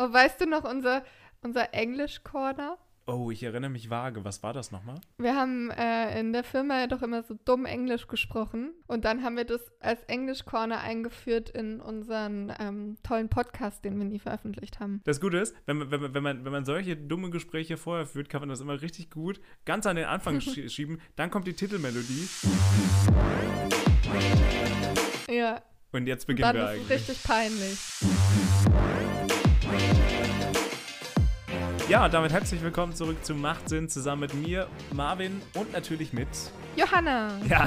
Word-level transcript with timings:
Oh, 0.00 0.12
weißt 0.12 0.40
du 0.40 0.46
noch 0.46 0.62
unser, 0.62 1.02
unser 1.42 1.74
Englisch-Corner? 1.74 2.78
Oh, 3.06 3.32
ich 3.32 3.42
erinnere 3.42 3.70
mich 3.70 3.90
vage. 3.90 4.24
Was 4.24 4.44
war 4.44 4.52
das 4.52 4.70
nochmal? 4.70 5.00
Wir 5.16 5.34
haben 5.34 5.70
äh, 5.70 6.20
in 6.20 6.32
der 6.32 6.44
Firma 6.44 6.78
ja 6.78 6.86
doch 6.86 7.02
immer 7.02 7.24
so 7.24 7.34
dumm 7.44 7.66
Englisch 7.66 8.06
gesprochen. 8.06 8.74
Und 8.86 9.04
dann 9.04 9.24
haben 9.24 9.36
wir 9.36 9.44
das 9.44 9.60
als 9.80 10.04
Englisch-Corner 10.04 10.78
eingeführt 10.78 11.50
in 11.50 11.80
unseren 11.80 12.52
ähm, 12.60 12.96
tollen 13.02 13.28
Podcast, 13.28 13.84
den 13.84 13.98
wir 13.98 14.04
nie 14.04 14.20
veröffentlicht 14.20 14.78
haben. 14.78 15.00
Das 15.02 15.20
Gute 15.20 15.38
ist, 15.38 15.52
wenn 15.66 15.78
man, 15.78 15.90
wenn, 15.90 16.00
man, 16.00 16.14
wenn, 16.14 16.22
man, 16.22 16.44
wenn 16.44 16.52
man 16.52 16.64
solche 16.64 16.96
dumme 16.96 17.30
Gespräche 17.30 17.76
vorher 17.76 18.06
führt, 18.06 18.28
kann 18.28 18.40
man 18.40 18.50
das 18.50 18.60
immer 18.60 18.80
richtig 18.80 19.10
gut 19.10 19.40
ganz 19.64 19.84
an 19.86 19.96
den 19.96 20.04
Anfang 20.04 20.40
schie 20.42 20.68
schieben. 20.68 21.00
Dann 21.16 21.30
kommt 21.32 21.48
die 21.48 21.54
Titelmelodie. 21.54 22.28
Ja. 25.28 25.60
Und 25.90 26.06
jetzt 26.06 26.28
beginnen 26.28 26.50
Und 26.50 26.54
dann 26.54 26.66
wir 26.66 26.72
ist 26.74 26.80
eigentlich. 26.82 27.00
richtig 27.00 27.22
peinlich. 27.24 28.97
Ja, 31.88 32.04
und 32.04 32.12
damit 32.12 32.32
herzlich 32.32 32.62
willkommen 32.62 32.94
zurück 32.94 33.24
zu 33.24 33.34
Machtsinn 33.34 33.88
zusammen 33.88 34.20
mit 34.20 34.34
mir, 34.34 34.68
Marvin 34.92 35.40
und 35.54 35.72
natürlich 35.72 36.12
mit 36.12 36.28
Johanna! 36.76 37.40
Ja. 37.48 37.66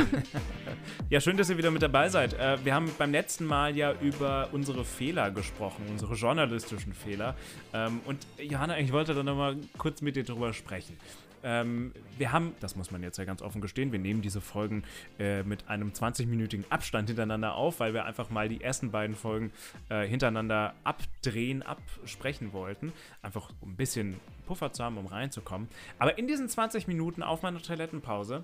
ja, 1.09 1.19
schön, 1.19 1.37
dass 1.37 1.49
ihr 1.49 1.57
wieder 1.57 1.71
mit 1.71 1.81
dabei 1.81 2.07
seid. 2.07 2.35
Äh, 2.35 2.63
wir 2.63 2.75
haben 2.75 2.91
beim 2.99 3.11
letzten 3.11 3.45
Mal 3.45 3.75
ja 3.75 3.95
über 3.99 4.49
unsere 4.51 4.85
Fehler 4.85 5.31
gesprochen, 5.31 5.85
unsere 5.89 6.13
journalistischen 6.13 6.93
Fehler. 6.93 7.35
Ähm, 7.73 7.99
und 8.05 8.19
Johanna, 8.37 8.77
ich 8.77 8.91
wollte 8.91 9.15
da 9.15 9.23
nochmal 9.23 9.57
kurz 9.79 10.03
mit 10.03 10.15
dir 10.15 10.23
drüber 10.23 10.53
sprechen. 10.53 10.97
Ähm, 11.43 11.93
wir 12.17 12.31
haben, 12.31 12.53
das 12.59 12.75
muss 12.75 12.91
man 12.91 13.01
jetzt 13.03 13.17
ja 13.17 13.25
ganz 13.25 13.41
offen 13.41 13.61
gestehen, 13.61 13.91
wir 13.91 13.99
nehmen 13.99 14.21
diese 14.21 14.41
Folgen 14.41 14.83
äh, 15.19 15.43
mit 15.43 15.67
einem 15.69 15.89
20-minütigen 15.91 16.65
Abstand 16.69 17.09
hintereinander 17.09 17.55
auf, 17.55 17.79
weil 17.79 17.93
wir 17.93 18.05
einfach 18.05 18.29
mal 18.29 18.47
die 18.49 18.61
ersten 18.61 18.91
beiden 18.91 19.15
Folgen 19.15 19.51
äh, 19.89 20.05
hintereinander 20.07 20.73
abdrehen, 20.83 21.63
absprechen 21.63 22.53
wollten. 22.53 22.93
Einfach 23.21 23.49
um 23.61 23.71
ein 23.71 23.75
bisschen 23.75 24.19
Puffer 24.45 24.71
zu 24.73 24.83
haben, 24.83 24.97
um 24.97 25.07
reinzukommen. 25.07 25.67
Aber 25.99 26.17
in 26.17 26.27
diesen 26.27 26.49
20 26.49 26.87
Minuten 26.87 27.23
auf 27.23 27.41
meiner 27.41 27.61
Toilettenpause 27.61 28.43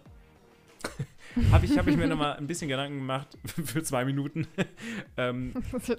habe 1.51 1.65
ich, 1.65 1.77
hab 1.77 1.87
ich 1.87 1.97
mir 1.97 2.07
nochmal 2.07 2.37
ein 2.37 2.47
bisschen 2.47 2.67
Gedanken 2.69 2.99
gemacht 2.99 3.37
für 3.45 3.83
zwei 3.83 4.05
Minuten. 4.05 4.47
ähm, 5.17 5.53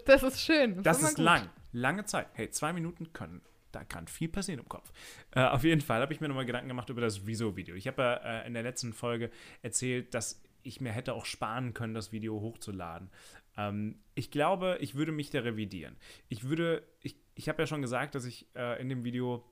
Das 0.06 0.22
ist 0.22 0.40
schön. 0.44 0.82
das 0.82 1.00
immer 1.00 1.08
ist 1.08 1.16
gut. 1.16 1.24
lang, 1.24 1.48
lange 1.72 2.04
Zeit. 2.04 2.28
Hey, 2.32 2.50
zwei 2.50 2.72
Minuten 2.72 3.12
können, 3.12 3.40
da 3.72 3.84
kann 3.84 4.06
viel 4.08 4.28
passieren 4.28 4.60
im 4.60 4.68
Kopf. 4.68 4.92
Äh, 5.32 5.44
auf 5.44 5.64
jeden 5.64 5.80
Fall 5.80 6.00
habe 6.00 6.12
ich 6.12 6.20
mir 6.20 6.28
nochmal 6.28 6.46
Gedanken 6.46 6.68
gemacht 6.68 6.88
über 6.90 7.00
das 7.00 7.26
Wieso-Video. 7.26 7.74
Ich 7.74 7.86
habe 7.86 8.02
ja 8.02 8.14
äh, 8.14 8.46
in 8.46 8.54
der 8.54 8.62
letzten 8.62 8.92
Folge 8.92 9.30
erzählt, 9.62 10.14
dass 10.14 10.42
ich 10.62 10.80
mir 10.80 10.92
hätte 10.92 11.14
auch 11.14 11.24
sparen 11.24 11.74
können, 11.74 11.94
das 11.94 12.12
Video 12.12 12.40
hochzuladen. 12.40 13.10
Ähm, 13.56 14.00
ich 14.14 14.30
glaube, 14.30 14.78
ich 14.80 14.94
würde 14.94 15.12
mich 15.12 15.30
da 15.30 15.40
revidieren. 15.40 15.96
Ich 16.28 16.44
würde, 16.44 16.82
ich, 17.02 17.16
ich 17.34 17.48
habe 17.48 17.62
ja 17.62 17.66
schon 17.66 17.82
gesagt, 17.82 18.14
dass 18.14 18.24
ich 18.24 18.46
äh, 18.54 18.80
in 18.80 18.88
dem 18.88 19.04
Video, 19.04 19.44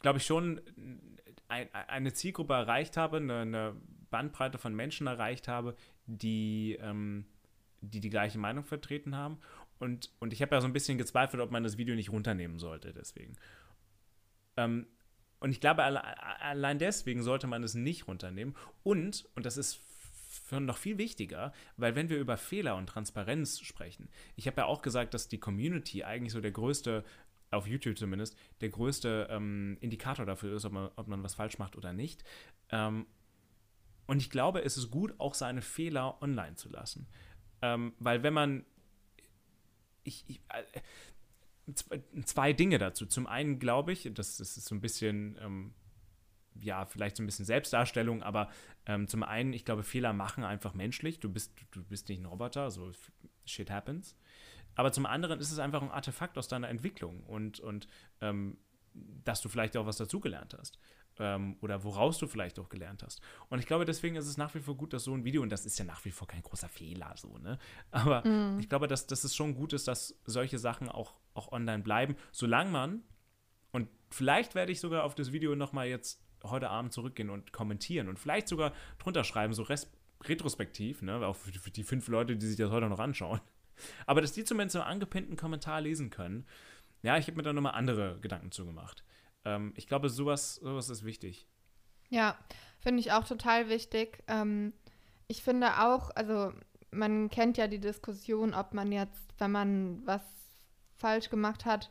glaube 0.00 0.18
ich, 0.18 0.26
schon 0.26 0.60
ein, 1.48 1.72
eine 1.72 2.12
Zielgruppe 2.12 2.54
erreicht 2.54 2.96
habe, 2.96 3.18
eine, 3.18 3.40
eine 3.40 3.76
Bandbreite 4.10 4.58
von 4.58 4.74
Menschen 4.74 5.06
erreicht 5.06 5.48
habe, 5.48 5.76
die, 6.06 6.78
ähm, 6.80 7.26
die 7.80 8.00
die 8.00 8.10
gleiche 8.10 8.38
Meinung 8.38 8.64
vertreten 8.64 9.16
haben. 9.16 9.38
Und, 9.78 10.10
und 10.20 10.32
ich 10.32 10.40
habe 10.42 10.54
ja 10.54 10.60
so 10.60 10.66
ein 10.66 10.72
bisschen 10.72 10.98
gezweifelt, 10.98 11.42
ob 11.42 11.50
man 11.50 11.62
das 11.62 11.76
Video 11.76 11.94
nicht 11.94 12.10
runternehmen 12.10 12.58
sollte, 12.58 12.92
deswegen. 12.92 13.36
Ähm, 14.56 14.86
und 15.40 15.50
ich 15.50 15.60
glaube, 15.60 15.82
alle, 15.82 16.02
allein 16.40 16.78
deswegen 16.78 17.22
sollte 17.22 17.46
man 17.46 17.62
es 17.62 17.74
nicht 17.74 18.08
runternehmen. 18.08 18.56
Und, 18.82 19.28
und 19.34 19.44
das 19.44 19.56
ist 19.56 19.82
noch 20.50 20.76
viel 20.76 20.98
wichtiger, 20.98 21.52
weil 21.76 21.94
wenn 21.94 22.08
wir 22.08 22.18
über 22.18 22.36
Fehler 22.36 22.76
und 22.76 22.86
Transparenz 22.88 23.60
sprechen, 23.60 24.08
ich 24.36 24.46
habe 24.46 24.62
ja 24.62 24.66
auch 24.66 24.82
gesagt, 24.82 25.14
dass 25.14 25.28
die 25.28 25.38
Community 25.38 26.04
eigentlich 26.04 26.32
so 26.32 26.40
der 26.40 26.50
größte, 26.50 27.04
auf 27.50 27.66
YouTube 27.66 27.98
zumindest, 27.98 28.36
der 28.60 28.70
größte 28.70 29.28
ähm, 29.30 29.76
Indikator 29.80 30.26
dafür 30.26 30.56
ist, 30.56 30.64
ob 30.64 30.72
man, 30.72 30.90
ob 30.96 31.08
man 31.08 31.22
was 31.22 31.34
falsch 31.34 31.58
macht 31.58 31.76
oder 31.76 31.92
nicht. 31.92 32.24
Ähm, 32.70 33.06
und 34.06 34.18
ich 34.18 34.30
glaube, 34.30 34.62
es 34.62 34.76
ist 34.76 34.90
gut, 34.90 35.14
auch 35.18 35.34
seine 35.34 35.62
Fehler 35.62 36.20
online 36.22 36.56
zu 36.56 36.68
lassen. 36.68 37.06
Ähm, 37.62 37.94
weil 37.98 38.22
wenn 38.22 38.34
man 38.34 38.64
ich, 40.04 40.24
ich, 40.28 40.40
äh, 40.48 42.00
zwei 42.24 42.52
Dinge 42.52 42.78
dazu. 42.78 43.06
Zum 43.06 43.26
einen 43.26 43.58
glaube 43.58 43.92
ich, 43.92 44.10
das, 44.14 44.36
das 44.36 44.56
ist 44.56 44.66
so 44.66 44.74
ein 44.74 44.80
bisschen, 44.80 45.38
ähm, 45.40 45.74
ja, 46.60 46.86
vielleicht 46.86 47.16
so 47.16 47.22
ein 47.22 47.26
bisschen 47.26 47.44
Selbstdarstellung, 47.44 48.22
aber 48.22 48.50
ähm, 48.86 49.08
zum 49.08 49.22
einen, 49.22 49.52
ich 49.52 49.64
glaube, 49.64 49.82
Fehler 49.82 50.12
machen 50.12 50.44
einfach 50.44 50.74
menschlich. 50.74 51.20
Du 51.20 51.28
bist, 51.28 51.52
du 51.72 51.82
bist 51.84 52.08
nicht 52.08 52.20
ein 52.20 52.26
Roboter, 52.26 52.70
so 52.70 52.92
shit 53.44 53.70
happens. 53.70 54.16
Aber 54.76 54.92
zum 54.92 55.06
anderen 55.06 55.40
ist 55.40 55.52
es 55.52 55.58
einfach 55.58 55.82
ein 55.82 55.90
Artefakt 55.90 56.36
aus 56.36 56.48
deiner 56.48 56.68
Entwicklung 56.68 57.24
und, 57.24 57.60
und 57.60 57.86
ähm, 58.20 58.58
dass 58.92 59.40
du 59.40 59.48
vielleicht 59.48 59.76
auch 59.76 59.86
was 59.86 59.96
dazugelernt 59.96 60.56
hast. 60.58 60.78
Ähm, 61.18 61.56
oder 61.60 61.84
woraus 61.84 62.18
du 62.18 62.26
vielleicht 62.26 62.58
auch 62.58 62.68
gelernt 62.68 63.02
hast. 63.04 63.20
Und 63.48 63.60
ich 63.60 63.66
glaube, 63.66 63.84
deswegen 63.84 64.16
ist 64.16 64.26
es 64.26 64.36
nach 64.36 64.54
wie 64.54 64.60
vor 64.60 64.76
gut, 64.76 64.92
dass 64.92 65.04
so 65.04 65.14
ein 65.14 65.24
Video, 65.24 65.42
und 65.42 65.50
das 65.50 65.64
ist 65.64 65.78
ja 65.78 65.84
nach 65.84 66.04
wie 66.04 66.10
vor 66.10 66.26
kein 66.26 66.42
großer 66.42 66.68
Fehler, 66.68 67.14
so, 67.16 67.38
ne? 67.38 67.58
Aber 67.92 68.24
ich 68.58 68.68
glaube, 68.68 68.88
dass, 68.88 69.06
dass 69.06 69.22
es 69.22 69.36
schon 69.36 69.54
gut 69.54 69.72
ist, 69.72 69.86
dass 69.86 70.18
solche 70.24 70.58
Sachen 70.58 70.88
auch, 70.88 71.14
auch 71.34 71.52
online 71.52 71.82
bleiben, 71.82 72.16
solange 72.32 72.70
man, 72.70 73.02
und 73.70 73.88
vielleicht 74.10 74.54
werde 74.54 74.72
ich 74.72 74.80
sogar 74.80 75.04
auf 75.04 75.14
das 75.14 75.32
Video 75.32 75.54
nochmal 75.54 75.86
jetzt 75.86 76.24
heute 76.44 76.70
Abend 76.70 76.92
zurückgehen 76.92 77.30
und 77.30 77.52
kommentieren 77.52 78.08
und 78.08 78.18
vielleicht 78.18 78.48
sogar 78.48 78.72
drunter 78.98 79.24
schreiben, 79.24 79.54
so 79.54 79.62
res 79.62 79.90
retrospektiv, 80.22 81.02
ne? 81.02 81.24
Auch 81.26 81.36
für, 81.36 81.52
für 81.52 81.70
die 81.70 81.82
fünf 81.82 82.08
Leute, 82.08 82.36
die 82.36 82.46
sich 82.46 82.56
das 82.56 82.70
heute 82.70 82.88
noch 82.88 82.98
anschauen. 82.98 83.40
Aber 84.06 84.20
dass 84.20 84.32
die 84.32 84.44
zumindest 84.44 84.76
einen 84.76 84.86
angepinnten 84.86 85.36
Kommentar 85.36 85.80
lesen 85.80 86.10
können, 86.10 86.46
ja, 87.02 87.18
ich 87.18 87.26
habe 87.26 87.36
mir 87.36 87.42
da 87.42 87.52
nochmal 87.52 87.74
andere 87.74 88.18
Gedanken 88.20 88.50
zugemacht. 88.50 89.04
Ähm, 89.44 89.72
ich 89.76 89.86
glaube, 89.86 90.10
sowas, 90.10 90.56
sowas 90.56 90.88
ist 90.88 91.04
wichtig. 91.04 91.46
Ja, 92.10 92.36
finde 92.78 93.00
ich 93.00 93.12
auch 93.12 93.24
total 93.24 93.68
wichtig. 93.68 94.22
Ähm, 94.28 94.72
ich 95.26 95.42
finde 95.42 95.80
auch, 95.84 96.10
also 96.14 96.52
man 96.90 97.28
kennt 97.30 97.56
ja 97.56 97.66
die 97.66 97.80
Diskussion, 97.80 98.54
ob 98.54 98.74
man 98.74 98.92
jetzt, 98.92 99.34
wenn 99.38 99.50
man 99.50 100.06
was 100.06 100.22
falsch 100.96 101.28
gemacht 101.28 101.64
hat 101.64 101.90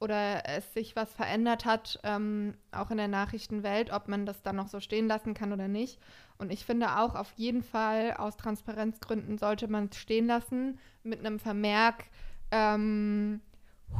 oder 0.00 0.46
es 0.48 0.74
sich 0.74 0.96
was 0.96 1.12
verändert 1.14 1.64
hat, 1.64 1.98
ähm, 2.02 2.54
auch 2.72 2.90
in 2.90 2.98
der 2.98 3.08
Nachrichtenwelt, 3.08 3.92
ob 3.92 4.08
man 4.08 4.26
das 4.26 4.42
dann 4.42 4.56
noch 4.56 4.68
so 4.68 4.80
stehen 4.80 5.08
lassen 5.08 5.34
kann 5.34 5.52
oder 5.52 5.68
nicht. 5.68 5.98
Und 6.36 6.52
ich 6.52 6.64
finde 6.64 6.98
auch, 6.98 7.14
auf 7.14 7.32
jeden 7.36 7.62
Fall 7.62 8.14
aus 8.14 8.36
Transparenzgründen 8.36 9.38
sollte 9.38 9.68
man 9.68 9.88
es 9.90 9.96
stehen 9.96 10.26
lassen 10.26 10.78
mit 11.02 11.20
einem 11.20 11.38
Vermerk, 11.38 12.04
ähm, 12.50 13.40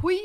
hui, 0.01 0.19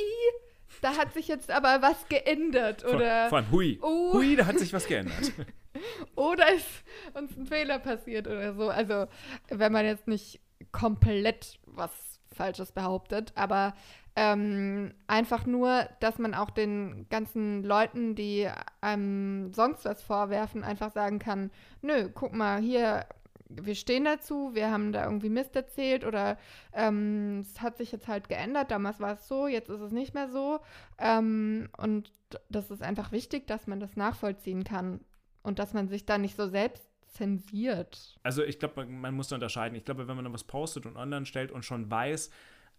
da 0.81 0.97
hat 0.97 1.13
sich 1.13 1.29
jetzt 1.29 1.51
aber 1.51 1.83
was 1.83 2.09
geändert 2.09 2.83
Vor, 2.83 2.95
oder 2.95 3.29
vor 3.29 3.39
allem, 3.39 3.51
hui. 3.51 3.79
Oh. 3.83 4.15
Hui, 4.15 4.37
da 4.37 4.47
hat 4.47 4.59
sich 4.59 4.73
was 4.73 4.87
geändert. 4.87 5.33
oder 6.17 6.53
ist 6.53 6.67
uns 7.15 7.37
ein 7.37 7.47
Fehler 7.47 7.79
passiert 7.79 8.27
oder 8.27 8.55
so. 8.55 8.69
Also, 8.71 9.07
wenn 9.49 9.73
man 9.73 9.85
jetzt 9.85 10.09
nicht 10.09 10.41
komplett 10.73 11.59
was 11.67 12.21
Falsches 12.33 12.73
behauptet, 12.73 13.33
aber 13.35 13.75
ähm, 14.17 14.93
einfach 15.07 15.47
nur, 15.47 15.89
dass 16.01 16.19
man 16.19 16.35
auch 16.35 16.51
den 16.51 17.07
ganzen 17.11 17.63
Leuten, 17.63 18.15
die 18.15 18.49
einem 18.81 19.53
sonst 19.53 19.85
was 19.85 20.03
vorwerfen, 20.03 20.65
einfach 20.65 20.93
sagen 20.93 21.19
kann, 21.19 21.51
nö, 21.81 22.09
guck 22.13 22.33
mal, 22.33 22.61
hier, 22.61 23.07
wir 23.51 23.75
stehen 23.75 24.05
dazu, 24.05 24.55
wir 24.55 24.71
haben 24.71 24.93
da 24.93 25.05
irgendwie 25.05 25.29
Mist 25.29 25.57
erzählt 25.57 26.05
oder 26.05 26.39
ähm, 26.73 27.41
es 27.41 27.61
hat 27.61 27.77
sich 27.77 27.93
jetzt 27.93 28.09
halt 28.09 28.29
geändert, 28.29 28.71
damals 28.71 29.01
war 29.01 29.15
es 29.15 29.27
so, 29.27 29.47
jetzt 29.47 29.69
ist 29.69 29.81
es 29.81 29.93
nicht 29.93 30.15
mehr 30.15 30.29
so. 30.29 30.61
Ähm, 30.99 31.69
und 31.77 32.13
das 32.49 32.71
ist 32.71 32.83
einfach 32.83 33.13
wichtig, 33.13 33.47
dass 33.47 33.67
man 33.67 33.81
das 33.81 33.97
nachvollziehen 33.97 34.65
kann 34.65 35.01
und 35.43 35.59
dass 35.59 35.73
man 35.73 35.89
sich 35.89 36.07
da 36.07 36.19
nicht 36.19 36.37
so 36.37 36.49
selbst 36.49 36.89
zensiert. 37.09 38.19
Also 38.23 38.45
ich 38.45 38.59
glaube, 38.59 38.87
man, 38.87 39.15
muss 39.15 39.29
da 39.29 39.37
unterscheiden. 39.37 39.77
Ich 39.77 39.85
glaube, 39.85 40.07
wenn 40.07 40.17
man 40.17 40.33
was 40.33 40.45
postet 40.45 40.87
und 40.87 40.97
online 40.97 41.27
stellt 41.27 41.51
und 41.51 41.65
schon 41.65 41.91
weiß, 41.91 42.31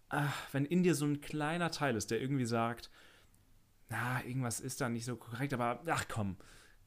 ach, 0.08 0.48
wenn 0.52 0.64
in 0.64 0.82
dir 0.82 0.94
so 0.94 1.04
ein 1.04 1.20
kleiner 1.20 1.70
Teil 1.70 1.96
ist, 1.96 2.10
der 2.10 2.20
irgendwie 2.20 2.46
sagt, 2.46 2.90
na, 3.88 4.24
irgendwas 4.24 4.60
ist 4.60 4.80
da 4.80 4.88
nicht 4.88 5.04
so 5.04 5.16
korrekt, 5.16 5.52
aber 5.52 5.82
ach 5.86 6.06
komm, 6.08 6.36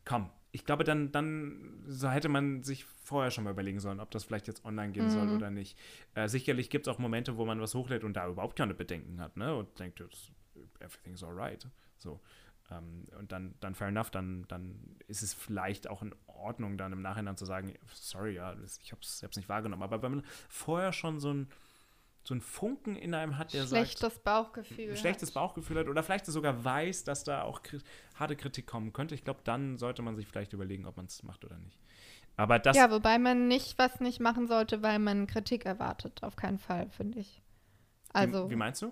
komm. 0.05 0.31
Ich 0.55 0.63
glaube, 0.63 0.85
dann, 0.85 1.11
dann 1.11 1.83
so 1.85 2.09
hätte 2.09 2.29
man 2.29 2.63
sich 2.63 2.85
vorher 2.85 3.29
schon 3.29 3.43
mal 3.43 3.51
überlegen 3.51 3.81
sollen, 3.81 3.99
ob 3.99 4.09
das 4.11 4.23
vielleicht 4.23 4.47
jetzt 4.47 4.63
online 4.63 4.93
gehen 4.93 5.09
soll 5.09 5.27
Mhm. 5.27 5.33
oder 5.33 5.51
nicht. 5.51 5.77
Äh, 6.13 6.29
sicherlich 6.29 6.69
gibt 6.69 6.87
es 6.87 6.93
auch 6.93 6.97
Momente, 6.97 7.35
wo 7.35 7.43
man 7.45 7.59
was 7.59 7.75
hochlädt 7.75 8.05
und 8.05 8.13
da 8.13 8.25
überhaupt 8.29 8.55
keine 8.55 8.73
Bedenken 8.73 9.19
hat, 9.19 9.35
ne? 9.35 9.53
Und 9.53 9.77
denkt, 9.77 10.01
everything's 10.79 11.23
alright. 11.23 11.67
So. 11.97 12.21
Ähm, 12.71 13.05
und 13.19 13.33
dann, 13.33 13.55
dann 13.59 13.75
fair 13.75 13.89
enough, 13.89 14.11
dann, 14.11 14.45
dann 14.47 14.79
ist 15.07 15.23
es 15.23 15.33
vielleicht 15.33 15.89
auch 15.89 16.01
in 16.01 16.15
Ordnung, 16.27 16.77
dann 16.77 16.93
im 16.93 17.01
Nachhinein 17.01 17.35
zu 17.35 17.43
sagen, 17.45 17.73
sorry, 17.93 18.35
ja, 18.35 18.55
ich 18.81 18.93
habe 18.93 19.01
es 19.01 19.19
selbst 19.19 19.35
nicht 19.35 19.49
wahrgenommen. 19.49 19.83
Aber 19.83 20.01
wenn 20.03 20.11
man 20.13 20.25
vorher 20.47 20.93
schon 20.93 21.19
so 21.19 21.33
ein, 21.33 21.49
so 22.27 22.33
ein 22.33 22.41
Funken 22.41 22.95
in 22.95 23.13
einem 23.13 23.37
hat, 23.37 23.53
der 23.53 23.67
sagt, 23.67 23.87
Schlechtes 23.87 24.19
Bauchgefühl. 24.19 24.89
ein 24.89 24.97
schlechtes 24.97 25.29
hat. 25.29 25.35
Bauchgefühl 25.35 25.79
hat 25.79 25.87
oder 25.87 26.01
vielleicht 26.03 26.25
sogar 26.25 26.65
weiß, 26.65 27.03
dass 27.03 27.23
da 27.23 27.43
auch 27.43 27.61
kri 27.61 27.79
harte 28.15 28.35
Kritik 28.35 28.65
kommen 28.65 28.93
könnte, 28.93 29.13
ich 29.13 29.23
glaube, 29.23 29.41
dann 29.43 29.77
sollte 29.77 30.01
man 30.01 30.15
sich 30.15 30.25
vielleicht 30.27 30.53
überlegen, 30.53 30.85
ob 30.85 30.97
man 30.97 31.05
es 31.05 31.21
macht 31.23 31.45
oder 31.45 31.57
nicht. 31.57 31.79
Aber 32.37 32.59
das, 32.59 32.75
Ja, 32.75 32.91
wobei 32.91 33.17
man 33.19 33.47
nicht 33.47 33.77
was 33.77 33.99
nicht 33.99 34.19
machen 34.19 34.47
sollte, 34.47 34.81
weil 34.81 34.99
man 34.99 35.27
Kritik 35.27 35.65
erwartet. 35.65 36.23
Auf 36.23 36.35
keinen 36.35 36.59
Fall, 36.59 36.89
finde 36.89 37.19
ich. 37.19 37.41
Also, 38.11 38.47
wie, 38.47 38.51
wie 38.51 38.55
meinst 38.55 38.81
du? 38.81 38.91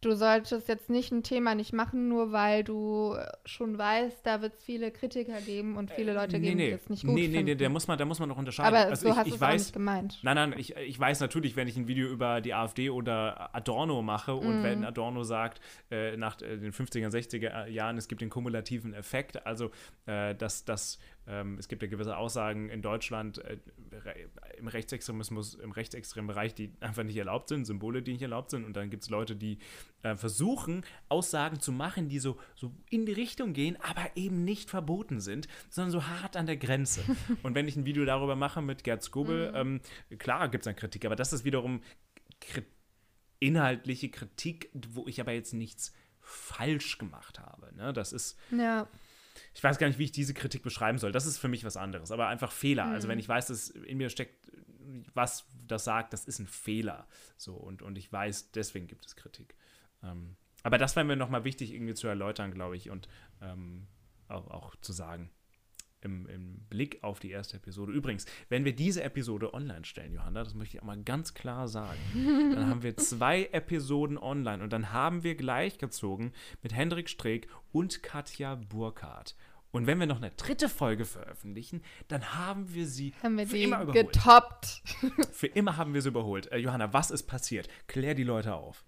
Du 0.00 0.14
solltest 0.14 0.68
jetzt 0.68 0.88
nicht 0.90 1.12
ein 1.12 1.22
Thema 1.22 1.54
nicht 1.54 1.72
machen, 1.72 2.08
nur 2.08 2.32
weil 2.32 2.64
du 2.64 3.16
schon 3.44 3.76
weißt, 3.78 4.24
da 4.24 4.40
wird 4.42 4.54
es 4.54 4.62
viele 4.62 4.90
Kritiker 4.90 5.40
geben 5.40 5.76
und 5.76 5.90
viele 5.90 6.14
Leute 6.14 6.36
Äh, 6.36 6.38
nee, 6.40 6.46
geben, 6.46 6.56
nee. 6.58 6.66
die 6.66 6.72
das 6.72 6.88
nicht 6.88 7.04
gut 7.04 7.14
nee, 7.14 7.22
finden. 7.24 7.36
nee, 7.38 7.42
nee, 7.44 7.54
da 7.54 7.68
muss 7.68 7.86
man, 7.86 7.98
da 7.98 8.04
muss 8.04 8.18
man 8.18 8.28
noch 8.28 8.38
unterscheiden. 8.38 8.74
Aber 8.74 8.88
also 8.90 9.02
so 9.06 9.12
ich, 9.12 9.16
hast 9.16 9.30
du 9.30 9.34
es 9.34 9.40
weiß, 9.40 9.60
nicht 9.62 9.72
gemeint. 9.72 10.18
Nein, 10.22 10.34
nein, 10.36 10.54
ich, 10.56 10.74
ich 10.76 10.98
weiß 10.98 11.20
natürlich, 11.20 11.56
wenn 11.56 11.68
ich 11.68 11.76
ein 11.76 11.86
Video 11.88 12.08
über 12.08 12.40
die 12.40 12.54
AfD 12.54 12.90
oder 12.90 13.54
Adorno 13.54 14.02
mache 14.02 14.34
und 14.34 14.60
Mhm. 14.60 14.62
wenn 14.62 14.84
Adorno 14.84 15.22
sagt, 15.22 15.60
äh, 15.90 16.16
nach 16.16 16.40
äh, 16.40 16.56
den 16.56 16.72
50er, 16.72 17.08
60er 17.10 17.66
Jahren, 17.66 17.96
es 17.98 18.08
gibt 18.08 18.20
den 18.22 18.30
kumulativen 18.30 18.94
Effekt, 18.94 19.44
also 19.46 19.70
äh, 20.06 20.34
dass, 20.34 20.64
dass 20.64 20.98
ähm, 21.30 21.56
es 21.58 21.68
gibt 21.68 21.82
ja 21.82 21.88
gewisse 21.88 22.16
Aussagen 22.16 22.68
in 22.70 22.82
Deutschland 22.82 23.38
äh, 23.38 23.58
im 24.58 24.66
Rechtsextremismus, 24.66 25.54
im 25.54 25.70
rechtsextremen 25.70 26.26
Bereich, 26.26 26.54
die 26.54 26.72
einfach 26.80 27.04
nicht 27.04 27.16
erlaubt 27.16 27.48
sind, 27.48 27.66
Symbole, 27.66 28.02
die 28.02 28.12
nicht 28.12 28.22
erlaubt 28.22 28.50
sind 28.50 28.64
und 28.64 28.74
dann 28.74 28.90
gibt 28.90 29.04
es 29.04 29.10
Leute, 29.10 29.36
die 29.36 29.58
äh, 30.02 30.16
versuchen, 30.16 30.84
Aussagen 31.08 31.60
zu 31.60 31.70
machen, 31.70 32.08
die 32.08 32.18
so, 32.18 32.36
so 32.56 32.74
in 32.90 33.06
die 33.06 33.12
Richtung 33.12 33.52
gehen, 33.52 33.76
aber 33.80 34.10
eben 34.16 34.44
nicht 34.44 34.68
verboten 34.68 35.20
sind, 35.20 35.46
sondern 35.68 35.92
so 35.92 36.06
hart 36.08 36.36
an 36.36 36.46
der 36.46 36.56
Grenze. 36.56 37.02
und 37.44 37.54
wenn 37.54 37.68
ich 37.68 37.76
ein 37.76 37.86
Video 37.86 38.04
darüber 38.04 38.34
mache 38.34 38.60
mit 38.60 38.82
Gerd 38.82 39.02
Skobel, 39.02 39.52
ähm, 39.54 39.80
klar 40.18 40.48
gibt 40.48 40.62
es 40.62 40.64
dann 40.64 40.76
Kritik, 40.76 41.04
aber 41.04 41.16
das 41.16 41.32
ist 41.32 41.44
wiederum 41.44 41.80
Kri 42.40 42.64
inhaltliche 43.42 44.10
Kritik, 44.10 44.68
wo 44.74 45.06
ich 45.06 45.18
aber 45.18 45.32
jetzt 45.32 45.54
nichts 45.54 45.94
falsch 46.20 46.98
gemacht 46.98 47.38
habe. 47.38 47.74
Ne? 47.74 47.94
Das 47.94 48.12
ist, 48.12 48.38
Ja. 48.50 48.86
Ich 49.54 49.62
weiß 49.62 49.78
gar 49.78 49.86
nicht, 49.86 49.98
wie 49.98 50.04
ich 50.04 50.12
diese 50.12 50.34
Kritik 50.34 50.62
beschreiben 50.62 50.98
soll. 50.98 51.12
Das 51.12 51.26
ist 51.26 51.38
für 51.38 51.48
mich 51.48 51.64
was 51.64 51.76
anderes, 51.76 52.10
aber 52.10 52.28
einfach 52.28 52.52
Fehler. 52.52 52.86
Also 52.86 53.08
wenn 53.08 53.18
ich 53.18 53.28
weiß, 53.28 53.48
dass 53.48 53.68
in 53.68 53.98
mir 53.98 54.10
steckt, 54.10 54.50
was 55.14 55.46
das 55.66 55.84
sagt, 55.84 56.12
das 56.12 56.24
ist 56.24 56.38
ein 56.38 56.46
Fehler. 56.46 57.06
So 57.36 57.54
und, 57.54 57.82
und 57.82 57.96
ich 57.98 58.12
weiß, 58.12 58.52
deswegen 58.52 58.86
gibt 58.86 59.06
es 59.06 59.16
Kritik. 59.16 59.54
Ähm, 60.02 60.36
aber 60.62 60.78
das 60.78 60.96
wäre 60.96 61.06
mir 61.06 61.16
nochmal 61.16 61.44
wichtig, 61.44 61.72
irgendwie 61.72 61.94
zu 61.94 62.06
erläutern, 62.06 62.52
glaube 62.52 62.76
ich, 62.76 62.90
und 62.90 63.08
ähm, 63.40 63.86
auch, 64.28 64.48
auch 64.48 64.76
zu 64.76 64.92
sagen. 64.92 65.30
Im, 66.02 66.26
Im 66.28 66.60
Blick 66.70 67.02
auf 67.02 67.20
die 67.20 67.30
erste 67.30 67.56
Episode. 67.56 67.92
Übrigens, 67.92 68.24
wenn 68.48 68.64
wir 68.64 68.74
diese 68.74 69.02
Episode 69.02 69.52
online 69.52 69.84
stellen, 69.84 70.14
Johanna, 70.14 70.42
das 70.42 70.54
möchte 70.54 70.76
ich 70.76 70.82
auch 70.82 70.86
mal 70.86 71.02
ganz 71.02 71.34
klar 71.34 71.68
sagen, 71.68 71.98
dann 72.54 72.68
haben 72.68 72.82
wir 72.82 72.96
zwei 72.96 73.44
Episoden 73.52 74.16
online 74.16 74.62
und 74.62 74.72
dann 74.72 74.92
haben 74.92 75.22
wir 75.22 75.34
gleichgezogen 75.34 76.32
mit 76.62 76.72
Hendrik 76.74 77.08
Streeck 77.10 77.48
und 77.72 78.02
Katja 78.02 78.54
Burkhardt. 78.54 79.36
Und 79.72 79.86
wenn 79.86 80.00
wir 80.00 80.06
noch 80.06 80.16
eine 80.16 80.30
dritte 80.30 80.68
Folge 80.68 81.04
veröffentlichen, 81.04 81.82
dann 82.08 82.34
haben 82.34 82.74
wir 82.74 82.86
sie 82.86 83.14
Haben 83.22 83.38
wir 83.38 83.46
für 83.46 83.58
immer 83.58 83.82
überholt. 83.82 84.12
getoppt. 84.12 84.82
Für 85.32 85.46
immer 85.46 85.76
haben 85.76 85.94
wir 85.94 86.02
sie 86.02 86.08
überholt. 86.08 86.50
Äh, 86.50 86.56
Johanna, 86.58 86.92
was 86.92 87.10
ist 87.12 87.24
passiert? 87.24 87.68
Klär 87.86 88.14
die 88.14 88.24
Leute 88.24 88.54
auf. 88.54 88.84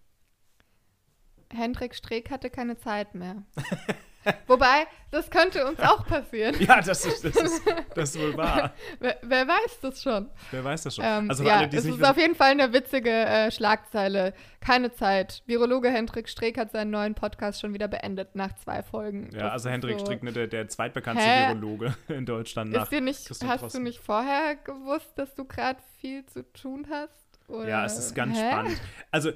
Hendrik 1.52 1.94
Streeck 1.94 2.30
hatte 2.30 2.50
keine 2.50 2.78
Zeit 2.78 3.14
mehr. 3.14 3.42
Wobei, 4.46 4.86
das 5.10 5.28
könnte 5.30 5.66
uns 5.66 5.78
auch 5.80 6.06
passieren. 6.06 6.54
Ja, 6.60 6.80
das 6.80 7.04
ist, 7.04 7.24
das 7.24 7.36
ist, 7.36 7.62
das 7.94 8.14
ist 8.14 8.20
wohl 8.22 8.36
wahr. 8.36 8.72
Wer, 9.00 9.16
wer 9.22 9.46
weiß 9.48 9.80
das 9.82 10.02
schon? 10.02 10.30
Wer 10.50 10.64
weiß 10.64 10.84
das 10.84 10.96
schon. 10.96 11.04
Ähm, 11.04 11.28
also 11.30 11.44
ja, 11.44 11.56
alle, 11.58 11.68
es 11.72 11.84
ist 11.84 12.04
auf 12.04 12.16
jeden 12.16 12.34
Fall 12.34 12.52
eine 12.52 12.72
witzige 12.72 13.10
äh, 13.10 13.50
Schlagzeile. 13.50 14.32
Keine 14.60 14.92
Zeit. 14.92 15.42
Virologe 15.46 15.90
Hendrik 15.90 16.28
Streeck 16.28 16.56
hat 16.56 16.70
seinen 16.72 16.90
neuen 16.90 17.14
Podcast 17.14 17.60
schon 17.60 17.74
wieder 17.74 17.88
beendet 17.88 18.34
nach 18.36 18.54
zwei 18.56 18.82
Folgen. 18.82 19.30
Ja, 19.32 19.40
Das 19.44 19.52
also 19.52 19.70
Hendrik 19.70 19.98
so- 19.98 20.04
Streeck, 20.06 20.22
ne, 20.22 20.32
der, 20.32 20.46
der 20.46 20.68
zweitbekannteste 20.68 21.28
Hä? 21.30 21.48
Virologe 21.48 21.94
in 22.08 22.24
Deutschland 22.26 22.70
nach 22.72 22.84
Ist 22.84 22.92
dir 22.92 23.00
nicht, 23.00 23.26
Christoph 23.26 23.48
hast 23.48 23.62
Drosten. 23.62 23.80
du 23.80 23.88
nicht 23.88 23.98
vorher 24.00 24.56
gewusst, 24.56 25.10
dass 25.16 25.34
du 25.34 25.44
gerade 25.44 25.80
viel 26.00 26.24
zu 26.26 26.44
tun 26.52 26.86
hast? 26.90 27.12
Oder? 27.52 27.68
Ja, 27.68 27.84
es 27.84 27.98
ist 27.98 28.14
ganz 28.14 28.36
Hä? 28.38 28.48
spannend. 28.50 28.80
Also, 29.10 29.32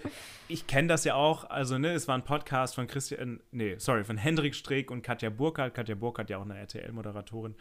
ich 0.49 0.67
kenne 0.67 0.89
das 0.89 1.05
ja 1.05 1.15
auch. 1.15 1.49
Also, 1.51 1.79
ne, 1.79 1.93
es 1.93 2.09
war 2.09 2.17
ein 2.17 2.25
Podcast 2.25 2.75
von 2.75 2.87
Christian, 2.87 3.41
nee, 3.51 3.77
sorry, 3.79 4.05
von 4.05 4.17
Hendrik 4.17 4.55
Streeck 4.55 4.91
und 4.91 5.03
Katja 5.03 5.29
Burkhardt. 5.31 5.75
Katja 5.75 5.95
Burkhardt 5.95 6.31
ja 6.31 6.39
auch 6.39 6.43
eine 6.45 6.57
RTL-Moderatorin. 6.59 7.55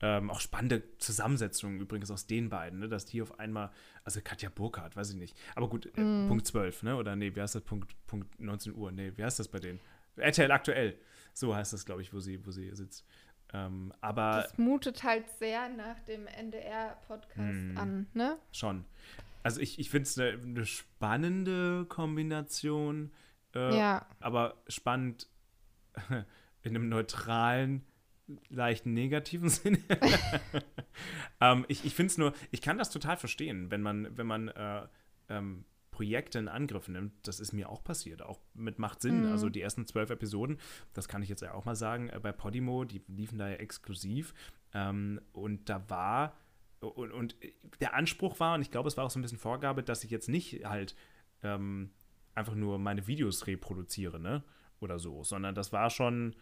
Ähm, 0.00 0.30
auch 0.30 0.40
spannende 0.40 0.82
Zusammensetzungen 0.98 1.80
übrigens 1.80 2.10
aus 2.10 2.26
den 2.26 2.48
beiden, 2.50 2.80
ne, 2.80 2.88
dass 2.88 3.06
die 3.06 3.22
auf 3.22 3.38
einmal, 3.38 3.70
also 4.04 4.20
Katja 4.22 4.50
Burkhardt, 4.54 4.96
weiß 4.96 5.10
ich 5.10 5.16
nicht. 5.16 5.36
Aber 5.54 5.68
gut, 5.68 5.86
äh, 5.96 6.00
Mhm. 6.00 6.28
Punkt 6.28 6.46
12, 6.46 6.82
ne, 6.82 6.96
oder 6.96 7.16
nee, 7.16 7.34
wie 7.34 7.40
heißt 7.40 7.54
das? 7.54 7.62
Punkt, 7.62 7.94
Punkt 8.06 8.40
19 8.40 8.74
Uhr, 8.74 8.92
nee, 8.92 9.12
wie 9.16 9.24
heißt 9.24 9.38
das 9.38 9.48
bei 9.48 9.58
denen? 9.58 9.80
RTL 10.16 10.50
aktuell. 10.52 10.98
So 11.32 11.54
heißt 11.56 11.72
das, 11.72 11.86
glaube 11.86 12.02
ich, 12.02 12.12
wo 12.12 12.20
sie, 12.20 12.44
wo 12.44 12.50
sie 12.50 12.70
sitzt. 12.74 13.06
Ähm, 13.54 13.92
aber 14.00 14.42
Das 14.42 14.58
mutet 14.58 15.02
halt 15.02 15.24
sehr 15.38 15.68
nach 15.70 15.98
dem 16.00 16.26
NDR-Podcast 16.26 17.36
Hm. 17.36 17.78
an, 17.78 18.06
ne? 18.14 18.36
Schon. 18.50 18.84
Also 19.42 19.60
ich, 19.60 19.78
ich 19.78 19.90
finde 19.90 20.04
es 20.08 20.18
eine 20.18 20.36
ne 20.46 20.66
spannende 20.66 21.84
Kombination, 21.88 23.12
äh, 23.54 23.76
Ja. 23.76 24.06
aber 24.20 24.62
spannend 24.68 25.28
in 26.62 26.74
einem 26.76 26.88
neutralen, 26.88 27.84
leichten 28.48 28.94
negativen 28.94 29.48
Sinne. 29.50 29.78
ähm, 31.40 31.64
ich 31.68 31.84
ich 31.84 31.94
finde 31.94 32.10
es 32.10 32.18
nur, 32.18 32.32
ich 32.50 32.62
kann 32.62 32.78
das 32.78 32.90
total 32.90 33.16
verstehen, 33.16 33.70
wenn 33.70 33.82
man, 33.82 34.16
wenn 34.16 34.26
man 34.26 34.48
äh, 34.48 34.86
ähm, 35.28 35.64
Projekte 35.90 36.38
in 36.38 36.48
Angriff 36.48 36.88
nimmt. 36.88 37.12
Das 37.26 37.38
ist 37.38 37.52
mir 37.52 37.68
auch 37.68 37.84
passiert, 37.84 38.22
auch 38.22 38.40
mit 38.54 38.78
Macht 38.78 39.02
Sinn. 39.02 39.26
Mhm. 39.26 39.32
Also 39.32 39.50
die 39.50 39.60
ersten 39.60 39.86
zwölf 39.86 40.08
Episoden, 40.10 40.58
das 40.94 41.06
kann 41.06 41.22
ich 41.22 41.28
jetzt 41.28 41.42
ja 41.42 41.52
auch 41.52 41.64
mal 41.66 41.76
sagen, 41.76 42.08
äh, 42.08 42.18
bei 42.20 42.32
Podimo, 42.32 42.84
die 42.84 43.02
liefen 43.08 43.38
da 43.38 43.48
ja 43.48 43.56
exklusiv. 43.56 44.32
Ähm, 44.72 45.20
und 45.32 45.68
da 45.68 45.88
war 45.90 46.34
und, 46.88 47.12
und 47.12 47.36
der 47.80 47.94
Anspruch 47.94 48.40
war, 48.40 48.54
und 48.54 48.62
ich 48.62 48.70
glaube, 48.70 48.88
es 48.88 48.96
war 48.96 49.04
auch 49.04 49.10
so 49.10 49.18
ein 49.18 49.22
bisschen 49.22 49.38
Vorgabe, 49.38 49.82
dass 49.82 50.04
ich 50.04 50.10
jetzt 50.10 50.28
nicht 50.28 50.64
halt 50.64 50.94
ähm, 51.42 51.90
einfach 52.34 52.54
nur 52.54 52.78
meine 52.78 53.06
Videos 53.06 53.46
reproduziere, 53.46 54.18
ne? 54.20 54.42
Oder 54.80 54.98
so, 54.98 55.22
sondern 55.22 55.54
das 55.54 55.72
war 55.72 55.90
schon, 55.90 56.34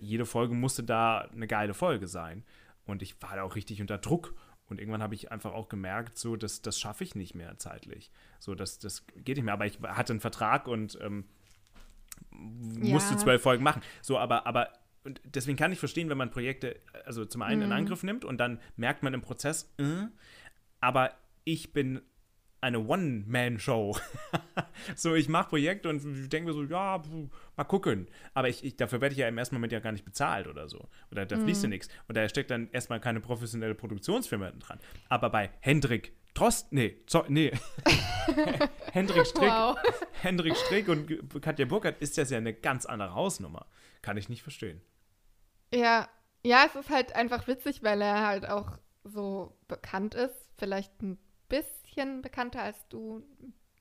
jede 0.00 0.24
Folge 0.24 0.54
musste 0.54 0.84
da 0.84 1.22
eine 1.22 1.46
geile 1.48 1.74
Folge 1.74 2.06
sein. 2.06 2.44
Und 2.84 3.02
ich 3.02 3.20
war 3.22 3.36
da 3.36 3.42
auch 3.42 3.56
richtig 3.56 3.80
unter 3.80 3.98
Druck. 3.98 4.34
Und 4.66 4.78
irgendwann 4.78 5.02
habe 5.02 5.14
ich 5.14 5.30
einfach 5.32 5.52
auch 5.52 5.68
gemerkt, 5.68 6.16
so, 6.16 6.36
das, 6.36 6.62
das 6.62 6.78
schaffe 6.78 7.04
ich 7.04 7.14
nicht 7.14 7.34
mehr 7.34 7.58
zeitlich. 7.58 8.10
So, 8.38 8.54
das, 8.54 8.78
das 8.78 9.04
geht 9.16 9.36
nicht 9.36 9.44
mehr. 9.44 9.54
Aber 9.54 9.66
ich 9.66 9.80
hatte 9.80 10.12
einen 10.12 10.20
Vertrag 10.20 10.68
und 10.68 10.98
ähm, 11.00 11.24
musste 12.30 13.14
Ja. 13.14 13.18
zwölf 13.18 13.42
Folgen 13.42 13.62
machen. 13.62 13.82
So, 14.00 14.18
aber, 14.18 14.46
aber 14.46 14.72
und 15.04 15.20
deswegen 15.24 15.56
kann 15.56 15.72
ich 15.72 15.78
verstehen, 15.78 16.08
wenn 16.10 16.18
man 16.18 16.30
Projekte, 16.30 16.76
also 17.04 17.24
zum 17.24 17.42
einen 17.42 17.62
in 17.62 17.68
Mhm. 17.68 17.74
Angriff 17.74 18.02
nimmt 18.02 18.24
und 18.24 18.38
dann 18.38 18.60
merkt 18.76 19.02
man 19.02 19.14
im 19.14 19.20
Prozess, 19.22 19.72
äh, 19.78 20.06
aber 20.80 21.12
ich 21.44 21.72
bin 21.72 22.02
eine 22.60 22.78
One-Man-Show. 22.78 23.96
so, 24.94 25.14
ich 25.16 25.28
mache 25.28 25.48
Projekte 25.48 25.88
und 25.88 26.32
denke 26.32 26.48
mir 26.48 26.52
so, 26.54 26.62
ja, 26.62 26.98
puh, 26.98 27.28
mal 27.56 27.64
gucken. 27.64 28.06
Aber 28.34 28.48
ich, 28.48 28.62
ich, 28.64 28.76
dafür 28.76 29.00
werde 29.00 29.14
ich 29.14 29.18
ja 29.18 29.26
im 29.26 29.36
ersten 29.36 29.56
Moment 29.56 29.72
ja 29.72 29.80
gar 29.80 29.90
nicht 29.90 30.04
bezahlt 30.04 30.46
oder 30.46 30.68
so. 30.68 30.88
Oder 31.10 31.26
da 31.26 31.36
fließt 31.38 31.64
ja 31.64 31.68
nichts. 31.68 31.88
Und 32.06 32.16
da 32.16 32.28
steckt 32.28 32.52
dann 32.52 32.68
erstmal 32.70 33.00
keine 33.00 33.20
professionelle 33.20 33.74
Produktionsfirma 33.74 34.52
dran. 34.52 34.78
Aber 35.08 35.28
bei 35.30 35.50
Hendrik 35.58 36.12
Trost, 36.34 36.72
nee, 36.72 36.98
zo, 37.06 37.24
nee. 37.28 37.50
Hendrik 38.92 39.26
Strick, 39.26 39.42
Wow. 39.50 39.76
Hendrik 40.22 40.56
Strick 40.56 40.88
und 40.88 41.42
Katja 41.42 41.64
Burkhardt 41.66 42.00
ist 42.00 42.16
das 42.16 42.30
ja 42.30 42.38
eine 42.38 42.54
ganz 42.54 42.86
andere 42.86 43.12
Hausnummer. 43.14 43.66
Kann 44.02 44.16
ich 44.16 44.28
nicht 44.28 44.42
verstehen. 44.42 44.80
Ja, 45.72 46.08
ja, 46.44 46.64
es 46.66 46.74
ist 46.74 46.90
halt 46.90 47.14
einfach 47.14 47.46
witzig, 47.46 47.82
weil 47.82 48.00
er 48.02 48.26
halt 48.26 48.48
auch 48.48 48.78
so 49.04 49.56
bekannt 49.68 50.14
ist. 50.14 50.34
Vielleicht 50.56 51.02
ein 51.02 51.18
bisschen 51.48 52.22
bekannter 52.22 52.62
als 52.62 52.88
du. 52.88 53.22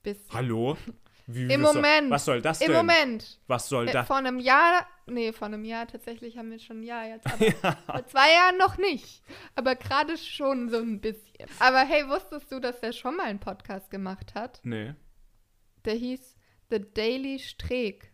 Bisschen. 0.04 0.34
Hallo? 0.34 0.78
Wie, 1.28 1.44
Im 1.54 1.62
was 1.64 1.76
Moment. 1.76 2.08
Soll, 2.08 2.12
was 2.12 2.26
soll 2.26 2.42
das 2.42 2.62
Im 2.62 2.68
denn? 2.68 2.78
Moment. 2.78 3.40
Was 3.48 3.70
soll 3.70 3.88
Äh, 3.88 3.92
das? 3.94 4.08
vor 4.08 4.18
einem 4.18 4.40
Jahr, 4.40 4.86
nee, 5.06 5.32
vor 5.32 5.46
einem 5.48 5.64
Jahr 5.64 5.88
tatsächlich 5.88 6.38
haben 6.38 6.50
wir 6.50 6.60
schon 6.60 6.80
ein 6.82 6.84
Jahr 6.84 7.06
jetzt, 7.08 7.26
aber 7.64 7.78
vor 7.86 8.08
zwei 8.08 8.34
Jahren 8.34 8.58
noch 8.58 8.78
nicht. 8.78 9.24
Aber 9.56 9.76
gerade 9.76 10.18
schon 10.18 10.70
so 10.70 10.78
ein 10.78 11.00
bisschen. 11.00 11.48
Aber 11.60 11.80
hey, 11.82 12.08
wusstest 12.10 12.52
du, 12.52 12.60
dass 12.60 12.80
er 12.80 12.92
schon 12.92 13.16
mal 13.16 13.28
einen 13.28 13.40
Podcast 13.40 13.92
gemacht 13.92 14.34
hat? 14.34 14.60
Nee. 14.64 14.94
Der 15.86 15.94
hieß 15.94 16.36
The 16.72 16.80
Daily 16.94 17.38
Streeck. 17.40 18.11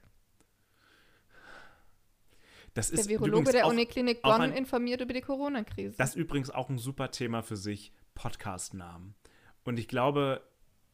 Das 2.78 2.92
Der 2.92 3.00
ist 3.00 3.10
Virologe 3.10 3.52
der 3.52 3.66
Uniklinik 3.66 4.22
Bonn 4.22 4.40
ein- 4.42 4.54
informiert 4.54 5.02
über 5.02 5.12
die 5.14 5.22
Corona-Krise. 5.22 5.98
Das 5.98 6.10
ist 6.12 6.16
übrigens 6.16 6.52
auch 6.52 6.70
ein 6.70 6.78
super 6.78 7.10
Thema 7.10 7.42
für 7.42 7.58
sich, 7.58 7.92
Podcast-Namen. 8.14 9.16
Und 9.64 9.80
ich 9.80 9.88
glaube, 9.88 10.44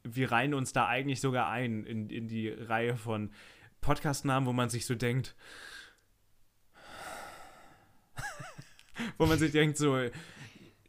wir 0.04 0.32
reihen 0.32 0.54
uns 0.54 0.72
da 0.72 0.88
eigentlich 0.88 1.20
sogar 1.20 1.50
ein 1.50 1.84
in, 1.86 2.10
in 2.10 2.28
die 2.30 2.48
Reihe 2.50 2.96
von 2.96 3.32
Podcast-Namen, 3.82 4.48
wo 4.48 4.54
man 4.54 4.70
sich 4.70 4.86
so 4.86 4.96
denkt, 4.96 5.36
wo 9.18 9.25
man 9.25 9.38
sich 9.38 9.52
denkt 9.52 9.78
so, 9.78 10.00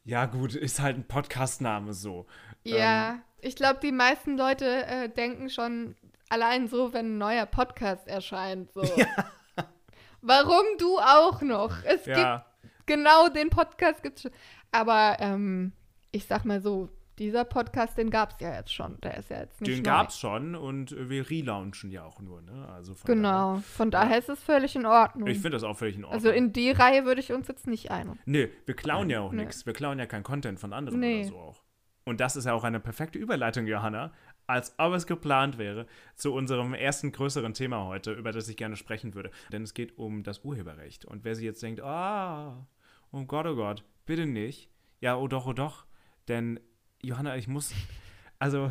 ja 0.04 0.26
gut, 0.26 0.54
ist 0.54 0.80
halt 0.80 0.96
ein 0.96 1.08
Podcast-Name 1.08 1.92
so. 1.92 2.26
Ja, 2.62 3.14
Ähm. 3.14 3.22
ich 3.40 3.56
glaube, 3.56 3.80
die 3.82 3.90
meisten 3.92 4.36
Leute 4.36 4.86
äh, 4.86 5.08
denken 5.08 5.50
schon 5.50 5.96
allein 6.28 6.68
so, 6.68 6.92
wenn 6.92 7.14
ein 7.14 7.18
neuer 7.18 7.46
Podcast 7.46 8.06
erscheint. 8.06 8.72
So. 8.72 8.82
Warum 10.26 10.64
du 10.78 10.98
auch 10.98 11.42
noch? 11.42 11.72
Es 11.84 12.06
Ja, 12.06 12.46
gibt 12.62 12.86
genau 12.86 13.28
den 13.28 13.50
Podcast 13.50 14.02
gibt's 14.02 14.22
schon. 14.22 14.30
Aber 14.72 15.16
ähm, 15.20 15.72
ich 16.12 16.26
sag 16.26 16.44
mal 16.44 16.60
so, 16.60 16.88
dieser 17.18 17.44
Podcast, 17.44 17.96
den 17.96 18.10
gab 18.10 18.30
es 18.32 18.40
ja 18.40 18.54
jetzt 18.54 18.74
schon. 18.74 19.00
Der 19.02 19.16
ist 19.18 19.30
ja 19.30 19.38
jetzt 19.40 19.60
nicht 19.60 19.72
Den 19.72 19.84
gab 19.84 20.08
es 20.08 20.18
schon 20.18 20.56
und 20.56 20.96
wir 21.08 21.30
relaunchen 21.30 21.90
ja 21.92 22.02
auch 22.04 22.18
nur, 22.20 22.42
ne? 22.42 22.66
Also 22.74 22.94
von 22.94 23.06
Genau. 23.06 23.58
Von 23.76 23.92
daher 23.92 24.18
ist 24.18 24.28
es 24.28 24.42
völlig 24.42 24.74
in 24.74 24.84
Ordnung. 24.84 25.26
Daher, 25.26 25.32
ich 25.36 25.40
finde 25.40 25.56
das 25.56 25.62
auch 25.62 25.76
völlig 25.76 25.94
in 25.96 26.04
Ordnung. 26.04 26.14
also 26.18 26.30
in 26.30 26.52
die 26.52 26.72
Reihe 26.72 27.04
würde 27.04 27.20
ich 27.20 27.32
uns 27.32 27.46
jetzt 27.46 27.68
nicht 27.68 27.92
ein. 27.92 28.18
Nee, 28.24 28.50
wir 28.66 28.74
klauen 28.74 29.10
ja 29.10 29.20
auch 29.20 29.30
Nee. 29.30 29.42
nichts. 29.44 29.64
Wir 29.64 29.72
klauen 29.74 29.98
ja 30.00 30.06
keinen 30.06 30.24
Content 30.24 30.58
von 30.58 30.72
anderen 30.72 30.98
Nee. 30.98 31.20
oder 31.20 31.28
so 31.28 31.38
auch. 31.38 31.62
Und 32.06 32.20
das 32.20 32.34
ist 32.34 32.46
ja 32.46 32.52
auch 32.52 32.64
eine 32.64 32.80
perfekte 32.80 33.18
Überleitung, 33.18 33.66
Johanna, 33.66 34.12
als 34.46 34.74
ob 34.78 34.92
es 34.94 35.06
geplant 35.06 35.58
wäre, 35.58 35.86
zu 36.16 36.32
unserem 36.32 36.74
ersten 36.74 37.12
größeren 37.12 37.54
Thema 37.54 37.84
heute, 37.84 38.12
über 38.12 38.32
das 38.32 38.48
ich 38.48 38.56
gerne 38.56 38.76
sprechen 38.76 39.14
würde. 39.14 39.30
Denn 39.52 39.62
es 39.62 39.74
geht 39.74 39.98
um 39.98 40.22
das 40.22 40.44
Urheberrecht. 40.44 41.04
Und 41.04 41.24
wer 41.24 41.34
sich 41.34 41.44
jetzt 41.44 41.62
denkt, 41.62 41.80
ah, 41.80 42.66
oh 43.12 43.24
Gott, 43.24 43.46
oh 43.46 43.56
Gott, 43.56 43.84
bitte 44.06 44.26
nicht. 44.26 44.68
Ja, 45.00 45.16
oh 45.16 45.28
doch, 45.28 45.46
oh 45.46 45.52
doch. 45.52 45.84
Denn, 46.28 46.60
Johanna, 47.02 47.36
ich 47.36 47.48
muss, 47.48 47.72
also, 48.38 48.70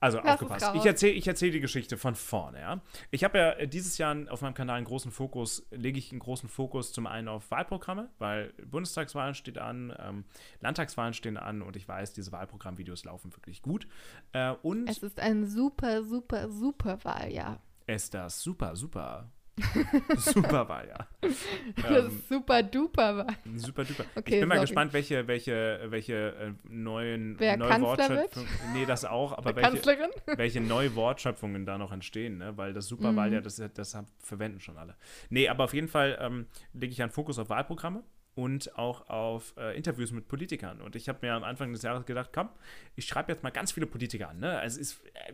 also 0.00 0.18
es 0.18 0.24
aufgepasst. 0.24 0.70
Ich 0.74 0.84
erzähle 0.84 1.12
ich 1.12 1.26
erzähl 1.26 1.50
die 1.50 1.60
Geschichte 1.60 1.96
von 1.96 2.14
vorne, 2.14 2.60
ja. 2.60 2.80
Ich 3.10 3.24
habe 3.24 3.38
ja 3.38 3.50
äh, 3.52 3.68
dieses 3.68 3.98
Jahr 3.98 4.16
auf 4.28 4.42
meinem 4.42 4.54
Kanal 4.54 4.76
einen 4.76 4.86
großen 4.86 5.10
Fokus, 5.10 5.66
lege 5.70 5.98
ich 5.98 6.10
einen 6.10 6.20
großen 6.20 6.48
Fokus 6.48 6.92
zum 6.92 7.06
einen 7.06 7.28
auf 7.28 7.50
Wahlprogramme, 7.50 8.10
weil 8.18 8.52
Bundestagswahlen 8.64 9.34
steht 9.34 9.58
an, 9.58 9.94
ähm, 9.98 10.24
Landtagswahlen 10.60 11.14
stehen 11.14 11.36
an 11.36 11.62
und 11.62 11.76
ich 11.76 11.88
weiß, 11.88 12.12
diese 12.12 12.32
Wahlprogrammvideos 12.32 13.04
laufen 13.04 13.34
wirklich 13.34 13.62
gut. 13.62 13.86
Äh, 14.32 14.52
und 14.62 14.88
Es 14.88 14.98
ist 14.98 15.18
ein 15.20 15.46
super, 15.46 16.02
super, 16.04 16.50
super 16.50 16.98
Wahljahr. 17.04 17.60
ist 17.86 18.14
das 18.14 18.42
super, 18.42 18.76
super, 18.76 19.30
super 20.16 20.68
Wahljahr. 20.68 21.08
Das 21.20 22.04
Ähm, 22.06 22.22
super 22.28 22.62
duper 22.62 23.16
Wahl. 23.16 23.36
Super 23.54 23.84
duper. 23.84 24.04
Okay, 24.14 24.34
ich 24.34 24.40
bin 24.40 24.48
mal 24.48 24.56
sorry. 24.56 24.66
gespannt, 24.66 24.92
welche, 24.92 25.26
welche, 25.26 25.80
welche 25.86 26.14
äh, 26.14 26.52
neuen 26.68 27.38
Wer 27.38 27.56
neue? 27.56 27.80
Wortschöpfungen. 27.80 28.48
Nee, 28.74 28.84
das 28.84 29.04
auch, 29.04 29.32
aber 29.32 29.56
welche, 29.56 29.70
Kanzlerin? 29.70 30.10
welche 30.36 30.60
neue 30.60 30.94
Wortschöpfungen 30.94 31.64
da 31.64 31.78
noch 31.78 31.92
entstehen, 31.92 32.38
ne? 32.38 32.56
weil 32.56 32.72
das 32.72 32.86
Superwahl 32.86 33.28
Mhm. 33.28 33.34
ja, 33.34 33.40
das, 33.40 33.62
das 33.74 33.96
verwenden 34.18 34.60
schon 34.60 34.76
alle. 34.76 34.94
Nee, 35.30 35.48
aber 35.48 35.64
auf 35.64 35.74
jeden 35.74 35.88
Fall 35.88 36.18
ähm, 36.20 36.46
lege 36.74 36.92
ich 36.92 37.02
einen 37.02 37.10
Fokus 37.10 37.38
auf 37.38 37.48
Wahlprogramme 37.48 38.02
und 38.36 38.78
auch 38.78 39.08
auf 39.08 39.54
äh, 39.56 39.74
Interviews 39.76 40.12
mit 40.12 40.28
Politikern. 40.28 40.82
Und 40.82 40.94
ich 40.94 41.08
habe 41.08 41.18
mir 41.22 41.32
am 41.32 41.42
Anfang 41.42 41.72
des 41.72 41.80
Jahres 41.82 42.04
gedacht, 42.04 42.30
komm, 42.34 42.50
ich 42.94 43.06
schreibe 43.06 43.32
jetzt 43.32 43.42
mal 43.42 43.50
ganz 43.50 43.72
viele 43.72 43.86
Politiker 43.86 44.28
an. 44.28 44.38
Ne? 44.38 44.58
Also 44.58 44.78
ist, 44.78 45.00
äh, 45.14 45.32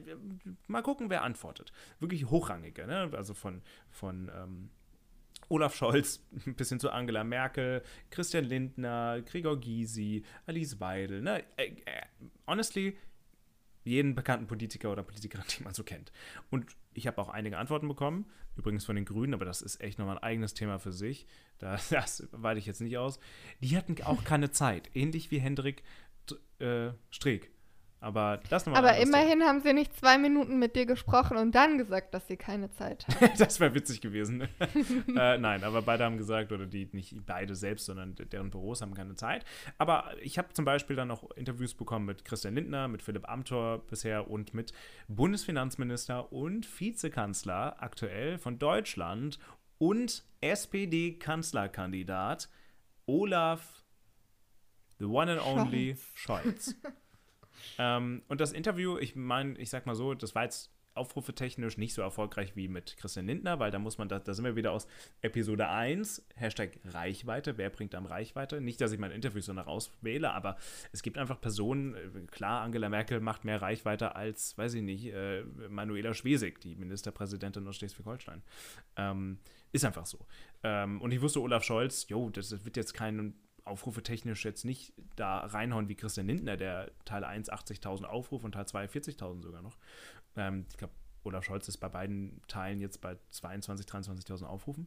mal 0.69 0.83
gucken, 0.83 1.11
wer 1.11 1.25
antwortet. 1.25 1.73
Wirklich 1.99 2.31
hochrangige, 2.31 2.87
ne? 2.87 3.11
also 3.13 3.35
von, 3.35 3.61
von 3.91 4.31
ähm, 4.33 4.71
Olaf 5.49 5.75
Scholz 5.75 6.25
bis 6.57 6.69
hin 6.69 6.79
zu 6.79 6.91
Angela 6.91 7.25
Merkel, 7.25 7.83
Christian 8.11 8.45
Lindner, 8.45 9.21
Gregor 9.23 9.59
Gysi, 9.59 10.25
Alice 10.47 10.79
Weidel. 10.79 11.23
Ne? 11.23 11.43
Äh, 11.57 11.73
äh, 11.85 12.03
honestly, 12.47 12.97
jeden 13.83 14.15
bekannten 14.15 14.47
Politiker 14.47 14.93
oder 14.93 15.03
Politikerin, 15.03 15.45
die 15.59 15.65
man 15.65 15.75
so 15.75 15.83
kennt. 15.83 16.13
Und 16.51 16.67
ich 16.95 17.07
habe 17.07 17.21
auch 17.21 17.29
einige 17.29 17.59
Antworten 17.59 17.89
bekommen, 17.89 18.27
übrigens 18.57 18.85
von 18.85 18.97
den 18.97 19.05
Grünen, 19.05 19.35
aber 19.35 19.45
das 19.45 19.63
ist 19.63 19.81
echt 19.81 19.99
nochmal 19.99 20.19
ein 20.19 20.23
eigenes 20.23 20.55
Thema 20.55 20.79
für 20.79 20.93
sich. 20.93 21.27
Da, 21.59 21.79
das 21.91 22.29
weite 22.33 22.59
ich 22.59 22.67
jetzt 22.67 22.81
nicht 22.81 22.99
aus. 22.99 23.21
Die 23.61 23.77
hatten 23.77 23.97
auch 24.05 24.25
keine 24.25 24.51
Zeit, 24.51 24.91
ähnlich 24.95 25.31
wie 25.31 25.39
Hendrik 25.39 25.83
äh, 26.59 26.93
Streeck. 27.11 27.52
Aber 28.03 28.41
das 28.51 28.67
nochmal 28.67 28.81
Aber 28.81 28.89
anderes 28.91 29.09
Thema. 29.09 29.23
immerhin 29.23 29.45
haben 29.45 29.61
sie 29.61 29.73
nicht 29.73 29.97
zwei 29.97 30.19
Minuten 30.19 30.59
mit 30.59 30.75
dir 30.75 30.87
gesprochen 30.87 31.37
und 31.37 31.55
dann 31.55 31.79
gesagt, 31.79 32.13
dass 32.15 32.27
sie 32.27 32.37
keine 32.37 32.69
Zeit 32.73 33.07
haben. 33.21 33.31
das 33.39 33.61
wäre 33.61 33.77
witzig 33.77 34.01
gewesen. 34.01 34.41
äh, 35.17 35.39
nein, 35.39 35.63
aber 35.63 35.83
beide 35.83 36.03
haben 36.05 36.19
gesagt, 36.19 36.51
oder 36.51 36.67
die 36.67 36.89
nicht 36.91 37.25
beide 37.25 37.55
selbst, 37.55 37.87
sondern 37.87 38.17
deren 38.17 38.51
Büros 38.51 38.83
haben 38.83 38.95
keine 38.95 39.15
Zeit. 39.15 39.45
Aber 39.79 40.11
ich 40.21 40.37
habe 40.37 40.53
zum 40.53 40.65
Beispiel 40.65 40.97
dann 40.97 41.07
noch 41.09 41.31
Interviews 41.37 41.75
bekommen 41.75 42.07
mit 42.07 42.25
Christian 42.25 42.57
Lindner, 42.57 42.89
mit 42.89 43.03
Philipp 43.03 43.29
Amthor 43.29 43.87
bisher 43.87 44.29
und 44.29 44.53
mit 44.53 44.73
Bundesfinanzminister 45.07 46.33
und 46.33 46.67
Vizekanzler 46.81 47.77
aktuell 47.81 48.37
von 48.39 48.59
Deutschland 48.59 49.39
und 49.79 50.25
SPD-Kanzlerkandidat 50.41 52.49
Olaf, 53.07 53.85
the 54.99 55.05
one 55.05 55.31
and 55.31 55.41
only 55.41 55.97
Scholz. 56.15 56.75
ähm, 57.79 58.23
und 58.29 58.41
das 58.41 58.53
Interview, 58.53 58.99
ich 58.99 59.17
meine, 59.17 59.59
ich 59.59 59.71
sag 59.71 59.87
mal 59.87 59.95
so, 59.95 60.15
das 60.15 60.35
war 60.35 60.45
jetzt 60.45 60.71
aufrufetechnisch 60.95 61.79
nicht 61.79 61.95
so 61.95 62.03
erfolgreich 62.03 62.55
wie 62.55 62.69
mit 62.69 62.97
Christian 62.97 63.27
Lindner, 63.27 63.59
weil 63.59 63.71
da 63.71 63.79
muss 63.79 63.99
man, 63.99 64.09
da, 64.09 64.19
da 64.19 64.35
sind 64.35 64.45
wir 64.45 64.57
wieder 64.57 64.73
aus 64.73 64.87
Episode 65.23 65.69
1, 65.69 66.27
Hashtag 66.37 66.79
Reichweite, 66.85 67.57
wer 67.57 67.71
bringt 67.71 67.95
am 67.95 68.07
Reichweite? 68.07 68.61
Nicht, 68.61 68.81
dass 68.81 68.93
ich 68.93 68.99
mein 68.99 69.11
Interview 69.11 69.41
so 69.41 69.53
nach 69.53 69.67
auswähle, 69.67 70.33
aber 70.33 70.57
es 70.93 71.03
gibt 71.03 71.17
einfach 71.19 71.41
Personen, 71.41 71.95
äh, 71.95 72.27
klar, 72.31 72.63
Angela 72.63 72.89
Merkel 72.89 73.21
macht 73.21 73.45
mehr 73.45 73.63
Reichweite 73.63 74.17
als, 74.17 74.57
weiß 74.59 74.75
ich 74.75 74.83
nicht, 74.83 75.07
äh, 75.07 75.45
Manuela 75.69 76.13
Schwesig, 76.15 76.61
die 76.61 76.75
Ministerpräsidentin 76.75 77.67
aus 77.67 77.77
Schleswig-Holstein. 77.77 78.43
Ähm, 78.97 79.39
ist 79.73 79.87
einfach 79.87 80.05
so. 80.05 80.19
Ähm, 80.63 81.01
und 81.01 81.13
ich 81.13 81.23
wusste, 81.23 81.41
Olaf 81.41 81.65
Scholz, 81.65 82.07
jo, 82.09 82.29
das 82.29 82.65
wird 82.65 82.77
jetzt 82.77 82.93
kein 82.93 83.35
Aufrufe 83.65 84.03
technisch 84.03 84.45
jetzt 84.45 84.65
nicht 84.65 84.93
da 85.17 85.39
reinhauen 85.39 85.89
wie 85.89 85.95
Christian 85.95 86.27
Lindner, 86.27 86.57
der 86.57 86.91
Teil 87.05 87.25
1 87.25 87.51
80.000 87.51 88.05
Aufrufe 88.05 88.47
und 88.47 88.53
Teil 88.53 88.67
2 88.67 88.87
40.000 88.87 89.43
sogar 89.43 89.63
noch. 89.63 89.77
Ähm, 90.37 90.67
ich 90.71 90.77
glaube, 90.77 90.95
Olaf 91.25 91.45
Scholz 91.45 91.69
ist 91.69 91.79
bei 91.79 91.89
beiden 91.89 92.41
Teilen 92.49 92.81
jetzt 92.81 93.01
bei 93.01 93.17
22.000, 93.33 93.87
23.000 93.87 94.45
Aufrufen. 94.45 94.87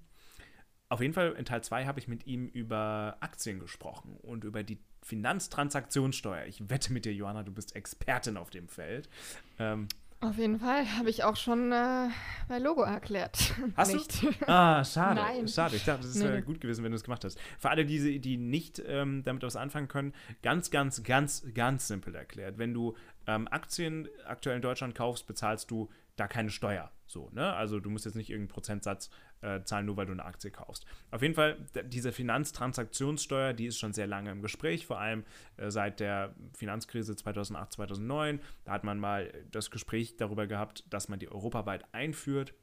Auf 0.89 1.01
jeden 1.01 1.13
Fall 1.13 1.31
in 1.33 1.45
Teil 1.45 1.63
2 1.63 1.85
habe 1.85 1.99
ich 1.99 2.07
mit 2.07 2.27
ihm 2.27 2.47
über 2.47 3.17
Aktien 3.19 3.59
gesprochen 3.59 4.17
und 4.21 4.43
über 4.43 4.63
die 4.63 4.79
Finanztransaktionssteuer. 5.01 6.45
Ich 6.45 6.69
wette 6.69 6.93
mit 6.93 7.05
dir, 7.05 7.13
Johanna, 7.13 7.43
du 7.43 7.51
bist 7.51 7.75
Expertin 7.75 8.37
auf 8.37 8.49
dem 8.49 8.67
Feld. 8.67 9.09
Ähm, 9.57 9.87
Auf 10.25 10.37
jeden 10.37 10.59
Fall 10.59 10.85
habe 10.97 11.09
ich 11.11 11.23
auch 11.23 11.35
schon 11.35 11.71
äh, 11.71 12.09
bei 12.47 12.57
Logo 12.57 12.81
erklärt. 12.81 13.53
Hast 13.77 13.93
du? 13.93 13.97
nicht. 13.97 14.49
Ah, 14.49 14.83
schade. 14.83 15.21
Nein. 15.21 15.47
Schade. 15.47 15.75
Ich 15.75 15.85
dachte, 15.85 16.01
das 16.01 16.19
wäre 16.19 16.37
nee. 16.37 16.41
gut 16.41 16.59
gewesen, 16.59 16.83
wenn 16.83 16.91
du 16.91 16.95
es 16.95 17.03
gemacht 17.03 17.23
hast. 17.23 17.39
Für 17.59 17.69
alle, 17.69 17.85
die, 17.85 18.19
die 18.19 18.37
nicht 18.37 18.81
ähm, 18.87 19.21
damit 19.23 19.43
was 19.43 19.55
anfangen 19.55 19.87
können, 19.87 20.13
ganz, 20.41 20.71
ganz, 20.71 21.03
ganz, 21.03 21.45
ganz 21.53 21.87
simpel 21.87 22.15
erklärt. 22.15 22.57
Wenn 22.57 22.73
du 22.73 22.95
ähm, 23.27 23.47
Aktien 23.51 24.07
aktuell 24.25 24.55
in 24.55 24.63
Deutschland 24.63 24.95
kaufst, 24.95 25.27
bezahlst 25.27 25.69
du 25.69 25.89
da 26.15 26.27
keine 26.27 26.49
Steuer. 26.49 26.91
So, 27.05 27.29
ne? 27.31 27.53
Also 27.53 27.79
du 27.79 27.91
musst 27.91 28.05
jetzt 28.05 28.15
nicht 28.15 28.31
irgendeinen 28.31 28.53
Prozentsatz 28.53 29.11
äh, 29.41 29.61
zahlen, 29.63 29.85
nur 29.85 29.97
weil 29.97 30.05
du 30.05 30.11
eine 30.11 30.25
Aktie 30.25 30.51
kaufst. 30.51 30.85
Auf 31.11 31.21
jeden 31.21 31.33
Fall, 31.33 31.57
diese 31.85 32.11
Finanztransaktionssteuer, 32.11 33.53
die 33.53 33.67
ist 33.67 33.77
schon 33.77 33.93
sehr 33.93 34.07
lange 34.07 34.31
im 34.31 34.41
Gespräch, 34.41 34.85
vor 34.85 34.99
allem 34.99 35.23
äh, 35.57 35.69
seit 35.69 35.99
der 35.99 36.35
Finanzkrise 36.53 37.15
2008, 37.15 37.73
2009. 37.73 38.39
Da 38.63 38.71
hat 38.71 38.83
man 38.83 38.99
mal 38.99 39.31
das 39.51 39.71
Gespräch 39.71 40.17
darüber 40.17 40.47
gehabt, 40.47 40.83
dass 40.89 41.09
man 41.09 41.19
die 41.19 41.31
europaweit 41.31 41.85
einführt 41.93 42.53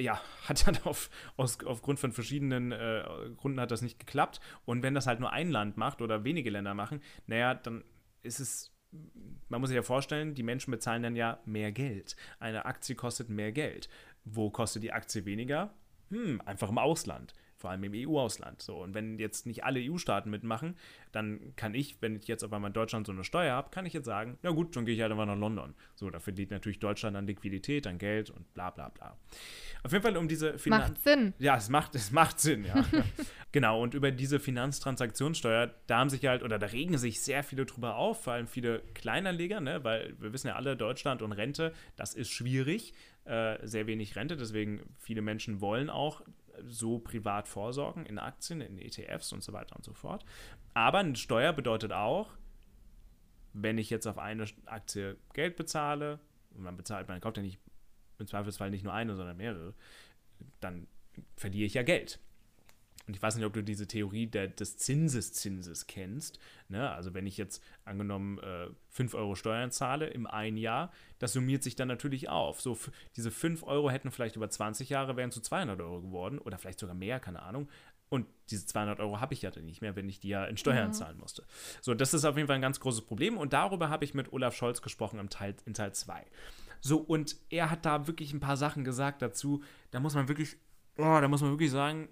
ja, 0.00 0.20
hat 0.48 0.66
dann 0.66 0.78
auf, 0.84 1.10
aus, 1.36 1.64
aufgrund 1.64 2.00
von 2.00 2.12
verschiedenen 2.12 2.72
äh, 2.72 3.04
Gründen 3.36 3.60
hat 3.60 3.70
das 3.70 3.82
nicht 3.82 3.98
geklappt. 3.98 4.40
Und 4.64 4.82
wenn 4.82 4.94
das 4.94 5.06
halt 5.06 5.20
nur 5.20 5.32
ein 5.32 5.50
Land 5.50 5.76
macht 5.76 6.02
oder 6.02 6.24
wenige 6.24 6.50
Länder 6.50 6.74
machen, 6.74 7.00
naja, 7.26 7.54
dann 7.54 7.84
ist 8.22 8.40
es, 8.40 8.72
man 9.48 9.60
muss 9.60 9.68
sich 9.70 9.76
ja 9.76 9.82
vorstellen, 9.82 10.34
die 10.34 10.42
Menschen 10.42 10.70
bezahlen 10.70 11.02
dann 11.02 11.16
ja 11.16 11.40
mehr 11.44 11.72
Geld. 11.72 12.16
Eine 12.38 12.64
Aktie 12.64 12.96
kostet 12.96 13.28
mehr 13.28 13.52
Geld. 13.52 13.88
Wo 14.32 14.50
kostet 14.50 14.82
die 14.82 14.92
Aktie 14.92 15.24
weniger? 15.24 15.74
Hm, 16.10 16.40
einfach 16.44 16.68
im 16.68 16.78
Ausland. 16.78 17.34
Vor 17.60 17.68
allem 17.68 17.84
im 17.84 17.92
EU-Ausland. 17.94 18.62
So, 18.62 18.76
und 18.76 18.94
wenn 18.94 19.18
jetzt 19.18 19.44
nicht 19.44 19.64
alle 19.64 19.80
EU-Staaten 19.80 20.30
mitmachen, 20.30 20.76
dann 21.12 21.54
kann 21.56 21.74
ich, 21.74 22.00
wenn 22.00 22.16
ich 22.16 22.26
jetzt 22.26 22.42
auf 22.42 22.54
einmal 22.54 22.70
in 22.70 22.72
Deutschland 22.72 23.06
so 23.06 23.12
eine 23.12 23.22
Steuer 23.22 23.54
habe, 23.54 23.68
kann 23.70 23.84
ich 23.84 23.92
jetzt 23.92 24.06
sagen, 24.06 24.38
na 24.42 24.50
gut, 24.50 24.74
dann 24.74 24.86
gehe 24.86 24.94
ich 24.94 25.02
halt 25.02 25.12
einfach 25.12 25.26
nach 25.26 25.36
London. 25.36 25.74
So, 25.94 26.08
da 26.08 26.20
verdient 26.20 26.52
natürlich 26.52 26.78
Deutschland 26.78 27.18
an 27.18 27.26
Liquidität, 27.26 27.86
an 27.86 27.98
Geld 27.98 28.30
und 28.30 28.50
bla 28.54 28.70
bla 28.70 28.88
bla. 28.88 29.14
Auf 29.82 29.92
jeden 29.92 30.02
Fall 30.02 30.16
um 30.16 30.26
diese 30.26 30.58
Finanz... 30.58 30.88
Macht 30.88 31.02
Sinn. 31.02 31.34
Ja, 31.38 31.56
es 31.58 31.68
macht, 31.68 31.94
es 31.94 32.10
macht 32.12 32.40
Sinn, 32.40 32.64
ja. 32.64 32.82
genau, 33.52 33.82
und 33.82 33.92
über 33.92 34.10
diese 34.10 34.40
Finanztransaktionssteuer, 34.40 35.74
da 35.86 35.98
haben 35.98 36.08
sich 36.08 36.24
halt, 36.24 36.42
oder 36.42 36.58
da 36.58 36.66
regen 36.66 36.96
sich 36.96 37.20
sehr 37.20 37.42
viele 37.42 37.66
drüber 37.66 37.96
auf, 37.96 38.24
vor 38.24 38.32
allem 38.32 38.46
viele 38.46 38.80
Kleinanleger, 38.94 39.60
ne, 39.60 39.84
weil 39.84 40.14
wir 40.18 40.32
wissen 40.32 40.48
ja 40.48 40.56
alle, 40.56 40.76
Deutschland 40.76 41.20
und 41.20 41.32
Rente, 41.32 41.74
das 41.96 42.14
ist 42.14 42.30
schwierig, 42.30 42.94
äh, 43.24 43.58
sehr 43.66 43.86
wenig 43.86 44.16
Rente, 44.16 44.36
deswegen 44.36 44.80
viele 44.98 45.22
Menschen 45.22 45.60
wollen 45.60 45.90
auch 45.90 46.22
so 46.66 46.98
privat 46.98 47.48
vorsorgen 47.48 48.06
in 48.06 48.18
Aktien, 48.18 48.60
in 48.60 48.78
ETFs 48.78 49.32
und 49.32 49.42
so 49.42 49.52
weiter 49.52 49.76
und 49.76 49.84
so 49.84 49.92
fort. 49.92 50.24
Aber 50.74 50.98
eine 50.98 51.16
Steuer 51.16 51.52
bedeutet 51.52 51.92
auch, 51.92 52.30
wenn 53.52 53.78
ich 53.78 53.90
jetzt 53.90 54.06
auf 54.06 54.18
eine 54.18 54.46
Aktie 54.66 55.16
Geld 55.32 55.56
bezahle, 55.56 56.20
und 56.54 56.62
man 56.62 56.76
bezahlt, 56.76 57.08
man 57.08 57.20
kauft 57.20 57.36
ja 57.36 57.42
nicht 57.42 57.60
im 58.18 58.26
Zweifelsfall 58.26 58.70
nicht 58.70 58.84
nur 58.84 58.92
eine, 58.92 59.16
sondern 59.16 59.36
mehrere, 59.36 59.74
dann 60.60 60.86
verliere 61.36 61.66
ich 61.66 61.74
ja 61.74 61.82
Geld. 61.82 62.20
Und 63.10 63.16
ich 63.16 63.22
weiß 63.24 63.34
nicht, 63.34 63.44
ob 63.44 63.52
du 63.52 63.64
diese 63.64 63.88
Theorie 63.88 64.28
der, 64.28 64.46
des 64.46 64.76
Zinseszinses 64.76 65.88
kennst. 65.88 66.38
Ne? 66.68 66.88
Also 66.88 67.12
wenn 67.12 67.26
ich 67.26 67.36
jetzt 67.36 67.60
angenommen 67.84 68.38
äh, 68.38 68.68
5 68.90 69.14
Euro 69.14 69.34
Steuern 69.34 69.72
zahle 69.72 70.06
im 70.06 70.28
ein 70.28 70.56
Jahr, 70.56 70.92
das 71.18 71.32
summiert 71.32 71.64
sich 71.64 71.74
dann 71.74 71.88
natürlich 71.88 72.28
auf. 72.28 72.60
So, 72.60 72.78
diese 73.16 73.32
5 73.32 73.64
Euro 73.64 73.90
hätten 73.90 74.12
vielleicht 74.12 74.36
über 74.36 74.48
20 74.48 74.90
Jahre, 74.90 75.16
wären 75.16 75.32
zu 75.32 75.40
200 75.40 75.80
Euro 75.80 76.02
geworden 76.02 76.38
oder 76.38 76.56
vielleicht 76.56 76.78
sogar 76.78 76.94
mehr, 76.94 77.18
keine 77.18 77.42
Ahnung. 77.42 77.68
Und 78.10 78.28
diese 78.48 78.64
200 78.64 79.00
Euro 79.00 79.18
habe 79.18 79.34
ich 79.34 79.42
ja 79.42 79.50
dann 79.50 79.64
nicht 79.64 79.80
mehr, 79.80 79.96
wenn 79.96 80.08
ich 80.08 80.20
die 80.20 80.28
ja 80.28 80.44
in 80.44 80.56
Steuern 80.56 80.90
mhm. 80.90 80.92
zahlen 80.92 81.18
musste. 81.18 81.42
So, 81.80 81.94
das 81.94 82.14
ist 82.14 82.24
auf 82.24 82.36
jeden 82.36 82.46
Fall 82.46 82.58
ein 82.58 82.62
ganz 82.62 82.78
großes 82.78 83.02
Problem. 83.02 83.38
Und 83.38 83.52
darüber 83.52 83.88
habe 83.88 84.04
ich 84.04 84.14
mit 84.14 84.32
Olaf 84.32 84.54
Scholz 84.54 84.82
gesprochen 84.82 85.18
im 85.18 85.30
Teil, 85.30 85.56
in 85.66 85.74
Teil 85.74 85.92
2. 85.92 86.24
So, 86.80 86.98
und 86.98 87.34
er 87.48 87.72
hat 87.72 87.84
da 87.84 88.06
wirklich 88.06 88.32
ein 88.32 88.38
paar 88.38 88.56
Sachen 88.56 88.84
gesagt 88.84 89.20
dazu. 89.20 89.64
Da 89.90 89.98
muss 89.98 90.14
man 90.14 90.28
wirklich, 90.28 90.56
oh, 90.96 91.18
da 91.20 91.26
muss 91.26 91.40
man 91.40 91.50
wirklich 91.50 91.72
sagen, 91.72 92.08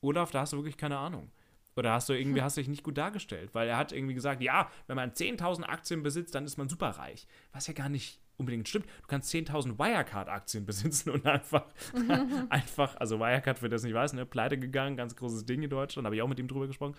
Olaf, 0.00 0.30
da 0.30 0.40
hast 0.40 0.52
du 0.52 0.58
wirklich 0.58 0.76
keine 0.76 0.98
Ahnung. 0.98 1.30
Oder 1.76 1.92
hast 1.92 2.08
du 2.08 2.14
irgendwie, 2.14 2.40
hast 2.40 2.56
du 2.56 2.62
dich 2.62 2.68
nicht 2.68 2.82
gut 2.82 2.96
dargestellt? 2.96 3.54
Weil 3.54 3.68
er 3.68 3.76
hat 3.76 3.92
irgendwie 3.92 4.14
gesagt, 4.14 4.42
ja, 4.42 4.70
wenn 4.86 4.96
man 4.96 5.10
10.000 5.10 5.64
Aktien 5.64 6.02
besitzt, 6.02 6.34
dann 6.34 6.46
ist 6.46 6.56
man 6.56 6.70
superreich. 6.70 7.26
Was 7.52 7.66
ja 7.66 7.74
gar 7.74 7.90
nicht 7.90 8.18
unbedingt 8.38 8.68
stimmt. 8.68 8.86
Du 8.86 9.06
kannst 9.08 9.32
10.000 9.32 9.78
Wirecard-Aktien 9.78 10.66
besitzen 10.66 11.10
und 11.10 11.26
einfach, 11.26 11.66
einfach, 12.48 12.96
also 12.96 13.18
Wirecard, 13.18 13.58
für 13.58 13.68
das 13.68 13.82
nicht 13.82 13.94
weiß, 13.94 14.14
ne, 14.14 14.26
pleite 14.26 14.58
gegangen, 14.58 14.96
ganz 14.96 15.16
großes 15.16 15.44
Ding 15.44 15.62
in 15.62 15.70
Deutschland, 15.70 16.06
habe 16.06 16.16
ich 16.16 16.22
auch 16.22 16.28
mit 16.28 16.38
ihm 16.38 16.48
drüber 16.48 16.66
gesprochen. 16.66 16.94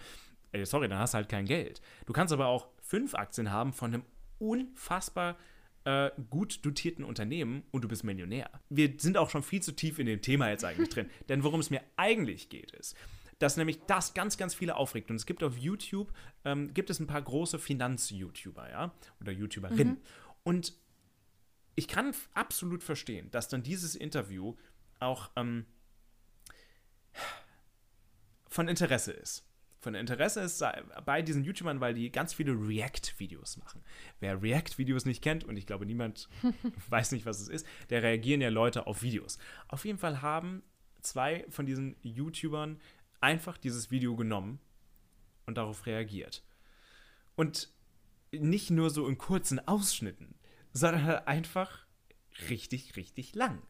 Ey, 0.51 0.65
sorry, 0.65 0.87
dann 0.87 0.99
hast 0.99 1.13
du 1.13 1.17
halt 1.17 1.29
kein 1.29 1.45
Geld. 1.45 1.81
Du 2.05 2.13
kannst 2.13 2.33
aber 2.33 2.47
auch 2.47 2.67
fünf 2.81 3.15
Aktien 3.15 3.51
haben 3.51 3.73
von 3.73 3.93
einem 3.93 4.03
unfassbar 4.39 5.35
äh, 5.87 6.11
gut 6.29 6.65
dotierten 6.65 7.05
Unternehmen 7.05 7.63
und 7.71 7.81
du 7.81 7.87
bist 7.87 8.03
Millionär. 8.03 8.49
Wir 8.69 8.95
sind 8.97 9.15
auch 9.15 9.29
schon 9.29 9.41
viel 9.41 9.61
zu 9.61 9.71
tief 9.71 9.99
in 9.99 10.05
dem 10.05 10.21
Thema 10.21 10.49
jetzt 10.49 10.65
eigentlich 10.65 10.89
drin. 10.89 11.09
Denn 11.29 11.45
worum 11.45 11.61
es 11.61 11.69
mir 11.69 11.81
eigentlich 11.95 12.49
geht, 12.49 12.71
ist, 12.71 12.93
dass 13.39 13.55
nämlich 13.55 13.79
das 13.87 14.13
ganz, 14.13 14.37
ganz 14.37 14.53
viele 14.53 14.75
aufregt. 14.75 15.09
Und 15.09 15.15
es 15.15 15.25
gibt 15.25 15.43
auf 15.43 15.57
YouTube, 15.57 16.11
ähm, 16.43 16.73
gibt 16.73 16.89
es 16.89 16.99
ein 16.99 17.07
paar 17.07 17.21
große 17.21 17.57
Finanz-YouTuber, 17.57 18.69
ja, 18.69 18.93
oder 19.21 19.31
YouTuberinnen. 19.31 19.93
Mhm. 19.93 20.01
Und 20.43 20.73
ich 21.75 21.87
kann 21.87 22.13
absolut 22.33 22.83
verstehen, 22.83 23.31
dass 23.31 23.47
dann 23.47 23.63
dieses 23.63 23.95
Interview 23.95 24.55
auch 24.99 25.31
ähm, 25.37 25.65
von 28.49 28.67
Interesse 28.67 29.13
ist. 29.13 29.46
Von 29.87 29.95
Interesse 29.95 30.41
ist 30.41 30.61
bei 31.05 31.21
diesen 31.21 31.45
YouTubern, 31.45 31.79
weil 31.79 31.93
die 31.93 32.11
ganz 32.11 32.33
viele 32.33 32.51
React-Videos 32.51 33.55
machen. 33.55 33.81
Wer 34.19 34.43
React-Videos 34.43 35.05
nicht 35.05 35.23
kennt, 35.23 35.45
und 35.45 35.55
ich 35.55 35.65
glaube, 35.65 35.85
niemand 35.85 36.27
weiß 36.89 37.13
nicht, 37.13 37.25
was 37.25 37.39
es 37.39 37.47
ist, 37.47 37.65
der 37.89 38.03
reagieren 38.03 38.41
ja 38.41 38.49
Leute 38.49 38.85
auf 38.85 39.01
Videos. 39.01 39.37
Auf 39.69 39.85
jeden 39.85 39.97
Fall 39.97 40.21
haben 40.21 40.61
zwei 40.99 41.45
von 41.47 41.65
diesen 41.65 41.95
YouTubern 42.01 42.81
einfach 43.21 43.57
dieses 43.57 43.89
Video 43.89 44.17
genommen 44.17 44.59
und 45.45 45.57
darauf 45.57 45.85
reagiert. 45.85 46.43
Und 47.37 47.71
nicht 48.33 48.69
nur 48.69 48.89
so 48.89 49.07
in 49.07 49.17
kurzen 49.17 49.65
Ausschnitten, 49.69 50.35
sondern 50.73 51.05
halt 51.05 51.27
einfach 51.29 51.87
richtig, 52.49 52.97
richtig 52.97 53.35
lang. 53.35 53.61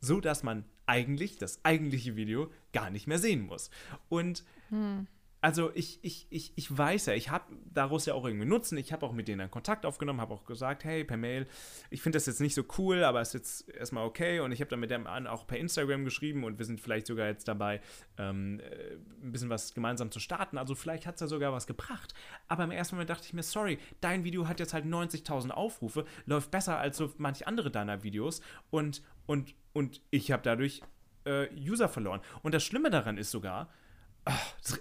So 0.00 0.22
dass 0.22 0.42
man 0.42 0.64
eigentlich 0.86 1.36
das 1.36 1.62
eigentliche 1.66 2.16
Video 2.16 2.50
gar 2.72 2.88
nicht 2.88 3.06
mehr 3.06 3.18
sehen 3.18 3.42
muss. 3.42 3.68
Und 4.08 4.42
hm 4.70 5.06
also 5.40 5.70
ich, 5.74 5.98
ich, 6.02 6.26
ich, 6.30 6.52
ich 6.56 6.76
weiß 6.76 7.06
ja, 7.06 7.14
ich 7.14 7.30
habe 7.30 7.44
daraus 7.72 8.06
ja 8.06 8.14
auch 8.14 8.24
irgendwie 8.24 8.46
Nutzen. 8.46 8.78
Ich 8.78 8.92
habe 8.92 9.04
auch 9.04 9.12
mit 9.12 9.28
denen 9.28 9.42
einen 9.42 9.50
Kontakt 9.50 9.84
aufgenommen, 9.84 10.20
habe 10.20 10.34
auch 10.34 10.44
gesagt, 10.44 10.84
hey, 10.84 11.04
per 11.04 11.16
Mail, 11.16 11.46
ich 11.90 12.02
finde 12.02 12.16
das 12.16 12.26
jetzt 12.26 12.40
nicht 12.40 12.54
so 12.54 12.64
cool, 12.78 13.04
aber 13.04 13.20
es 13.20 13.28
ist 13.28 13.34
jetzt 13.34 13.68
erstmal 13.68 14.04
okay. 14.06 14.40
Und 14.40 14.52
ich 14.52 14.60
habe 14.60 14.70
dann 14.70 14.80
mit 14.80 14.90
dem 14.90 15.06
auch 15.06 15.46
per 15.46 15.58
Instagram 15.58 16.04
geschrieben 16.04 16.44
und 16.44 16.58
wir 16.58 16.64
sind 16.64 16.80
vielleicht 16.80 17.06
sogar 17.06 17.26
jetzt 17.26 17.46
dabei, 17.48 17.80
ähm, 18.18 18.60
äh, 18.60 18.94
ein 19.22 19.32
bisschen 19.32 19.50
was 19.50 19.74
gemeinsam 19.74 20.10
zu 20.10 20.20
starten. 20.20 20.58
Also 20.58 20.74
vielleicht 20.74 21.06
hat 21.06 21.16
es 21.16 21.20
ja 21.20 21.26
sogar 21.26 21.52
was 21.52 21.66
gebracht. 21.66 22.14
Aber 22.48 22.64
im 22.64 22.70
ersten 22.70 22.96
Moment 22.96 23.10
dachte 23.10 23.26
ich 23.26 23.32
mir, 23.32 23.42
sorry, 23.42 23.78
dein 24.00 24.24
Video 24.24 24.48
hat 24.48 24.58
jetzt 24.58 24.74
halt 24.74 24.86
90.000 24.86 25.50
Aufrufe, 25.50 26.06
läuft 26.24 26.50
besser 26.50 26.78
als 26.78 26.96
so 26.96 27.12
manche 27.18 27.46
andere 27.46 27.70
deiner 27.70 28.02
Videos 28.02 28.40
und, 28.70 29.02
und, 29.26 29.54
und 29.74 30.00
ich 30.10 30.32
habe 30.32 30.42
dadurch 30.42 30.82
äh, 31.24 31.48
User 31.54 31.88
verloren. 31.88 32.20
Und 32.42 32.54
das 32.54 32.64
Schlimme 32.64 32.90
daran 32.90 33.18
ist 33.18 33.30
sogar, 33.30 33.68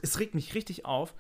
es 0.02 0.20
regt 0.20 0.36
mich 0.36 0.54
richtig 0.54 0.86
auf. 0.86 1.14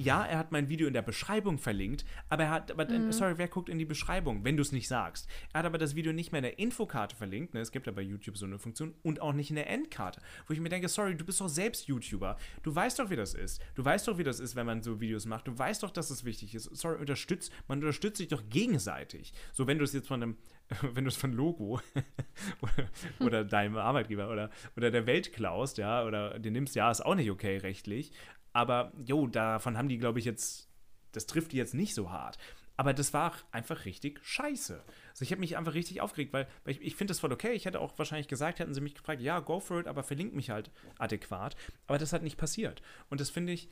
Ja, 0.00 0.24
er 0.24 0.38
hat 0.38 0.50
mein 0.50 0.70
Video 0.70 0.86
in 0.86 0.94
der 0.94 1.02
Beschreibung 1.02 1.58
verlinkt, 1.58 2.06
aber 2.30 2.44
er 2.44 2.50
hat, 2.50 2.70
aber, 2.70 2.88
mhm. 2.88 3.12
sorry, 3.12 3.36
wer 3.36 3.48
guckt 3.48 3.68
in 3.68 3.78
die 3.78 3.84
Beschreibung, 3.84 4.44
wenn 4.44 4.56
du 4.56 4.62
es 4.62 4.72
nicht 4.72 4.88
sagst? 4.88 5.28
Er 5.52 5.58
hat 5.58 5.66
aber 5.66 5.76
das 5.76 5.94
Video 5.94 6.14
nicht 6.14 6.32
mehr 6.32 6.38
in 6.38 6.44
der 6.44 6.58
Infokarte 6.58 7.14
verlinkt, 7.14 7.52
ne? 7.52 7.60
es 7.60 7.70
gibt 7.70 7.86
ja 7.86 7.92
bei 7.92 8.00
YouTube 8.00 8.38
so 8.38 8.46
eine 8.46 8.58
Funktion, 8.58 8.94
und 9.02 9.20
auch 9.20 9.34
nicht 9.34 9.50
in 9.50 9.56
der 9.56 9.68
Endkarte, 9.68 10.22
wo 10.46 10.54
ich 10.54 10.60
mir 10.60 10.70
denke, 10.70 10.88
sorry, 10.88 11.14
du 11.14 11.24
bist 11.26 11.38
doch 11.42 11.50
selbst 11.50 11.86
YouTuber, 11.86 12.38
du 12.62 12.74
weißt 12.74 12.98
doch, 12.98 13.10
wie 13.10 13.16
das 13.16 13.34
ist, 13.34 13.60
du 13.74 13.84
weißt 13.84 14.08
doch, 14.08 14.16
wie 14.16 14.24
das 14.24 14.40
ist, 14.40 14.56
wenn 14.56 14.64
man 14.64 14.82
so 14.82 15.02
Videos 15.02 15.26
macht, 15.26 15.46
du 15.46 15.58
weißt 15.58 15.82
doch, 15.82 15.90
dass 15.90 16.08
es 16.08 16.24
wichtig 16.24 16.54
ist, 16.54 16.74
sorry, 16.74 16.98
unterstützt, 16.98 17.52
man 17.68 17.80
unterstützt 17.80 18.16
sich 18.16 18.28
doch 18.28 18.48
gegenseitig. 18.48 19.34
So, 19.52 19.66
wenn 19.66 19.76
du 19.76 19.84
es 19.84 19.92
jetzt 19.92 20.08
von 20.08 20.22
einem 20.22 20.36
wenn 20.94 21.04
du 21.04 21.08
es 21.08 21.16
von 21.16 21.32
Logo 21.32 21.80
oder, 22.60 22.88
oder, 23.18 23.44
deinem 23.44 23.76
Arbeitgeber 23.76 24.30
oder, 24.30 24.50
oder 24.76 24.90
der 24.90 25.06
Welt 25.06 25.32
klaust, 25.32 25.78
ja, 25.78 26.04
oder 26.04 26.38
den 26.38 26.52
nimmst, 26.52 26.74
ja, 26.74 26.90
ist 26.90 27.04
auch 27.04 27.14
nicht 27.14 27.30
okay 27.30 27.56
rechtlich. 27.58 28.12
Aber 28.52 28.92
jo, 29.04 29.26
davon 29.26 29.76
haben 29.76 29.88
die, 29.88 29.98
glaube 29.98 30.18
ich, 30.18 30.24
jetzt, 30.24 30.68
das 31.12 31.26
trifft 31.26 31.52
die 31.52 31.56
jetzt 31.56 31.74
nicht 31.74 31.94
so 31.94 32.10
hart. 32.10 32.38
Aber 32.76 32.94
das 32.94 33.12
war 33.12 33.34
einfach 33.52 33.84
richtig 33.84 34.20
scheiße. 34.24 34.82
Also 35.10 35.22
ich 35.22 35.30
habe 35.32 35.40
mich 35.40 35.58
einfach 35.58 35.74
richtig 35.74 36.00
aufgeregt, 36.00 36.32
weil, 36.32 36.48
weil 36.64 36.72
ich, 36.72 36.80
ich 36.80 36.96
finde 36.96 37.10
das 37.10 37.20
voll 37.20 37.30
okay. 37.30 37.52
Ich 37.52 37.66
hätte 37.66 37.78
auch 37.78 37.98
wahrscheinlich 37.98 38.26
gesagt, 38.26 38.58
hätten 38.58 38.72
sie 38.72 38.80
mich 38.80 38.94
gefragt, 38.94 39.20
ja, 39.20 39.40
go 39.40 39.60
for 39.60 39.80
it, 39.80 39.86
aber 39.86 40.02
verlink 40.02 40.34
mich 40.34 40.48
halt 40.48 40.70
adäquat. 40.98 41.56
Aber 41.86 41.98
das 41.98 42.14
hat 42.14 42.22
nicht 42.22 42.38
passiert. 42.38 42.80
Und 43.10 43.20
das 43.20 43.28
finde 43.28 43.52
ich, 43.52 43.68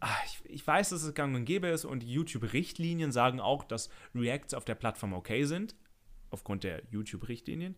ach, 0.00 0.22
ich, 0.26 0.50
ich, 0.50 0.66
weiß, 0.66 0.90
dass 0.90 1.02
es 1.02 1.14
gang 1.14 1.34
und 1.34 1.46
gäbe 1.46 1.68
ist 1.68 1.86
und 1.86 2.00
die 2.00 2.12
YouTube-Richtlinien 2.12 3.10
sagen 3.10 3.40
auch, 3.40 3.64
dass 3.64 3.88
Reacts 4.14 4.52
auf 4.52 4.66
der 4.66 4.74
Plattform 4.74 5.14
okay 5.14 5.46
sind 5.46 5.74
aufgrund 6.28 6.62
der 6.62 6.82
YouTube-Richtlinien. 6.90 7.74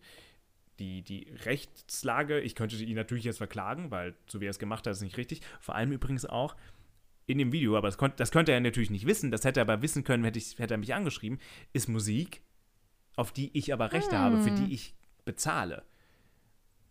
Die, 0.79 1.01
die 1.01 1.27
Rechtslage, 1.45 2.39
ich 2.39 2.53
könnte 2.53 2.75
ihn 2.75 2.95
natürlich 2.95 3.23
jetzt 3.23 3.37
verklagen, 3.37 3.89
weil 3.89 4.15
so 4.27 4.41
wie 4.41 4.45
er 4.45 4.51
es 4.51 4.59
gemacht 4.59 4.85
hat, 4.85 4.93
ist 4.93 5.01
nicht 5.01 5.17
richtig. 5.17 5.41
Vor 5.59 5.75
allem 5.75 5.91
übrigens 5.91 6.25
auch 6.25 6.55
in 7.25 7.39
dem 7.39 7.51
Video, 7.51 7.75
aber 7.75 7.87
das, 7.87 7.97
konnt, 7.97 8.19
das 8.19 8.31
könnte 8.31 8.51
er 8.53 8.59
natürlich 8.59 8.89
nicht 8.89 9.05
wissen, 9.05 9.31
das 9.31 9.43
hätte 9.43 9.59
er 9.59 9.69
aber 9.69 9.81
wissen 9.81 10.03
können, 10.03 10.23
hätte, 10.23 10.39
ich, 10.39 10.59
hätte 10.59 10.75
er 10.75 10.77
mich 10.77 10.93
angeschrieben, 10.93 11.39
ist 11.73 11.89
Musik, 11.89 12.41
auf 13.15 13.33
die 13.33 13.55
ich 13.57 13.73
aber 13.73 13.91
Rechte 13.91 14.11
hm. 14.11 14.17
habe, 14.17 14.41
für 14.41 14.51
die 14.51 14.73
ich 14.73 14.95
bezahle. 15.25 15.83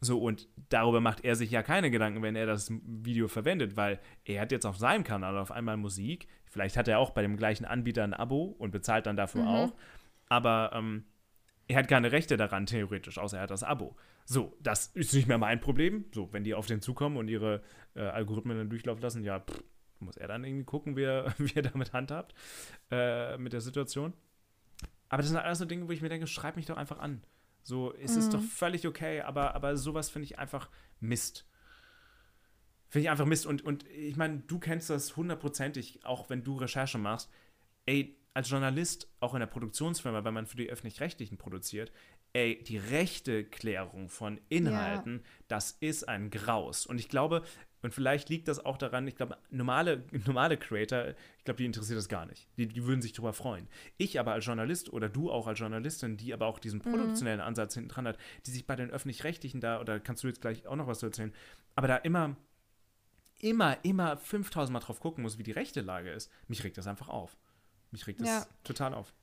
So, 0.01 0.21
und 0.21 0.47
darüber 0.69 1.01
macht 1.01 1.25
er 1.25 1.37
sich 1.37 1.51
ja 1.51 1.63
keine 1.63 1.91
Gedanken, 1.91 2.23
wenn 2.23 2.37
er 2.37 2.45
das 2.45 2.71
Video 2.71 3.29
verwendet, 3.29 3.77
weil 3.77 3.99
er 4.25 4.43
hat 4.43 4.53
jetzt 4.53 4.67
auf 4.67 4.77
seinem 4.77 5.05
Kanal 5.05 5.39
auf 5.39 5.51
einmal 5.51 5.79
Musik. 5.79 6.29
Vielleicht 6.45 6.77
hat 6.77 6.87
er 6.87 6.99
auch 6.99 7.11
bei 7.11 7.23
dem 7.23 7.37
gleichen 7.37 7.65
Anbieter 7.65 8.05
ein 8.05 8.13
Abo 8.13 8.55
und 8.59 8.73
bezahlt 8.73 9.07
dann 9.07 9.17
dafür 9.17 9.43
mhm. 9.43 9.49
auch. 9.49 9.75
Aber 10.29 10.71
ähm, 10.75 11.05
er 11.69 11.79
hat 11.79 11.89
keine 11.89 12.13
Rechte 12.13 12.37
daran, 12.37 12.67
theoretisch, 12.67 13.19
außer 13.19 13.39
er 13.39 13.45
hat 13.45 13.51
das 13.51 13.63
Abo. 13.63 13.97
So, 14.25 14.57
das 14.61 14.89
ist 14.89 15.15
nicht 15.15 15.27
mehr 15.27 15.39
mein 15.39 15.61
Problem. 15.61 16.05
So, 16.15 16.33
wenn 16.33 16.45
die 16.45 16.55
auf 16.55 16.67
den 16.67 16.81
zukommen 16.81 17.17
und 17.17 17.29
ihre 17.29 17.63
äh, 17.95 18.01
Algorithmen 18.01 18.57
dann 18.57 18.71
durchlaufen 18.71 19.03
lassen, 19.03 19.25
ja, 19.25 19.41
pff, 19.41 19.63
muss 19.99 20.17
er 20.17 20.29
dann 20.29 20.45
irgendwie 20.45 20.65
gucken, 20.65 20.97
wie 20.97 21.05
er, 21.05 21.35
wie 21.39 21.55
er 21.55 21.63
damit 21.63 21.93
handhabt, 21.93 22.35
äh, 22.91 23.37
mit 23.39 23.53
der 23.53 23.61
Situation. 23.61 24.13
Aber 25.09 25.23
das 25.23 25.31
sind 25.31 25.39
alles 25.39 25.59
so 25.59 25.65
Dinge, 25.65 25.89
wo 25.89 25.93
ich 25.93 26.03
mir 26.03 26.09
denke, 26.09 26.27
schreib 26.27 26.57
mich 26.57 26.67
doch 26.67 26.77
einfach 26.77 26.99
an. 26.99 27.23
So, 27.63 27.93
es 27.95 28.13
mhm. 28.13 28.19
ist 28.19 28.35
doch 28.35 28.43
völlig 28.43 28.87
okay, 28.87 29.23
aber, 29.23 29.55
aber 29.55 29.77
sowas 29.77 30.09
finde 30.09 30.25
ich 30.25 30.39
einfach 30.39 30.71
Mist. 31.01 31.49
Finde 32.89 33.05
ich 33.05 33.11
einfach 33.11 33.27
Mist. 33.27 33.47
Und, 33.47 33.63
und 33.63 33.85
ich 33.89 34.17
meine, 34.17 34.39
du 34.39 34.61
kennst 34.61 34.91
das 34.91 35.17
hundertprozentig, 35.17 36.05
auch 36.05 36.31
wenn 36.31 36.45
du 36.45 36.57
Recherche 36.57 36.99
machst. 36.99 37.31
Ey, 37.85 38.17
als 38.37 38.51
Journalist, 38.51 39.09
auch 39.19 39.33
in 39.33 39.41
der 39.41 39.47
Produktionsfirma, 39.47 40.23
wenn 40.23 40.35
man 40.35 40.47
für 40.47 40.59
die 40.59 40.69
Öffentlich-Rechtlichen 40.69 41.39
produziert, 41.39 41.91
ey, 42.35 42.63
die 42.63 42.77
rechte 42.77 43.45
Klärung 43.45 44.11
von 44.11 44.39
Inhalten, 44.51 45.21
ja. 45.23 45.31
das 45.49 45.71
ist 45.81 46.07
ein 46.07 46.29
Graus. 46.29 46.85
Und 46.85 46.99
ich 46.99 47.09
glaube, 47.09 47.43
und 47.81 47.95
vielleicht 47.95 48.29
liegt 48.29 48.49
das 48.49 48.63
auch 48.63 48.77
daran, 48.77 49.09
ich 49.09 49.17
glaube, 49.17 49.39
normale, 49.49 50.05
normale 50.27 50.59
Creator, 50.59 51.15
ich 51.39 51.45
glaube, 51.45 51.57
die 51.57 51.65
interessiert 51.65 51.97
das 51.97 52.11
gar 52.11 52.27
nicht. 52.27 52.47
Die, 52.59 52.67
die 52.67 52.85
würden 52.85 53.01
sich 53.01 53.15
darüber 53.15 53.33
freuen. 53.33 53.69
Ich 53.97 54.21
aber 54.21 54.33
als 54.33 54.45
Journalist 54.45 54.93
oder 54.93 55.09
du 55.09 55.31
auch 55.31 55.47
als 55.47 55.59
Journalistin, 55.59 56.19
die 56.19 56.35
aber 56.35 56.45
auch 56.47 56.59
diesen 56.59 56.83
mhm. 56.85 56.91
produktionellen. 56.91 57.41
Ansatz 57.41 57.73
hinten 57.73 57.89
dran 57.89 58.07
hat, 58.07 58.19
die 58.45 58.51
sich 58.51 58.67
bei 58.67 58.77
den 58.77 58.91
Öffentlich-Rechtlichen 58.91 59.63
da, 59.63 59.81
oder 59.81 59.99
kannst 59.99 60.23
du 60.25 60.29
jetzt 60.29 60.43
gleich 60.43 60.67
auch 60.67 60.77
noch 60.77 60.89
was 60.89 60.99
zu 60.99 61.07
erzählen, 61.07 61.33
aber 61.75 61.89
da 61.89 61.97
immer, 61.97 62.37
immer, 63.41 63.83
immer 63.83 64.19
5000 64.19 64.75
Mal 64.75 64.81
drauf 64.81 65.01
gucken 65.01 65.23
muss, 65.23 65.39
wie 65.39 65.43
die 65.43 65.53
rechte 65.53 65.81
Lage 65.81 66.11
ist, 66.11 66.31
mich 66.49 66.65
regt 66.65 66.77
das 66.77 66.87
einfach 66.87 67.09
auf. 67.09 67.35
Mich 67.97 68.07
regt 68.07 68.21
das 68.21 68.29
ja. 68.29 68.47
total 68.63 68.93
auf. 68.93 69.15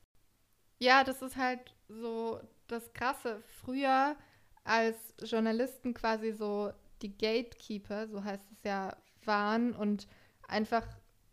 Ja, 0.80 1.04
das 1.04 1.22
ist 1.22 1.36
halt 1.36 1.76
so 1.88 2.40
das 2.66 2.92
Krasse. 2.92 3.40
Früher 3.60 4.16
als 4.64 4.96
Journalisten 5.22 5.94
quasi 5.94 6.32
so 6.32 6.72
die 7.00 7.16
Gatekeeper, 7.16 8.08
so 8.08 8.24
heißt 8.24 8.50
es 8.50 8.64
ja, 8.64 8.96
waren 9.24 9.74
und 9.74 10.08
einfach 10.48 10.84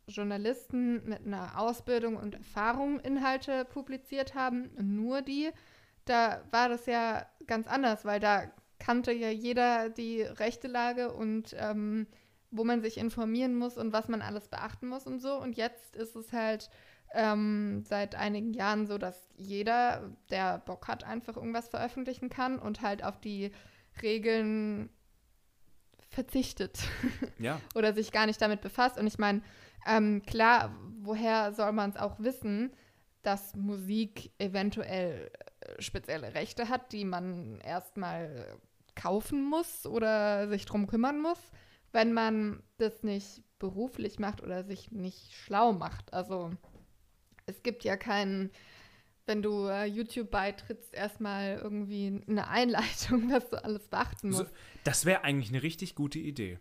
Journalisten 0.06 1.04
mit 1.10 1.26
einer 1.26 1.60
Ausbildung 1.60 2.16
und 2.16 2.36
Erfahrung 2.36 3.00
Inhalte 3.00 3.66
publiziert 3.66 4.36
haben, 4.36 4.70
nur 4.80 5.24
die, 5.24 5.50
da 6.06 6.44
war 6.52 6.70
das 6.70 6.86
ja 6.86 7.26
ganz 7.48 7.66
anders, 7.66 8.06
weil 8.06 8.20
da 8.20 8.52
kannte 8.78 9.12
ja 9.14 9.32
jeder 9.32 9.90
die 9.90 10.22
rechte 10.22 10.68
Lage 10.68 11.12
und 11.12 11.56
ähm, 11.58 12.06
wo 12.52 12.66
man 12.66 12.82
sich 12.82 12.98
informieren 12.98 13.56
muss 13.56 13.78
und 13.78 13.94
was 13.94 14.10
man 14.10 14.22
alles 14.22 14.50
beachten 14.50 14.88
muss 14.88 15.08
und 15.08 15.20
so. 15.20 15.36
Und 15.38 15.56
jetzt 15.56 15.96
ist 15.96 16.16
es 16.16 16.34
halt 16.34 16.70
ähm, 17.14 17.84
seit 17.88 18.16
einigen 18.16 18.54
Jahren 18.54 18.88
so, 18.88 18.98
dass 18.98 19.30
jeder, 19.36 20.12
der 20.30 20.60
Bock 20.60 20.88
hat, 20.88 21.04
einfach 21.04 21.36
irgendwas 21.36 21.70
veröffentlichen 21.70 22.30
kann 22.30 22.60
und 22.60 22.82
halt 22.82 23.04
auf 23.04 23.20
die 23.20 23.52
Regeln 24.02 24.90
verzichtet. 26.10 26.80
Ja. 27.40 27.60
Oder 27.74 27.94
sich 27.94 28.12
gar 28.12 28.28
nicht 28.28 28.40
damit 28.40 28.62
befasst. 28.62 29.00
Und 29.00 29.08
ich 29.08 29.18
meine, 29.18 29.42
ähm, 29.88 30.22
klar, 30.28 30.76
woher 31.00 31.54
soll 31.54 31.72
man 31.72 31.90
es 31.90 31.98
auch 31.98 32.20
wissen, 32.20 32.72
dass 33.24 33.56
Musik 33.56 34.32
eventuell 34.38 35.32
äh, 35.62 35.82
spezielle 35.82 36.36
Rechte 36.36 36.70
hat, 36.70 36.92
die 36.92 37.04
man 37.04 37.60
erstmal 37.62 38.60
kaufen 38.96 39.44
muss 39.44 39.88
oder 39.88 40.48
sich 40.50 40.66
drum 40.66 40.86
kümmern 40.86 41.20
muss, 41.20 41.40
wenn 41.92 42.14
man 42.14 42.62
das 42.78 43.02
nicht 43.02 43.44
beruflich 43.58 44.20
macht 44.20 44.44
oder 44.44 44.64
sich 44.64 44.92
nicht 44.92 45.34
schlau 45.34 45.74
macht. 45.74 46.14
Also 46.14 46.52
es 47.52 47.64
gibt 47.64 47.84
ja 47.84 47.98
keinen, 47.98 48.52
wenn 49.26 49.42
du 49.42 49.68
äh, 49.68 49.86
YouTube 49.86 50.32
beitrittst, 50.32 50.94
erstmal 50.94 51.60
irgendwie 51.62 52.22
eine 52.28 52.48
Einleitung, 52.48 53.30
was 53.32 53.50
du 53.50 53.64
alles 53.64 53.88
beachten 53.88 54.30
musst. 54.30 54.40
So, 54.40 54.46
das 54.84 55.06
wäre 55.06 55.24
eigentlich 55.24 55.50
eine 55.50 55.64
richtig 55.64 55.96
gute 55.96 56.20
Idee. 56.20 56.60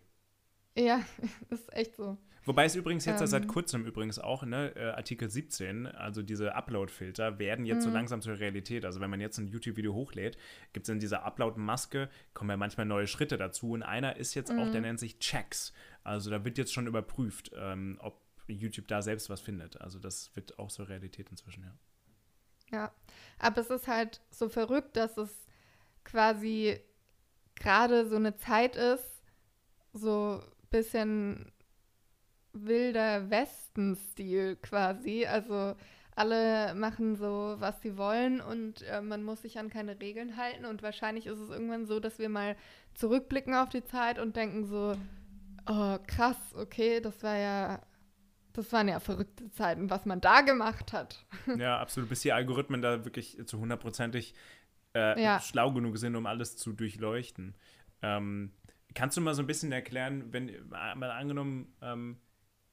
Ja, 0.77 1.01
ist 1.49 1.73
echt 1.73 1.95
so. 1.95 2.17
Wobei 2.43 2.65
es 2.65 2.75
übrigens 2.75 3.05
jetzt 3.05 3.21
ähm, 3.21 3.27
seit 3.27 3.47
kurzem 3.47 3.85
übrigens 3.85 4.17
auch, 4.17 4.43
ne, 4.43 4.75
äh, 4.75 4.89
Artikel 4.91 5.29
17, 5.29 5.85
also 5.85 6.23
diese 6.23 6.55
Upload-Filter, 6.55 7.37
werden 7.37 7.65
jetzt 7.65 7.83
so 7.83 7.89
mhm. 7.89 7.95
langsam 7.95 8.21
zur 8.21 8.39
Realität. 8.39 8.83
Also 8.83 8.99
wenn 8.99 9.11
man 9.11 9.21
jetzt 9.21 9.37
ein 9.37 9.47
YouTube-Video 9.47 9.93
hochlädt, 9.93 10.37
gibt 10.73 10.87
es 10.87 10.89
in 10.89 10.99
dieser 10.99 11.23
Upload-Maske, 11.23 12.09
kommen 12.33 12.49
ja 12.49 12.57
manchmal 12.57 12.87
neue 12.87 13.05
Schritte 13.05 13.37
dazu. 13.37 13.71
Und 13.71 13.83
einer 13.83 14.15
ist 14.17 14.33
jetzt 14.33 14.49
auch, 14.51 14.71
der 14.71 14.81
mhm. 14.81 14.87
nennt 14.87 14.99
sich 14.99 15.19
Checks. 15.19 15.71
Also 16.03 16.31
da 16.31 16.43
wird 16.43 16.57
jetzt 16.57 16.73
schon 16.73 16.87
überprüft, 16.87 17.51
ähm, 17.55 17.97
ob 18.01 18.20
YouTube 18.47 18.87
da 18.87 19.01
selbst 19.01 19.29
was 19.29 19.41
findet. 19.41 19.79
Also 19.81 19.99
das 19.99 20.35
wird 20.35 20.59
auch 20.59 20.69
zur 20.69 20.89
Realität 20.89 21.29
inzwischen, 21.29 21.63
ja. 21.63 21.73
Ja, 22.71 22.91
aber 23.37 23.61
es 23.61 23.69
ist 23.69 23.87
halt 23.87 24.21
so 24.29 24.47
verrückt, 24.47 24.95
dass 24.95 25.17
es 25.17 25.45
quasi 26.05 26.79
gerade 27.55 28.07
so 28.07 28.15
eine 28.15 28.37
Zeit 28.37 28.75
ist, 28.75 29.21
so 29.93 30.41
ein 30.41 30.69
bisschen 30.69 31.51
wilder 32.53 33.29
Westen-Stil 33.29 34.55
quasi. 34.57 35.25
Also 35.25 35.75
alle 36.15 36.73
machen 36.75 37.15
so, 37.15 37.55
was 37.59 37.81
sie 37.81 37.97
wollen 37.97 38.41
und 38.41 38.81
äh, 38.83 39.01
man 39.01 39.23
muss 39.23 39.41
sich 39.41 39.57
an 39.59 39.69
keine 39.69 39.99
Regeln 39.99 40.37
halten. 40.37 40.65
Und 40.65 40.83
wahrscheinlich 40.83 41.25
ist 41.25 41.39
es 41.39 41.49
irgendwann 41.49 41.85
so, 41.85 41.99
dass 41.99 42.19
wir 42.19 42.29
mal 42.29 42.55
zurückblicken 42.93 43.53
auf 43.53 43.69
die 43.69 43.83
Zeit 43.83 44.19
und 44.19 44.35
denken 44.35 44.65
so, 44.65 44.95
oh 45.67 45.97
krass, 46.07 46.37
okay, 46.55 46.99
das 46.99 47.21
war 47.23 47.37
ja, 47.37 47.81
das 48.53 48.71
waren 48.71 48.87
ja 48.87 48.99
verrückte 48.99 49.49
Zeiten, 49.51 49.89
was 49.89 50.05
man 50.05 50.21
da 50.21 50.41
gemacht 50.41 50.93
hat. 50.93 51.25
Ja, 51.57 51.79
absolut, 51.79 52.09
bis 52.09 52.21
die 52.21 52.33
Algorithmen 52.33 52.81
da 52.81 53.05
wirklich 53.05 53.37
zu 53.45 53.59
hundertprozentig 53.59 54.33
äh, 54.95 55.21
ja. 55.21 55.39
schlau 55.39 55.71
genug 55.71 55.97
sind, 55.97 56.15
um 56.15 56.25
alles 56.25 56.57
zu 56.57 56.73
durchleuchten. 56.73 57.55
Ähm, 58.01 58.51
kannst 58.93 59.17
du 59.17 59.21
mal 59.21 59.33
so 59.33 59.41
ein 59.43 59.47
bisschen 59.47 59.71
erklären, 59.71 60.31
wenn 60.31 60.51
mal 60.69 61.11
angenommen, 61.11 61.73
ähm, 61.81 62.17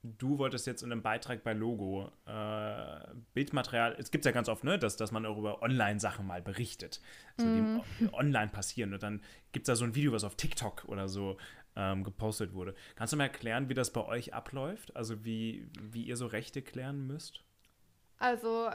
du 0.03 0.39
wolltest 0.39 0.67
jetzt 0.67 0.83
in 0.83 0.93
einem 0.93 1.03
Beitrag 1.03 1.43
bei 1.43 1.53
Logo 1.53 2.11
äh, 2.27 3.15
Bildmaterial, 3.35 3.97
es 3.99 4.11
gibt 4.11 4.25
ja 4.25 4.31
ganz 4.31 4.49
oft, 4.49 4.65
ne, 4.65 4.79
dass, 4.79 4.97
dass 4.97 5.11
man 5.11 5.27
auch 5.27 5.39
über 5.39 5.63
Online-Sachen 5.63 6.27
mal 6.27 6.41
berichtet, 6.41 7.01
so, 7.37 7.45
die 7.45 7.61
mhm. 7.61 7.83
online 8.13 8.49
passieren. 8.49 8.95
Und 8.95 9.03
dann 9.03 9.21
gibt 9.53 9.65
es 9.65 9.73
da 9.73 9.77
so 9.77 9.85
ein 9.85 9.95
Video, 9.95 10.13
was 10.13 10.25
auf 10.25 10.37
TikTok 10.37 10.85
oder 10.87 11.09
so 11.09 11.37
ähm, 11.79 12.05
gepostet 12.05 12.53
wurde. 12.53 12.75
Kannst 12.97 13.13
du 13.13 13.17
mal 13.17 13.25
erklären, 13.25 13.69
wie 13.69 13.75
das 13.75 13.93
bei 13.93 14.05
euch 14.05 14.35
abläuft? 14.35 14.95
Also 14.97 15.25
wie, 15.25 15.67
wie 15.81 16.03
ihr 16.03 16.17
so 16.17 16.27
Rechte 16.27 16.61
klären 16.61 17.07
müsst? 17.07 17.45
Also 18.19 18.69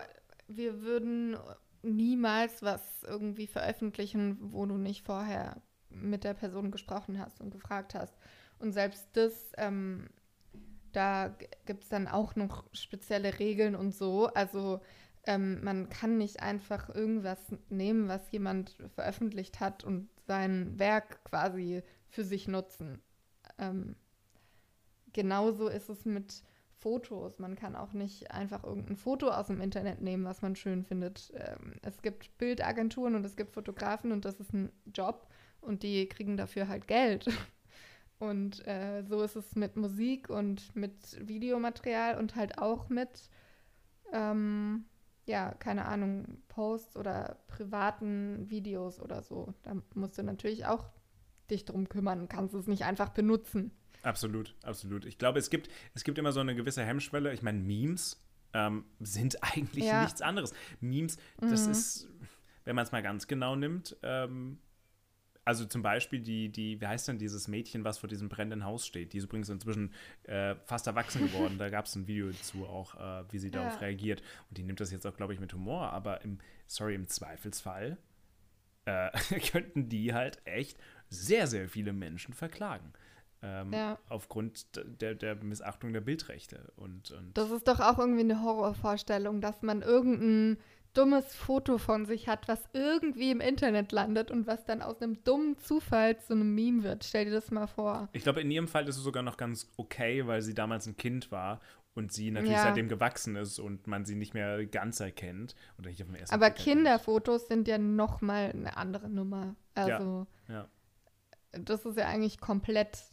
wir 0.47 0.81
würden 0.81 1.37
niemals 1.81 2.63
was 2.63 2.81
irgendwie 3.03 3.47
veröffentlichen, 3.47 4.37
wo 4.39 4.65
du 4.65 4.77
nicht 4.77 5.05
vorher 5.05 5.61
mit 5.89 6.23
der 6.23 6.33
Person 6.33 6.71
gesprochen 6.71 7.19
hast 7.19 7.41
und 7.41 7.51
gefragt 7.51 7.93
hast. 7.93 8.15
Und 8.57 8.71
selbst 8.71 9.05
das 9.13 9.51
ähm, 9.57 10.07
da 10.93 11.35
gibt 11.65 11.83
es 11.83 11.89
dann 11.89 12.07
auch 12.07 12.35
noch 12.35 12.63
spezielle 12.71 13.39
Regeln 13.39 13.75
und 13.75 13.93
so. 13.93 14.27
Also 14.27 14.79
ähm, 15.25 15.63
man 15.63 15.89
kann 15.89 16.17
nicht 16.17 16.41
einfach 16.41 16.89
irgendwas 16.89 17.39
nehmen, 17.69 18.07
was 18.07 18.31
jemand 18.31 18.75
veröffentlicht 18.95 19.59
hat 19.59 19.83
und 19.83 20.09
sein 20.27 20.77
Werk 20.79 21.23
quasi 21.25 21.83
für 22.13 22.23
sich 22.23 22.47
nutzen. 22.47 23.01
Ähm, 23.57 23.95
genauso 25.13 25.67
ist 25.67 25.89
es 25.89 26.05
mit 26.05 26.43
Fotos. 26.75 27.39
Man 27.39 27.55
kann 27.55 27.75
auch 27.75 27.93
nicht 27.93 28.29
einfach 28.31 28.63
irgendein 28.63 28.97
Foto 28.97 29.29
aus 29.29 29.47
dem 29.47 29.61
Internet 29.61 30.01
nehmen, 30.01 30.23
was 30.23 30.43
man 30.43 30.55
schön 30.55 30.83
findet. 30.83 31.33
Ähm, 31.35 31.73
es 31.81 32.01
gibt 32.03 32.37
Bildagenturen 32.37 33.15
und 33.15 33.25
es 33.25 33.35
gibt 33.35 33.53
Fotografen 33.53 34.11
und 34.11 34.25
das 34.25 34.39
ist 34.39 34.53
ein 34.53 34.71
Job 34.93 35.27
und 35.59 35.81
die 35.81 36.07
kriegen 36.07 36.37
dafür 36.37 36.67
halt 36.67 36.87
Geld. 36.87 37.27
Und 38.19 38.65
äh, 38.65 39.03
so 39.03 39.21
ist 39.21 39.35
es 39.35 39.53
mit 39.55 39.75
Musik 39.75 40.29
und 40.29 40.73
mit 40.77 41.27
Videomaterial 41.27 42.17
und 42.17 42.37
halt 42.37 42.57
auch 42.57 42.87
mit, 42.87 43.29
ähm, 44.13 44.85
ja, 45.25 45.53
keine 45.55 45.83
Ahnung, 45.85 46.41
Posts 46.47 46.95
oder 46.95 47.39
privaten 47.47 48.49
Videos 48.49 49.01
oder 49.01 49.23
so. 49.23 49.53
Da 49.63 49.75
musst 49.93 50.17
du 50.17 50.23
natürlich 50.23 50.65
auch 50.65 50.85
dich 51.49 51.65
drum 51.65 51.89
kümmern, 51.89 52.27
kannst 52.29 52.53
es 52.55 52.67
nicht 52.67 52.83
einfach 52.83 53.09
benutzen. 53.09 53.71
Absolut, 54.03 54.55
absolut. 54.63 55.05
Ich 55.05 55.17
glaube, 55.17 55.39
es 55.39 55.49
gibt, 55.49 55.69
es 55.93 56.03
gibt 56.03 56.17
immer 56.17 56.31
so 56.31 56.41
eine 56.41 56.55
gewisse 56.55 56.83
Hemmschwelle. 56.83 57.33
Ich 57.33 57.41
meine, 57.41 57.59
Memes 57.59 58.21
ähm, 58.53 58.85
sind 58.99 59.41
eigentlich 59.43 59.85
ja. 59.85 60.03
nichts 60.03 60.21
anderes. 60.21 60.53
Memes, 60.81 61.17
das 61.39 61.65
mhm. 61.65 61.71
ist, 61.71 62.07
wenn 62.65 62.75
man 62.75 62.85
es 62.85 62.91
mal 62.91 63.01
ganz 63.01 63.27
genau 63.27 63.55
nimmt, 63.55 63.95
ähm, 64.03 64.59
also 65.45 65.65
zum 65.65 65.81
Beispiel 65.81 66.21
die, 66.21 66.49
die, 66.49 66.79
wie 66.79 66.87
heißt 66.87 67.07
denn 67.07 67.17
dieses 67.17 67.47
Mädchen, 67.47 67.83
was 67.83 67.97
vor 67.97 68.07
diesem 68.07 68.29
brennenden 68.29 68.63
Haus 68.63 68.87
steht? 68.87 69.11
Die 69.11 69.17
ist 69.17 69.25
übrigens 69.25 69.49
inzwischen 69.49 69.93
äh, 70.23 70.55
fast 70.65 70.87
erwachsen 70.87 71.21
geworden. 71.27 71.57
da 71.57 71.69
gab 71.69 71.85
es 71.85 71.95
ein 71.95 72.07
Video 72.07 72.27
dazu 72.27 72.65
auch, 72.65 72.95
äh, 72.95 73.25
wie 73.31 73.39
sie 73.39 73.49
ja. 73.49 73.59
darauf 73.59 73.81
reagiert. 73.81 74.21
Und 74.49 74.57
die 74.57 74.63
nimmt 74.63 74.79
das 74.79 74.91
jetzt 74.91 75.05
auch, 75.05 75.15
glaube 75.15 75.33
ich, 75.33 75.39
mit 75.39 75.53
Humor. 75.53 75.91
Aber 75.91 76.21
im, 76.21 76.39
sorry, 76.65 76.95
im 76.95 77.07
Zweifelsfall 77.07 77.97
äh, 78.85 79.09
könnten 79.51 79.89
die 79.89 80.13
halt 80.13 80.41
echt 80.45 80.77
sehr, 81.09 81.47
sehr 81.47 81.69
viele 81.69 81.93
Menschen 81.93 82.33
verklagen. 82.33 82.93
Ähm, 83.41 83.73
ja. 83.73 83.99
Aufgrund 84.09 84.67
der, 85.01 85.15
der 85.15 85.35
Missachtung 85.35 85.91
der 85.91 86.01
Bildrechte. 86.01 86.71
Und, 86.77 87.11
und 87.11 87.37
das 87.37 87.51
ist 87.51 87.67
doch 87.67 87.79
auch 87.79 87.99
irgendwie 87.99 88.21
eine 88.21 88.41
Horrorvorstellung, 88.41 89.41
dass 89.41 89.61
man 89.61 89.81
irgendeinen 89.81 90.57
dummes 90.93 91.35
Foto 91.35 91.77
von 91.77 92.05
sich 92.05 92.27
hat, 92.27 92.47
was 92.47 92.69
irgendwie 92.73 93.31
im 93.31 93.41
Internet 93.41 93.91
landet 93.91 94.31
und 94.31 94.47
was 94.47 94.63
dann 94.65 94.81
aus 94.81 95.01
einem 95.01 95.23
dummen 95.23 95.57
Zufall 95.57 96.19
zu 96.19 96.33
einem 96.33 96.53
Meme 96.53 96.83
wird. 96.83 97.03
Stell 97.03 97.25
dir 97.25 97.31
das 97.31 97.51
mal 97.51 97.67
vor. 97.67 98.09
Ich 98.13 98.23
glaube, 98.23 98.41
in 98.41 98.51
ihrem 98.51 98.67
Fall 98.67 98.87
ist 98.87 98.97
es 98.97 99.03
sogar 99.03 99.23
noch 99.23 99.37
ganz 99.37 99.71
okay, 99.77 100.25
weil 100.27 100.41
sie 100.41 100.53
damals 100.53 100.85
ein 100.85 100.95
Kind 100.95 101.31
war 101.31 101.59
und 101.95 102.11
sie 102.11 102.31
natürlich 102.31 102.57
ja. 102.57 102.63
seitdem 102.63 102.89
gewachsen 102.89 103.35
ist 103.35 103.59
und 103.59 103.87
man 103.87 104.05
sie 104.05 104.15
nicht 104.15 104.33
mehr 104.33 104.65
ganz 104.65 104.99
erkennt. 104.99 105.55
Oder 105.77 105.89
nicht 105.89 106.01
auf 106.01 106.07
dem 106.07 106.15
ersten 106.15 106.33
Aber 106.33 106.49
Kinderfotos 106.49 107.47
sind 107.47 107.67
ja 107.67 107.77
noch 107.77 108.21
mal 108.21 108.49
eine 108.51 108.77
andere 108.77 109.09
Nummer. 109.09 109.55
Also 109.75 110.27
ja. 110.47 110.53
ja. 110.53 111.59
das 111.59 111.85
ist 111.85 111.97
ja 111.97 112.07
eigentlich 112.07 112.39
komplett 112.39 113.03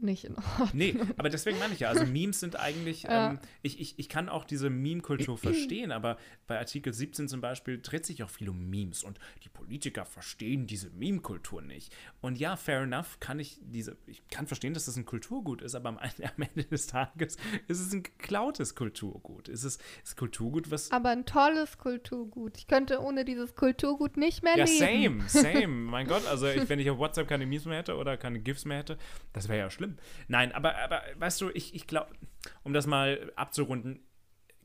nicht 0.00 0.24
in 0.24 0.34
Ordnung. 0.36 0.70
Nee, 0.72 0.94
aber 1.16 1.28
deswegen 1.28 1.58
meine 1.58 1.74
ich 1.74 1.80
ja, 1.80 1.88
also 1.88 2.04
Memes 2.12 2.40
sind 2.40 2.58
eigentlich, 2.58 3.04
ja. 3.04 3.30
ähm, 3.30 3.38
ich, 3.62 3.80
ich, 3.80 3.98
ich 3.98 4.08
kann 4.08 4.28
auch 4.28 4.44
diese 4.44 4.70
Meme-Kultur 4.70 5.38
verstehen, 5.38 5.92
aber 5.92 6.18
bei 6.46 6.58
Artikel 6.58 6.92
17 6.92 7.28
zum 7.28 7.40
Beispiel 7.40 7.80
dreht 7.80 8.06
sich 8.06 8.22
auch 8.22 8.30
viel 8.30 8.48
um 8.48 8.68
Memes 8.68 9.04
und 9.04 9.18
die 9.44 9.48
Politiker 9.48 10.04
verstehen 10.04 10.66
diese 10.66 10.90
Meme-Kultur 10.90 11.62
nicht. 11.62 11.94
Und 12.20 12.38
ja, 12.38 12.56
fair 12.56 12.82
enough, 12.82 13.18
kann 13.20 13.38
ich 13.38 13.58
diese, 13.60 13.96
ich 14.06 14.26
kann 14.28 14.46
verstehen, 14.46 14.74
dass 14.74 14.86
das 14.86 14.96
ein 14.96 15.06
Kulturgut 15.06 15.62
ist, 15.62 15.74
aber 15.74 15.88
am, 15.88 15.98
am 15.98 16.42
Ende 16.42 16.64
des 16.64 16.86
Tages 16.86 17.36
ist 17.68 17.80
es 17.80 17.92
ein 17.92 18.02
geklautes 18.02 18.74
Kulturgut. 18.74 19.48
Ist 19.48 19.64
es 19.64 19.78
ist 20.04 20.16
Kulturgut, 20.16 20.70
was. 20.70 20.90
Aber 20.90 21.10
ein 21.10 21.24
tolles 21.24 21.78
Kulturgut. 21.78 22.56
Ich 22.58 22.66
könnte 22.66 23.00
ohne 23.00 23.24
dieses 23.24 23.54
Kulturgut 23.54 24.16
nicht 24.16 24.42
mehr 24.42 24.56
ja, 24.56 24.64
leben. 24.64 25.20
Ja, 25.20 25.28
same, 25.28 25.52
same. 25.52 25.66
mein 25.68 26.06
Gott, 26.06 26.26
also 26.26 26.46
ich, 26.46 26.68
wenn 26.68 26.78
ich 26.78 26.90
auf 26.90 26.98
WhatsApp 26.98 27.28
keine 27.28 27.46
Memes 27.46 27.64
mehr 27.64 27.78
hätte 27.78 27.96
oder 27.96 28.16
keine 28.16 28.40
GIFs 28.40 28.64
mehr 28.64 28.78
hätte, 28.78 28.98
das 29.32 29.48
wäre 29.48 29.58
ja 29.58 29.70
schlimm 29.70 29.85
schlimm. 29.86 29.98
Nein, 30.28 30.52
aber, 30.52 30.76
aber 30.76 31.02
weißt 31.16 31.40
du, 31.40 31.50
ich, 31.50 31.74
ich 31.74 31.86
glaube, 31.86 32.14
um 32.62 32.72
das 32.72 32.86
mal 32.86 33.32
abzurunden, 33.36 34.00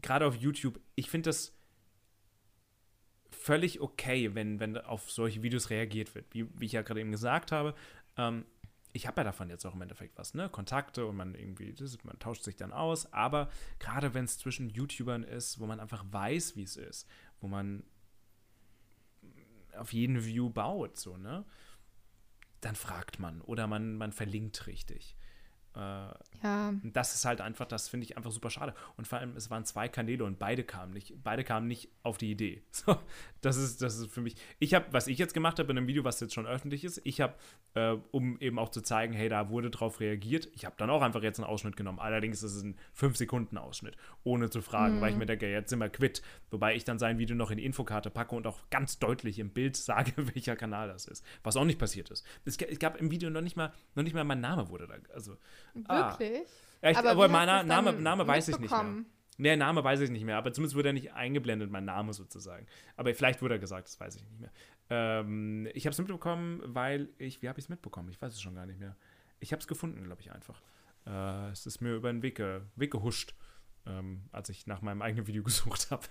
gerade 0.01 0.25
auf 0.25 0.35
YouTube, 0.35 0.79
ich 0.95 1.09
finde 1.09 1.29
das 1.29 1.57
völlig 3.29 3.81
okay, 3.81 4.35
wenn, 4.35 4.59
wenn 4.59 4.77
auf 4.77 5.11
solche 5.11 5.41
Videos 5.41 5.69
reagiert 5.69 6.13
wird. 6.15 6.25
Wie, 6.33 6.47
wie 6.59 6.65
ich 6.65 6.73
ja 6.73 6.81
gerade 6.81 6.99
eben 7.01 7.11
gesagt 7.11 7.51
habe, 7.51 7.73
ähm, 8.17 8.45
ich 8.93 9.07
habe 9.07 9.21
ja 9.21 9.23
davon 9.23 9.49
jetzt 9.49 9.65
auch 9.65 9.73
im 9.73 9.81
Endeffekt 9.81 10.17
was, 10.17 10.33
ne? 10.33 10.49
Kontakte 10.49 11.05
und 11.05 11.15
man 11.15 11.33
irgendwie, 11.33 11.73
das, 11.73 12.03
man 12.03 12.19
tauscht 12.19 12.43
sich 12.43 12.57
dann 12.57 12.73
aus, 12.73 13.11
aber 13.13 13.49
gerade 13.79 14.13
wenn 14.13 14.25
es 14.25 14.37
zwischen 14.37 14.69
YouTubern 14.69 15.23
ist, 15.23 15.59
wo 15.59 15.65
man 15.65 15.79
einfach 15.79 16.03
weiß, 16.11 16.57
wie 16.57 16.63
es 16.63 16.75
ist, 16.75 17.07
wo 17.39 17.47
man 17.47 17.83
auf 19.77 19.93
jeden 19.93 20.25
View 20.25 20.49
baut, 20.49 20.97
so, 20.97 21.15
ne? 21.17 21.45
Dann 22.61 22.75
fragt 22.75 23.19
man 23.19 23.41
oder 23.41 23.67
man, 23.67 23.95
man 23.95 24.11
verlinkt 24.11 24.67
richtig. 24.67 25.15
Äh, 25.75 25.79
ja. 26.43 26.73
Das 26.83 27.15
ist 27.15 27.23
halt 27.23 27.39
einfach, 27.39 27.65
das 27.65 27.87
finde 27.87 28.05
ich 28.05 28.17
einfach 28.17 28.31
super 28.31 28.49
schade. 28.49 28.73
Und 28.97 29.07
vor 29.07 29.19
allem, 29.19 29.35
es 29.35 29.49
waren 29.49 29.63
zwei 29.63 29.87
Kanäle 29.87 30.25
und 30.25 30.39
beide 30.39 30.63
kamen 30.63 30.91
nicht, 30.91 31.23
beide 31.23 31.43
kamen 31.43 31.67
nicht 31.67 31.89
auf 32.03 32.17
die 32.17 32.31
Idee. 32.31 32.63
So, 32.81 32.97
das 33.41 33.57
ist, 33.57 33.83
das 33.83 33.97
ist 33.97 34.11
für 34.11 34.21
mich. 34.21 34.35
Ich 34.57 34.73
habe, 34.73 34.87
was 34.89 35.05
ich 35.05 35.19
jetzt 35.19 35.35
gemacht 35.35 35.59
habe 35.59 35.71
in 35.71 35.77
einem 35.77 35.87
Video, 35.87 36.03
was 36.03 36.19
jetzt 36.19 36.33
schon 36.33 36.47
öffentlich 36.47 36.83
ist, 36.83 36.99
ich 37.03 37.21
habe, 37.21 37.35
äh, 37.75 37.95
um 38.09 38.39
eben 38.39 38.57
auch 38.57 38.69
zu 38.69 38.81
zeigen, 38.81 39.13
hey, 39.13 39.29
da 39.29 39.49
wurde 39.49 39.69
drauf 39.69 39.99
reagiert, 39.99 40.49
ich 40.53 40.65
habe 40.65 40.73
dann 40.79 40.89
auch 40.89 41.03
einfach 41.03 41.21
jetzt 41.21 41.37
einen 41.39 41.47
Ausschnitt 41.47 41.77
genommen. 41.77 41.99
Allerdings 41.99 42.41
ist 42.41 42.55
es 42.55 42.63
ein 42.63 42.75
5-Sekunden-Ausschnitt, 42.97 43.97
ohne 44.23 44.49
zu 44.49 44.63
fragen, 44.63 44.95
mhm. 44.95 45.01
weil 45.01 45.11
ich 45.11 45.17
mir 45.17 45.27
denke, 45.27 45.47
jetzt 45.47 45.69
sind 45.69 45.77
wir 45.77 45.89
quitt. 45.89 46.23
Wobei 46.49 46.75
ich 46.75 46.85
dann 46.85 46.97
sein 46.97 47.19
Video 47.19 47.35
noch 47.35 47.51
in 47.51 47.57
die 47.57 47.65
Infokarte 47.65 48.09
packe 48.09 48.35
und 48.35 48.47
auch 48.47 48.57
ganz 48.71 48.97
deutlich 48.97 49.37
im 49.37 49.51
Bild 49.51 49.77
sage, 49.77 50.13
welcher 50.15 50.55
Kanal 50.55 50.87
das 50.87 51.05
ist. 51.05 51.23
Was 51.43 51.55
auch 51.55 51.65
nicht 51.65 51.77
passiert 51.77 52.09
ist. 52.09 52.25
Es, 52.45 52.57
es 52.57 52.79
gab 52.79 52.99
im 52.99 53.11
Video 53.11 53.29
noch 53.29 53.41
nicht 53.41 53.57
mal, 53.57 53.71
noch 53.93 54.03
nicht 54.03 54.15
mal 54.15 54.23
mein 54.23 54.41
Name 54.41 54.69
wurde 54.69 54.87
da. 54.87 54.95
Also. 55.13 55.37
Wirklich? 55.73 56.47
Ah. 56.47 56.83
Ja, 56.83 56.91
ich, 56.91 56.97
aber, 56.97 57.11
aber 57.11 57.27
mein 57.27 57.67
Name, 57.67 57.93
Name 57.93 58.27
weiß 58.27 58.47
ich 58.49 58.59
nicht 58.59 58.71
mehr. 58.71 59.03
Nee, 59.37 59.55
Name 59.55 59.83
weiß 59.83 60.01
ich 60.01 60.11
nicht 60.11 60.23
mehr, 60.23 60.37
aber 60.37 60.53
zumindest 60.53 60.75
wurde 60.75 60.89
er 60.89 60.93
nicht 60.93 61.13
eingeblendet, 61.13 61.71
mein 61.71 61.85
Name 61.85 62.13
sozusagen. 62.13 62.67
Aber 62.95 63.13
vielleicht 63.15 63.41
wurde 63.41 63.55
er 63.55 63.59
gesagt, 63.59 63.87
das 63.87 63.99
weiß 63.99 64.15
ich 64.17 64.23
nicht 64.23 64.39
mehr. 64.39 64.51
Ähm, 64.91 65.67
ich 65.73 65.85
habe 65.85 65.93
es 65.93 65.97
mitbekommen, 65.97 66.61
weil 66.63 67.09
ich, 67.17 67.41
wie 67.41 67.49
habe 67.49 67.57
ich 67.59 67.65
es 67.65 67.69
mitbekommen? 67.69 68.09
Ich 68.09 68.21
weiß 68.21 68.33
es 68.33 68.41
schon 68.41 68.55
gar 68.55 68.65
nicht 68.65 68.79
mehr. 68.79 68.95
Ich 69.39 69.51
habe 69.51 69.59
es 69.59 69.67
gefunden, 69.67 70.03
glaube 70.03 70.21
ich 70.21 70.31
einfach. 70.31 70.61
Äh, 71.07 71.49
es 71.49 71.65
ist 71.65 71.81
mir 71.81 71.95
über 71.95 72.11
den 72.11 72.21
Weg, 72.21 72.35
ge, 72.35 72.61
Weg 72.75 72.91
gehuscht, 72.91 73.33
ähm, 73.87 74.25
als 74.31 74.49
ich 74.49 74.67
nach 74.67 74.81
meinem 74.81 75.01
eigenen 75.01 75.25
Video 75.27 75.43
gesucht 75.43 75.89
habe. 75.89 76.05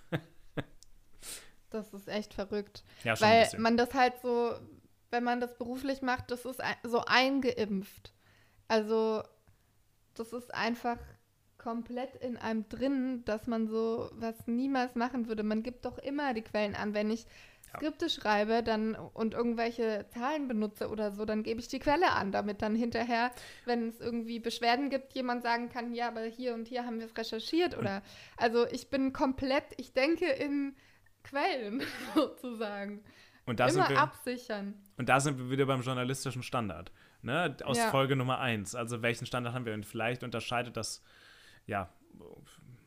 das 1.70 1.92
ist 1.92 2.08
echt 2.08 2.34
verrückt. 2.34 2.82
Ja, 3.04 3.14
schon 3.14 3.28
weil 3.28 3.48
man 3.58 3.76
das 3.76 3.94
halt 3.94 4.14
so, 4.22 4.58
wenn 5.10 5.24
man 5.24 5.40
das 5.40 5.56
beruflich 5.56 6.02
macht, 6.02 6.30
das 6.30 6.44
ist 6.44 6.60
so 6.82 7.04
eingeimpft. 7.04 8.12
Also, 8.66 9.22
das 10.14 10.32
ist 10.32 10.54
einfach 10.54 10.98
komplett 11.60 12.16
in 12.16 12.36
einem 12.36 12.68
drin, 12.68 13.22
dass 13.24 13.46
man 13.46 13.68
so 13.68 14.10
was 14.14 14.46
niemals 14.46 14.94
machen 14.94 15.28
würde. 15.28 15.42
Man 15.42 15.62
gibt 15.62 15.84
doch 15.84 15.98
immer 15.98 16.32
die 16.32 16.42
Quellen 16.42 16.74
an. 16.74 16.94
Wenn 16.94 17.10
ich 17.10 17.24
ja. 17.24 17.76
Skripte 17.76 18.08
schreibe 18.08 18.62
dann 18.62 18.94
und 18.94 19.34
irgendwelche 19.34 20.06
Zahlen 20.08 20.48
benutze 20.48 20.88
oder 20.88 21.12
so, 21.12 21.24
dann 21.26 21.42
gebe 21.42 21.60
ich 21.60 21.68
die 21.68 21.78
Quelle 21.78 22.12
an, 22.12 22.32
damit 22.32 22.62
dann 22.62 22.74
hinterher, 22.74 23.30
wenn 23.66 23.88
es 23.88 24.00
irgendwie 24.00 24.40
Beschwerden 24.40 24.88
gibt, 24.88 25.12
jemand 25.12 25.42
sagen 25.42 25.68
kann, 25.68 25.92
ja, 25.92 26.08
aber 26.08 26.22
hier 26.22 26.54
und 26.54 26.66
hier 26.66 26.86
haben 26.86 26.98
wir 26.98 27.06
es 27.06 27.16
recherchiert 27.16 27.76
oder 27.76 28.02
also 28.38 28.66
ich 28.66 28.88
bin 28.88 29.12
komplett, 29.12 29.64
ich 29.76 29.92
denke 29.92 30.26
in 30.26 30.74
Quellen 31.22 31.82
sozusagen. 32.14 33.04
Und 33.46 33.60
da 33.60 33.68
Immer 33.68 33.88
wir, 33.88 33.98
absichern. 33.98 34.74
Und 34.96 35.08
da 35.08 35.20
sind 35.20 35.38
wir 35.38 35.50
wieder 35.50 35.66
beim 35.66 35.82
journalistischen 35.82 36.42
Standard. 36.42 36.92
Ne? 37.22 37.56
Aus 37.64 37.78
ja. 37.78 37.90
Folge 37.90 38.16
Nummer 38.16 38.38
1. 38.40 38.74
Also 38.74 39.02
welchen 39.02 39.26
Standard 39.26 39.54
haben 39.54 39.66
wir? 39.66 39.74
Und 39.74 39.86
vielleicht 39.86 40.22
unterscheidet 40.22 40.76
das 40.76 41.02
ja, 41.66 41.92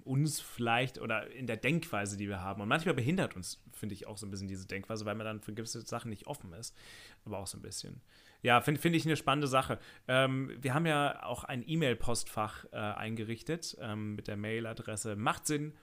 uns 0.04 0.42
vielleicht 0.42 1.00
oder 1.00 1.30
in 1.32 1.48
der 1.48 1.58
Denkweise, 1.58 2.18
die 2.18 2.28
wir 2.28 2.42
haben. 2.42 2.62
Und 2.62 2.68
manchmal 2.68 2.96
behindert 2.96 3.36
uns, 3.36 3.62
finde 3.72 3.96
ich, 3.96 4.08
auch 4.08 4.18
so 4.18 4.26
ein 4.26 4.32
bisschen 4.32 4.48
diese 4.48 4.68
Denkweise, 4.68 5.06
weil 5.06 5.16
man 5.16 5.26
dann 5.26 5.42
für 5.42 5.54
gewisse 5.54 5.82
Sachen 5.82 6.10
nicht 6.10 6.28
offen 6.28 6.54
ist. 6.54 6.76
Aber 7.26 7.40
auch 7.40 7.48
so 7.48 7.58
ein 7.58 7.62
bisschen. 7.62 8.02
Ja, 8.42 8.60
finde 8.60 8.82
find 8.82 8.96
ich 8.96 9.06
eine 9.06 9.16
spannende 9.16 9.48
Sache. 9.48 9.80
Ähm, 10.08 10.52
wir 10.60 10.74
haben 10.74 10.86
ja 10.86 11.24
auch 11.24 11.46
ein 11.46 11.64
E-Mail-Postfach 11.66 12.66
äh, 12.72 12.78
eingerichtet 12.78 13.78
ähm, 13.80 14.16
mit 14.16 14.28
der 14.28 14.36
Mailadresse 14.36 15.16
machtsinn.de 15.16 15.80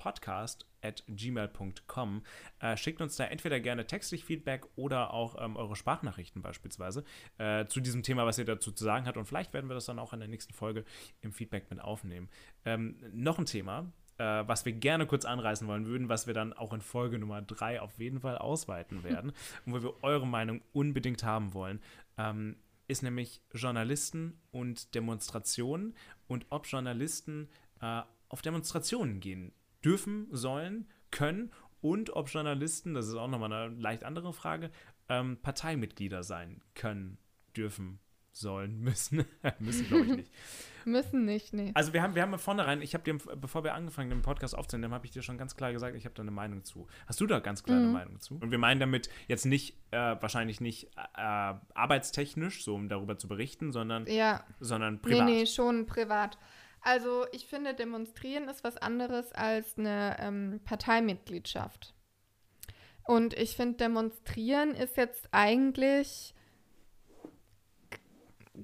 podcast 0.00 0.66
at 0.82 1.04
gmail.com. 1.08 2.22
Äh, 2.60 2.76
schickt 2.76 3.00
uns 3.00 3.16
da 3.16 3.24
entweder 3.24 3.60
gerne 3.60 3.86
textlich 3.86 4.24
Feedback 4.24 4.66
oder 4.76 5.12
auch 5.12 5.36
ähm, 5.42 5.56
eure 5.56 5.76
Sprachnachrichten 5.76 6.42
beispielsweise 6.42 7.04
äh, 7.38 7.66
zu 7.66 7.80
diesem 7.80 8.02
Thema, 8.02 8.26
was 8.26 8.38
ihr 8.38 8.44
dazu 8.44 8.72
zu 8.72 8.84
sagen 8.84 9.06
habt. 9.06 9.16
Und 9.16 9.26
vielleicht 9.26 9.52
werden 9.52 9.68
wir 9.68 9.74
das 9.74 9.86
dann 9.86 9.98
auch 9.98 10.12
in 10.12 10.20
der 10.20 10.28
nächsten 10.28 10.52
Folge 10.52 10.84
im 11.20 11.32
Feedback 11.32 11.70
mit 11.70 11.80
aufnehmen. 11.80 12.28
Ähm, 12.64 12.96
noch 13.12 13.38
ein 13.38 13.46
Thema, 13.46 13.92
äh, 14.18 14.24
was 14.46 14.64
wir 14.64 14.72
gerne 14.72 15.06
kurz 15.06 15.24
anreißen 15.24 15.66
wollen 15.66 15.86
würden, 15.86 16.08
was 16.08 16.26
wir 16.26 16.34
dann 16.34 16.52
auch 16.52 16.72
in 16.72 16.80
Folge 16.80 17.18
Nummer 17.18 17.42
3 17.42 17.80
auf 17.80 17.98
jeden 17.98 18.20
Fall 18.20 18.38
ausweiten 18.38 19.02
werden 19.04 19.32
und 19.64 19.72
wo 19.72 19.82
wir 19.82 20.04
eure 20.04 20.26
Meinung 20.26 20.62
unbedingt 20.72 21.24
haben 21.24 21.54
wollen. 21.54 21.80
Ähm, 22.18 22.56
ist 22.86 23.02
nämlich 23.02 23.40
Journalisten 23.54 24.40
und 24.50 24.94
Demonstrationen 24.96 25.94
und 26.26 26.46
ob 26.50 26.66
Journalisten 26.66 27.48
äh, 27.80 28.02
auf 28.28 28.42
Demonstrationen 28.42 29.20
gehen 29.20 29.52
dürfen, 29.84 30.28
sollen, 30.30 30.88
können 31.10 31.50
und 31.80 32.10
ob 32.14 32.28
Journalisten, 32.28 32.94
das 32.94 33.08
ist 33.08 33.14
auch 33.14 33.28
nochmal 33.28 33.52
eine 33.52 33.74
leicht 33.74 34.04
andere 34.04 34.32
Frage, 34.32 34.70
ähm, 35.08 35.38
Parteimitglieder 35.42 36.22
sein 36.22 36.60
können, 36.74 37.18
dürfen, 37.56 38.00
sollen, 38.32 38.80
müssen. 38.80 39.24
müssen, 39.58 39.86
glaube 39.88 40.04
ich 40.04 40.16
nicht. 40.16 40.32
müssen 40.84 41.24
nicht, 41.24 41.52
nee. 41.52 41.72
Also 41.74 41.92
wir 41.92 42.02
haben, 42.02 42.14
wir 42.14 42.22
haben 42.22 42.38
vornherein, 42.38 42.82
ich 42.82 42.94
habe 42.94 43.04
dir, 43.04 43.18
bevor 43.36 43.64
wir 43.64 43.74
angefangen 43.74 44.10
den 44.10 44.22
Podcast 44.22 44.54
aufzunehmen, 44.56 44.92
habe 44.92 45.06
ich 45.06 45.12
dir 45.12 45.22
schon 45.22 45.38
ganz 45.38 45.56
klar 45.56 45.72
gesagt, 45.72 45.96
ich 45.96 46.04
habe 46.04 46.14
da 46.14 46.22
eine 46.22 46.30
Meinung 46.30 46.64
zu. 46.64 46.86
Hast 47.06 47.20
du 47.20 47.26
da 47.26 47.40
ganz 47.40 47.62
klar 47.62 47.78
mhm. 47.78 47.84
eine 47.84 47.92
Meinung 47.92 48.20
zu? 48.20 48.36
Und 48.36 48.50
wir 48.50 48.58
meinen 48.58 48.80
damit 48.80 49.08
jetzt 49.26 49.46
nicht, 49.46 49.76
äh, 49.90 49.96
wahrscheinlich 49.96 50.60
nicht 50.60 50.90
äh, 51.16 51.54
arbeitstechnisch, 51.74 52.62
so 52.62 52.74
um 52.74 52.88
darüber 52.90 53.16
zu 53.16 53.26
berichten, 53.26 53.72
sondern, 53.72 54.06
ja. 54.06 54.44
sondern 54.60 55.00
privat. 55.00 55.24
Nee, 55.24 55.40
nee, 55.40 55.46
schon 55.46 55.86
privat. 55.86 56.38
Also 56.80 57.26
ich 57.32 57.46
finde, 57.46 57.74
demonstrieren 57.74 58.48
ist 58.48 58.64
was 58.64 58.76
anderes 58.76 59.32
als 59.32 59.76
eine 59.76 60.16
ähm, 60.18 60.60
Parteimitgliedschaft. 60.64 61.94
Und 63.04 63.34
ich 63.34 63.56
finde, 63.56 63.76
demonstrieren 63.76 64.74
ist 64.74 64.96
jetzt 64.96 65.28
eigentlich 65.32 66.34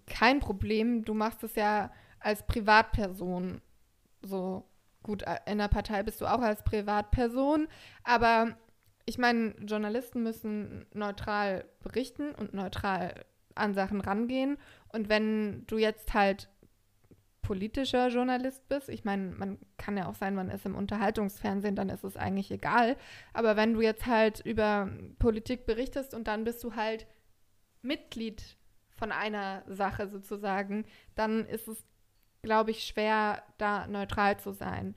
kein 0.07 0.41
Problem. 0.41 1.05
Du 1.05 1.15
machst 1.15 1.43
es 1.43 1.55
ja 1.57 1.93
als 2.21 2.47
Privatperson 2.47 3.61
so. 4.23 4.69
Gut, 5.03 5.23
in 5.47 5.59
der 5.59 5.69
Partei 5.69 6.03
bist 6.03 6.21
du 6.21 6.27
auch 6.27 6.41
als 6.41 6.65
Privatperson, 6.65 7.69
aber 8.03 8.57
ich 9.05 9.19
meine, 9.19 9.55
Journalisten 9.61 10.25
müssen 10.25 10.85
neutral 10.93 11.65
berichten 11.81 12.35
und 12.35 12.55
neutral 12.55 13.25
an 13.55 13.73
Sachen 13.73 14.01
rangehen. 14.01 14.59
Und 14.89 15.09
wenn 15.09 15.65
du 15.69 15.79
jetzt 15.79 16.13
halt 16.13 16.49
politischer 17.47 18.09
Journalist 18.09 18.69
bist, 18.69 18.89
ich 18.89 19.05
meine, 19.05 19.31
man 19.31 19.59
kann 19.77 19.97
ja 19.97 20.09
auch 20.09 20.17
sein, 20.17 20.35
man 20.35 20.51
ist 20.51 20.67
im 20.67 20.75
Unterhaltungsfernsehen, 20.75 21.77
dann 21.77 21.91
ist 21.91 22.03
es 22.03 22.17
eigentlich 22.17 22.51
egal. 22.51 22.97
Aber 23.33 23.55
wenn 23.55 23.73
du 23.73 23.81
jetzt 23.81 24.07
halt 24.07 24.41
über 24.41 24.91
Politik 25.21 25.65
berichtest 25.65 26.13
und 26.13 26.27
dann 26.27 26.43
bist 26.43 26.65
du 26.65 26.75
halt 26.75 27.07
Mitglied 27.83 28.43
von 28.97 29.13
einer 29.13 29.63
Sache 29.69 30.09
sozusagen, 30.09 30.87
dann 31.15 31.47
ist 31.47 31.69
es, 31.69 31.85
glaube 32.43 32.73
ich, 32.73 32.85
schwer, 32.85 33.45
da 33.59 33.87
neutral 33.87 34.41
zu 34.41 34.51
sein. 34.51 34.97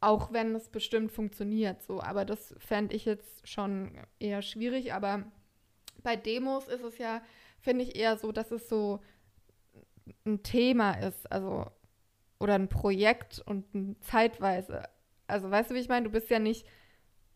Auch 0.00 0.32
wenn 0.32 0.54
es 0.54 0.70
bestimmt 0.70 1.12
funktioniert 1.12 1.82
so. 1.82 2.00
Aber 2.00 2.24
das 2.24 2.54
fände 2.60 2.96
ich 2.96 3.04
jetzt 3.04 3.46
schon 3.46 3.92
eher 4.18 4.40
schwierig. 4.40 4.94
Aber 4.94 5.24
bei 6.02 6.16
Demos 6.16 6.66
ist 6.66 6.82
es 6.82 6.96
ja, 6.96 7.20
finde 7.60 7.84
ich, 7.84 7.94
eher 7.94 8.16
so, 8.16 8.32
dass 8.32 8.50
es 8.52 8.70
so 8.70 9.00
ein 10.26 10.42
Thema 10.42 10.92
ist, 10.92 11.30
also 11.30 11.70
oder 12.38 12.54
ein 12.54 12.68
Projekt 12.68 13.42
und 13.44 13.74
ein 13.74 13.96
zeitweise. 14.00 14.84
Also 15.26 15.50
weißt 15.50 15.70
du, 15.70 15.74
wie 15.74 15.80
ich 15.80 15.88
meine? 15.88 16.06
Du 16.06 16.12
bist 16.12 16.30
ja 16.30 16.38
nicht 16.38 16.66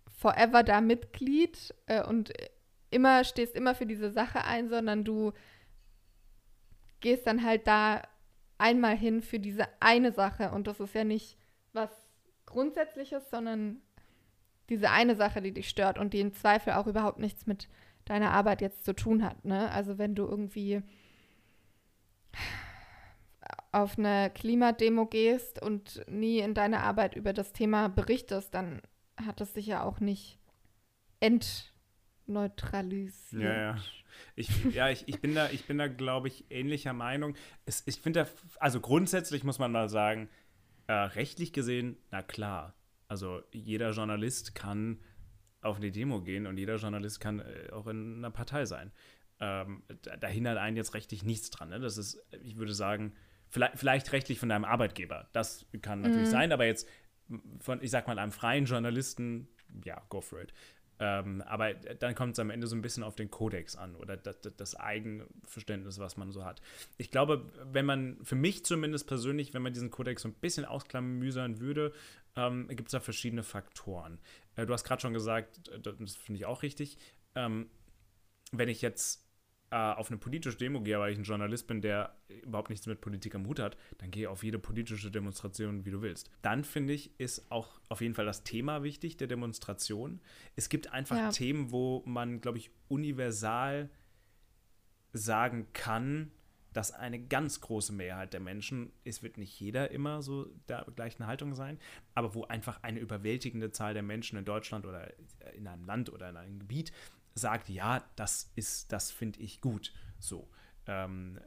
forever 0.09 0.63
da 0.63 0.81
Mitglied 0.81 1.75
äh, 1.87 2.05
und 2.05 2.33
immer 2.91 3.25
stehst 3.25 3.55
immer 3.57 3.75
für 3.75 3.87
diese 3.87 4.11
Sache 4.11 4.45
ein, 4.45 4.69
sondern 4.69 5.05
du 5.05 5.33
gehst 7.01 7.27
dann 7.27 7.45
halt 7.45 7.67
da 7.67 8.03
einmal 8.59 8.97
hin 8.97 9.23
für 9.23 9.41
diese 9.41 9.67
eine 9.81 10.13
Sache 10.13 10.53
und 10.53 10.67
das 10.67 10.79
ist 10.79 10.95
ja 10.95 11.03
nicht 11.05 11.37
was 11.73 11.91
Grundsätzliches, 12.47 13.29
sondern 13.31 13.83
diese 14.69 14.91
eine 14.91 15.17
Sache, 15.17 15.43
die 15.43 15.53
dich 15.53 15.69
stört 15.69 15.99
und 15.99 16.15
die 16.15 16.21
im 16.21 16.33
Zweifel 16.33 16.75
auch 16.75 16.87
überhaupt 16.87 17.19
nichts 17.19 17.47
mit 17.47 17.69
deiner 18.05 18.31
Arbeit 18.31 18.61
jetzt 18.61 18.85
zu 18.85 18.95
tun 18.95 19.25
hat. 19.25 19.45
Ne? 19.45 19.71
Also 19.73 19.99
wenn 19.99 20.15
du 20.15 20.25
irgendwie 20.25 20.83
auf 23.73 23.99
eine 23.99 24.31
Klimademo 24.35 25.07
gehst 25.07 25.63
und 25.63 26.03
nie 26.09 26.39
in 26.39 26.55
deiner 26.55 26.83
Arbeit 26.83 27.17
über 27.17 27.33
das 27.33 27.53
Thema 27.53 27.89
berichtest, 27.89 28.55
dann 28.55 28.83
hat 29.17 29.41
es 29.41 29.55
sich 29.55 29.67
ja 29.67 29.83
auch 29.83 29.99
nicht 30.01 30.39
entneutralisiert. 31.21 33.43
Ja, 33.43 33.55
ja. 33.55 33.77
Ich, 34.37 34.65
ja, 34.73 34.91
ich, 34.91 35.09
ich 35.09 35.21
bin 35.21 35.35
da, 35.35 35.51
ich 35.51 35.67
bin 35.67 35.79
da, 35.79 35.89
glaube 35.89 36.29
ich, 36.29 36.45
ähnlicher 36.51 36.93
Meinung. 36.93 37.35
Es, 37.65 37.83
ich 37.87 38.01
finde, 38.01 38.29
also 38.59 38.81
grundsätzlich 38.81 39.43
muss 39.43 39.59
man 39.59 39.73
mal 39.73 39.89
sagen, 39.89 40.29
äh, 40.87 40.93
rechtlich 40.93 41.53
gesehen, 41.53 41.97
na 42.11 42.23
klar. 42.23 42.75
Also 43.09 43.43
jeder 43.53 43.91
Journalist 43.91 44.55
kann 44.55 45.01
auf 45.61 45.77
eine 45.77 45.91
Demo 45.91 46.23
gehen 46.23 46.47
und 46.47 46.59
jeder 46.59 46.77
Journalist 46.77 47.21
kann 47.21 47.41
äh, 47.41 47.71
auch 47.73 47.87
in 47.87 48.19
einer 48.19 48.31
Partei 48.31 48.67
sein. 48.67 48.93
Ähm, 49.45 49.83
da, 50.03 50.17
da, 50.17 50.29
hindert 50.29 50.57
einen 50.57 50.77
jetzt 50.77 50.95
rechtlich 50.95 51.25
nichts 51.25 51.51
dran. 51.51 51.71
Ne? 51.71 51.81
Das 51.81 51.99
ist, 51.99 52.23
ich 52.45 52.57
würde 52.59 52.73
sagen, 52.75 53.13
vielleicht, 53.49 53.77
vielleicht 53.77 54.13
rechtlich 54.13 54.39
von 54.39 54.49
deinem 54.49 54.65
Arbeitgeber. 54.65 55.29
Das 55.33 55.67
kann 55.83 56.01
natürlich 56.01 56.29
mhm. 56.29 56.33
sein, 56.33 56.53
aber 56.53 56.65
jetzt 56.65 56.89
von, 57.59 57.83
ich 57.83 57.91
sag 57.91 58.07
mal, 58.07 58.21
einem 58.21 58.31
freien 58.31 58.67
Journalisten, 58.67 59.49
ja, 59.85 60.01
go 60.11 60.21
for 60.21 60.41
it. 60.41 60.53
Ähm, 61.01 61.43
aber 61.43 61.75
dann 61.75 62.15
kommt 62.15 62.35
es 62.35 62.39
am 62.39 62.51
Ende 62.51 62.69
so 62.69 62.77
ein 62.77 62.83
bisschen 62.83 63.03
auf 63.03 63.17
den 63.17 63.33
Kodex 63.33 63.75
an 63.75 63.97
oder 63.97 64.17
das, 64.17 64.37
das, 64.57 64.77
Eigenverständnis, 64.77 65.99
was 65.99 66.17
man 66.17 66.31
so 66.31 66.45
hat. 66.45 66.63
Ich 66.97 67.11
glaube, 67.11 67.51
wenn 67.73 67.85
man, 67.85 68.19
für 68.23 68.37
mich 68.37 68.65
zumindest 68.65 69.09
persönlich, 69.09 69.55
wenn 69.55 69.63
man 69.63 69.73
diesen 69.73 69.91
Kodex 69.91 70.23
so 70.23 70.29
ein 70.29 70.35
bisschen 70.35 70.65
ausklamüsern 70.65 71.59
würde, 71.59 71.93
ähm, 72.37 72.69
gibt 72.69 72.87
es 72.87 72.93
da 72.93 73.01
verschiedene 73.01 73.43
Faktoren. 73.43 74.21
Äh, 74.55 74.67
du 74.67 74.73
hast 74.73 74.85
gerade 74.85 75.03
schon 75.03 75.15
gesagt, 75.15 75.73
das 75.83 76.15
finde 76.15 76.39
ich 76.39 76.47
auch 76.47 76.63
richtig, 76.63 76.99
ähm, 77.35 77.69
wenn 78.53 78.69
ich 78.69 78.83
jetzt 78.83 79.22
äh, 79.73 79.75
auf 79.75 80.11
eine 80.11 80.19
politische 80.19 80.59
Demo 80.59 80.83
gehe, 80.83 80.99
weil 80.99 81.13
ich 81.13 81.19
ein 81.19 81.25
Journalist 81.25 81.67
bin, 81.67 81.81
der 81.81 82.15
überhaupt 82.29 82.69
nichts 82.69 82.87
mit 82.87 83.01
Politik 83.01 83.35
am 83.35 83.47
Hut 83.47 83.59
hat, 83.59 83.79
dann 83.97 84.11
gehe 84.11 84.29
auf 84.29 84.45
jede 84.45 84.59
politische 84.59 85.11
Demonstration, 85.11 85.87
wie 85.87 85.91
du 85.91 86.03
willst. 86.03 86.31
Dann 86.43 86.63
finde 86.63 86.93
ich, 86.93 87.19
ist 87.19 87.51
auch 87.51 87.81
auf 87.89 88.03
jeden 88.03 88.15
Fall 88.15 88.27
das 88.27 88.45
Thema 88.45 88.83
wichtig 88.83 89.17
der 89.17 89.29
Demonstration. 89.29 90.21
Es 90.57 90.69
gibt 90.69 90.93
einfach 90.93 91.17
ja. 91.17 91.31
Themen, 91.31 91.73
wo 91.73 92.03
man, 92.05 92.43
glaube 92.43 92.59
ich, 92.59 92.71
universal 92.89 93.89
sagen 95.15 95.69
kann, 95.73 96.33
dass 96.75 96.93
eine 96.93 97.19
ganz 97.19 97.63
große 97.63 97.95
Mehrheit 97.95 98.35
der 98.35 98.41
Menschen, 98.41 98.93
es 99.05 99.23
wird 99.23 99.39
nicht 99.39 99.59
jeder 99.59 99.91
immer 99.91 100.21
so 100.21 100.51
der 100.69 100.87
gleichen 100.95 101.27
Haltung 101.27 101.55
sein, 101.55 101.79
aber 102.15 102.35
wo 102.35 102.45
einfach 102.45 102.83
eine 102.83 103.01
überwältigende 103.01 103.73
Zahl 103.73 103.95
der 103.95 104.03
Menschen 104.03 104.39
in 104.39 104.45
Deutschland 104.45 104.85
oder 104.85 105.13
in 105.55 105.67
einem 105.67 105.87
Land 105.87 106.13
oder 106.13 106.29
in 106.29 106.37
einem 106.37 106.59
Gebiet 106.59 106.93
sagt, 107.35 107.69
ja, 107.69 108.05
das 108.17 108.53
ist, 108.57 108.93
das 108.93 109.11
finde 109.11 109.41
ich 109.41 109.61
gut. 109.61 109.93
So. 110.19 110.49
Ähm, 110.87 111.39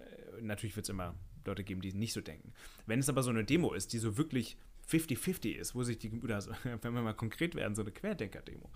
natürlich 0.41 0.75
wird 0.75 0.85
es 0.85 0.89
immer 0.89 1.15
Leute 1.45 1.63
geben, 1.63 1.81
die 1.81 1.93
nicht 1.93 2.13
so 2.13 2.21
denken. 2.21 2.53
Wenn 2.85 2.99
es 2.99 3.09
aber 3.09 3.23
so 3.23 3.29
eine 3.29 3.43
Demo 3.43 3.73
ist, 3.73 3.93
die 3.93 3.99
so 3.99 4.17
wirklich 4.17 4.57
50-50 4.89 5.53
ist, 5.53 5.75
wo 5.75 5.83
sich 5.83 5.97
die, 5.97 6.11
oder 6.21 6.41
so, 6.41 6.51
wenn 6.81 6.93
wir 6.93 7.01
mal 7.01 7.13
konkret 7.13 7.55
werden, 7.55 7.75
so 7.75 7.81
eine 7.81 7.91
Querdenker-Demo, 7.91 8.69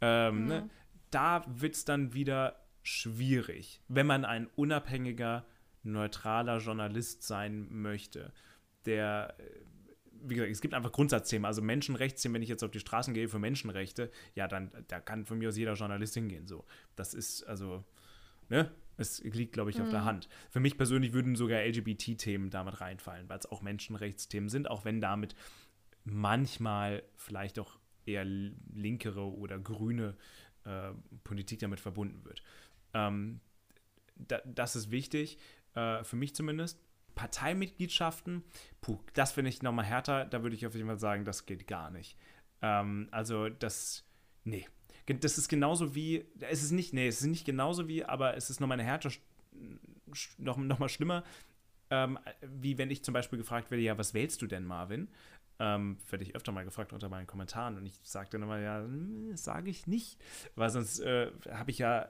ähm, 0.00 0.42
mhm. 0.42 0.46
ne, 0.46 0.70
da 1.10 1.44
wird 1.46 1.74
es 1.74 1.84
dann 1.84 2.14
wieder 2.14 2.64
schwierig, 2.82 3.80
wenn 3.88 4.06
man 4.06 4.24
ein 4.24 4.48
unabhängiger, 4.56 5.46
neutraler 5.84 6.58
Journalist 6.58 7.22
sein 7.22 7.68
möchte, 7.70 8.32
der 8.86 9.34
äh, 9.38 9.42
wie 10.24 10.34
gesagt, 10.34 10.52
es 10.52 10.60
gibt 10.60 10.74
einfach 10.74 10.92
Grundsatzthemen. 10.92 11.44
Also 11.44 11.62
Menschenrechtsthemen, 11.62 12.34
wenn 12.34 12.42
ich 12.42 12.48
jetzt 12.48 12.62
auf 12.62 12.70
die 12.70 12.80
Straßen 12.80 13.14
gehe 13.14 13.28
für 13.28 13.38
Menschenrechte, 13.38 14.10
ja, 14.34 14.48
dann 14.48 14.70
da 14.88 15.00
kann 15.00 15.24
von 15.24 15.38
mir 15.38 15.48
aus 15.48 15.56
jeder 15.56 15.74
Journalist 15.74 16.14
hingehen. 16.14 16.46
So. 16.46 16.64
Das 16.96 17.14
ist, 17.14 17.44
also, 17.44 17.84
ne? 18.48 18.70
Es 18.98 19.20
liegt, 19.24 19.54
glaube 19.54 19.70
ich, 19.70 19.78
mhm. 19.78 19.84
auf 19.84 19.90
der 19.90 20.00
mhm. 20.02 20.04
Hand. 20.04 20.28
Für 20.50 20.60
mich 20.60 20.76
persönlich 20.76 21.12
würden 21.12 21.34
sogar 21.34 21.62
LGBT-Themen 21.64 22.50
damit 22.50 22.80
reinfallen, 22.80 23.28
weil 23.28 23.38
es 23.38 23.46
auch 23.46 23.62
Menschenrechtsthemen 23.62 24.48
sind, 24.48 24.68
auch 24.70 24.84
wenn 24.84 25.00
damit 25.00 25.34
manchmal 26.04 27.02
vielleicht 27.16 27.58
auch 27.58 27.78
eher 28.04 28.24
linkere 28.24 29.22
oder 29.22 29.58
grüne 29.58 30.16
äh, 30.64 30.90
Politik 31.24 31.60
damit 31.60 31.80
verbunden 31.80 32.24
wird. 32.24 32.42
Ähm, 32.94 33.40
da, 34.16 34.40
das 34.44 34.76
ist 34.76 34.90
wichtig, 34.90 35.38
äh, 35.74 36.04
für 36.04 36.16
mich 36.16 36.34
zumindest. 36.34 36.80
Parteimitgliedschaften, 37.14 38.44
puh, 38.80 38.98
das 39.14 39.32
finde 39.32 39.50
ich 39.50 39.62
nochmal 39.62 39.84
härter. 39.84 40.24
Da 40.24 40.42
würde 40.42 40.56
ich 40.56 40.66
auf 40.66 40.74
jeden 40.74 40.86
Fall 40.86 40.98
sagen, 40.98 41.24
das 41.24 41.46
geht 41.46 41.66
gar 41.66 41.90
nicht. 41.90 42.16
Ähm, 42.60 43.08
also 43.10 43.48
das, 43.48 44.04
nee. 44.44 44.66
Das 45.06 45.36
ist 45.36 45.48
genauso 45.48 45.94
wie, 45.94 46.24
es 46.40 46.62
ist 46.62 46.70
nicht, 46.70 46.94
nee, 46.94 47.08
es 47.08 47.20
ist 47.20 47.26
nicht 47.26 47.44
genauso 47.44 47.88
wie, 47.88 48.04
aber 48.04 48.36
es 48.36 48.50
ist 48.50 48.60
nochmal 48.60 48.78
eine 48.78 48.88
Härte, 48.88 49.10
noch, 50.38 50.56
noch 50.56 50.78
mal 50.78 50.88
schlimmer, 50.88 51.24
ähm, 51.90 52.18
wie 52.40 52.78
wenn 52.78 52.90
ich 52.90 53.04
zum 53.04 53.12
Beispiel 53.12 53.38
gefragt 53.38 53.70
werde, 53.70 53.82
ja, 53.82 53.98
was 53.98 54.14
wählst 54.14 54.40
du 54.42 54.46
denn, 54.46 54.64
Marvin? 54.64 55.08
Ähm, 55.58 55.98
werde 56.08 56.24
ich 56.24 56.34
öfter 56.34 56.52
mal 56.52 56.64
gefragt 56.64 56.92
unter 56.92 57.08
meinen 57.08 57.26
Kommentaren 57.26 57.76
und 57.76 57.84
ich 57.84 58.00
sage 58.02 58.30
dann 58.30 58.42
immer, 58.42 58.58
ja, 58.58 58.80
hm, 58.80 59.36
sage 59.36 59.70
ich 59.70 59.86
nicht, 59.86 60.18
weil 60.54 60.70
sonst 60.70 61.00
äh, 61.00 61.30
habe 61.50 61.70
ich 61.70 61.78
ja 61.78 62.08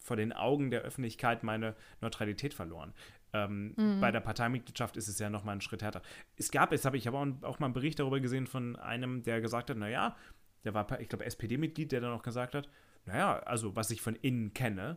vor 0.00 0.16
den 0.16 0.32
Augen 0.32 0.70
der 0.70 0.82
Öffentlichkeit 0.82 1.42
meine 1.42 1.76
Neutralität 2.00 2.54
verloren. 2.54 2.92
Ähm, 3.32 3.74
mhm. 3.76 4.00
Bei 4.00 4.10
der 4.10 4.20
Parteimitgliedschaft 4.20 4.96
ist 4.96 5.08
es 5.08 5.18
ja 5.18 5.30
nochmal 5.30 5.56
ein 5.56 5.60
Schritt 5.60 5.82
härter. 5.82 6.02
Es 6.36 6.50
gab, 6.50 6.72
jetzt 6.72 6.84
habe 6.84 6.96
ich 6.96 7.06
aber 7.06 7.20
auch, 7.20 7.42
auch, 7.42 7.58
mal 7.60 7.66
einen 7.66 7.74
Bericht 7.74 8.00
darüber 8.00 8.18
gesehen 8.18 8.46
von 8.46 8.76
einem, 8.76 9.22
der 9.22 9.40
gesagt 9.40 9.70
hat, 9.70 9.76
naja, 9.76 10.16
der 10.64 10.74
war, 10.74 11.00
ich 11.00 11.08
glaube, 11.08 11.24
SPD-Mitglied, 11.24 11.92
der 11.92 12.00
dann 12.00 12.12
auch 12.12 12.22
gesagt 12.22 12.54
hat, 12.54 12.68
naja, 13.06 13.38
also 13.40 13.76
was 13.76 13.90
ich 13.90 14.02
von 14.02 14.16
innen 14.16 14.52
kenne, 14.52 14.96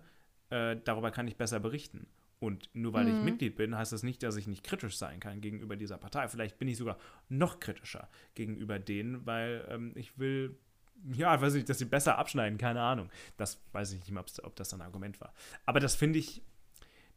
äh, 0.50 0.78
darüber 0.84 1.12
kann 1.12 1.28
ich 1.28 1.38
besser 1.38 1.60
berichten. 1.60 2.08
Und 2.40 2.70
nur 2.74 2.92
weil 2.92 3.06
mhm. 3.06 3.18
ich 3.18 3.24
Mitglied 3.24 3.56
bin, 3.56 3.78
heißt 3.78 3.94
das 3.94 4.04
nicht, 4.04 4.22
dass 4.22 4.36
ich 4.36 4.48
nicht 4.48 4.64
kritisch 4.64 4.98
sein 4.98 5.22
kann 5.22 5.40
gegenüber 5.40 5.78
dieser 5.78 5.98
Partei. 5.98 6.28
Vielleicht 6.28 6.60
bin 6.60 6.68
ich 6.68 6.78
sogar 6.78 6.98
noch 7.30 7.62
kritischer 7.62 8.10
gegenüber 8.36 8.80
denen, 8.80 9.26
weil 9.26 9.66
ähm, 9.70 9.94
ich 9.96 10.20
will, 10.20 10.58
ja, 11.12 11.40
weiß 11.40 11.56
ich, 11.56 11.66
dass 11.66 11.80
sie 11.80 11.86
besser 11.86 12.18
abschneiden, 12.18 12.58
keine 12.58 12.82
Ahnung. 12.82 13.10
Das 13.38 13.62
weiß 13.72 13.94
ich 13.94 14.00
nicht 14.00 14.12
mehr, 14.12 14.24
ob 14.44 14.56
das 14.56 14.74
ein 14.74 14.82
Argument 14.82 15.20
war. 15.20 15.34
Aber 15.66 15.80
das 15.80 15.96
finde 15.96 16.20
ich 16.20 16.42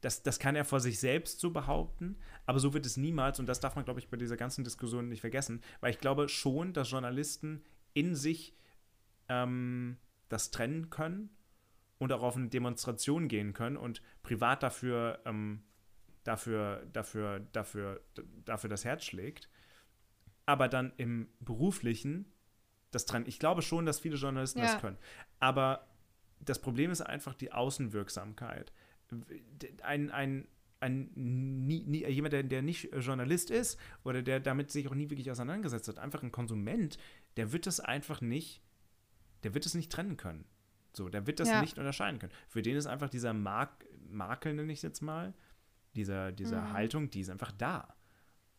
das, 0.00 0.22
das 0.22 0.38
kann 0.38 0.56
er 0.56 0.64
vor 0.64 0.80
sich 0.80 1.00
selbst 1.00 1.40
so 1.40 1.50
behaupten, 1.50 2.16
aber 2.44 2.60
so 2.60 2.74
wird 2.74 2.86
es 2.86 2.96
niemals, 2.96 3.40
und 3.40 3.46
das 3.46 3.60
darf 3.60 3.76
man, 3.76 3.84
glaube 3.84 4.00
ich, 4.00 4.08
bei 4.08 4.16
dieser 4.16 4.36
ganzen 4.36 4.62
Diskussion 4.62 5.08
nicht 5.08 5.20
vergessen, 5.20 5.62
weil 5.80 5.90
ich 5.90 5.98
glaube 5.98 6.28
schon, 6.28 6.72
dass 6.72 6.90
Journalisten 6.90 7.64
in 7.94 8.14
sich 8.14 8.54
ähm, 9.28 9.96
das 10.28 10.50
trennen 10.50 10.90
können 10.90 11.30
und 11.98 12.12
auch 12.12 12.22
auf 12.22 12.36
eine 12.36 12.48
Demonstration 12.48 13.28
gehen 13.28 13.52
können 13.52 13.76
und 13.76 14.02
privat 14.22 14.62
dafür, 14.62 15.20
ähm, 15.24 15.62
dafür, 16.24 16.86
dafür, 16.92 17.40
dafür, 17.52 18.00
dafür 18.44 18.70
das 18.70 18.84
Herz 18.84 19.04
schlägt, 19.04 19.48
aber 20.44 20.68
dann 20.68 20.92
im 20.98 21.28
beruflichen 21.40 22.32
das 22.90 23.06
trennen. 23.06 23.26
Ich 23.26 23.38
glaube 23.38 23.62
schon, 23.62 23.86
dass 23.86 24.00
viele 24.00 24.16
Journalisten 24.16 24.60
ja. 24.60 24.66
das 24.66 24.80
können, 24.80 24.98
aber 25.40 25.86
das 26.40 26.60
Problem 26.60 26.90
ist 26.90 27.00
einfach 27.00 27.34
die 27.34 27.52
Außenwirksamkeit 27.52 28.72
ein, 29.82 30.10
ein, 30.10 30.48
ein 30.80 31.10
nie, 31.14 31.82
nie, 31.84 32.06
jemand, 32.06 32.32
der, 32.32 32.42
der 32.42 32.62
nicht 32.62 32.92
Journalist 32.94 33.50
ist 33.50 33.78
oder 34.04 34.22
der 34.22 34.40
damit 34.40 34.70
sich 34.70 34.88
auch 34.88 34.94
nie 34.94 35.10
wirklich 35.10 35.30
auseinandergesetzt 35.30 35.88
hat, 35.88 35.98
einfach 35.98 36.22
ein 36.22 36.32
Konsument, 36.32 36.98
der 37.36 37.52
wird 37.52 37.66
das 37.66 37.80
einfach 37.80 38.20
nicht, 38.20 38.62
der 39.42 39.54
wird 39.54 39.66
es 39.66 39.74
nicht 39.74 39.90
trennen 39.90 40.16
können. 40.16 40.44
So, 40.92 41.08
der 41.08 41.26
wird 41.26 41.40
das 41.40 41.48
ja. 41.48 41.60
nicht 41.60 41.78
unterscheiden 41.78 42.18
können. 42.18 42.32
Für 42.48 42.62
den 42.62 42.76
ist 42.76 42.86
einfach 42.86 43.10
dieser 43.10 43.34
Mark, 43.34 43.84
Makel, 44.08 44.54
nenne 44.54 44.72
ich 44.72 44.78
es 44.78 44.82
jetzt 44.82 45.02
mal, 45.02 45.34
dieser, 45.94 46.32
diese 46.32 46.56
mhm. 46.56 46.72
Haltung, 46.72 47.10
die 47.10 47.20
ist 47.20 47.30
einfach 47.30 47.52
da. 47.52 47.94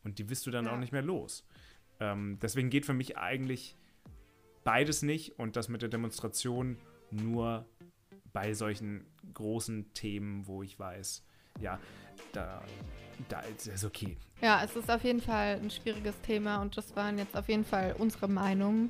Und 0.04 0.20
die 0.20 0.30
wirst 0.30 0.46
du 0.46 0.52
dann 0.52 0.66
ja. 0.66 0.74
auch 0.74 0.78
nicht 0.78 0.92
mehr 0.92 1.02
los. 1.02 1.48
Ähm, 2.00 2.38
deswegen 2.42 2.70
geht 2.70 2.86
für 2.86 2.94
mich 2.94 3.18
eigentlich 3.18 3.76
beides 4.68 5.02
nicht 5.02 5.40
und 5.40 5.56
das 5.56 5.70
mit 5.70 5.82
der 5.82 5.88
Demonstration 5.88 6.76
nur 7.10 7.66
bei 8.34 8.54
solchen 8.54 9.06
großen 9.34 9.94
Themen, 9.94 10.46
wo 10.46 10.62
ich 10.62 10.78
weiß, 10.78 11.24
ja, 11.62 11.80
da, 12.34 12.62
da 13.30 13.40
ist 13.40 13.68
es 13.68 13.86
okay. 13.86 14.18
Ja, 14.42 14.62
es 14.66 14.76
ist 14.76 14.92
auf 14.92 15.06
jeden 15.06 15.22
Fall 15.22 15.62
ein 15.64 15.72
schwieriges 15.72 16.20
Thema 16.20 16.62
und 16.62 16.76
das 16.76 16.94
waren 16.98 17.18
jetzt 17.18 17.38
auf 17.38 17.48
jeden 17.48 17.64
Fall 17.64 17.96
unsere 17.98 18.28
Meinungen. 18.28 18.90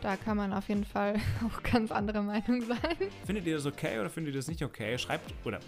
Da 0.00 0.16
kann 0.16 0.36
man 0.36 0.52
auf 0.52 0.68
jeden 0.68 0.84
Fall 0.84 1.16
auch 1.44 1.60
ganz 1.64 1.90
andere 1.90 2.22
Meinungen 2.22 2.62
sein. 2.62 2.96
Findet 3.26 3.46
ihr 3.46 3.56
das 3.56 3.66
okay 3.66 3.98
oder 3.98 4.10
findet 4.10 4.34
ihr 4.34 4.38
das 4.38 4.46
nicht 4.46 4.62
okay? 4.62 4.96
Schreibt 4.96 5.34
oder 5.44 5.58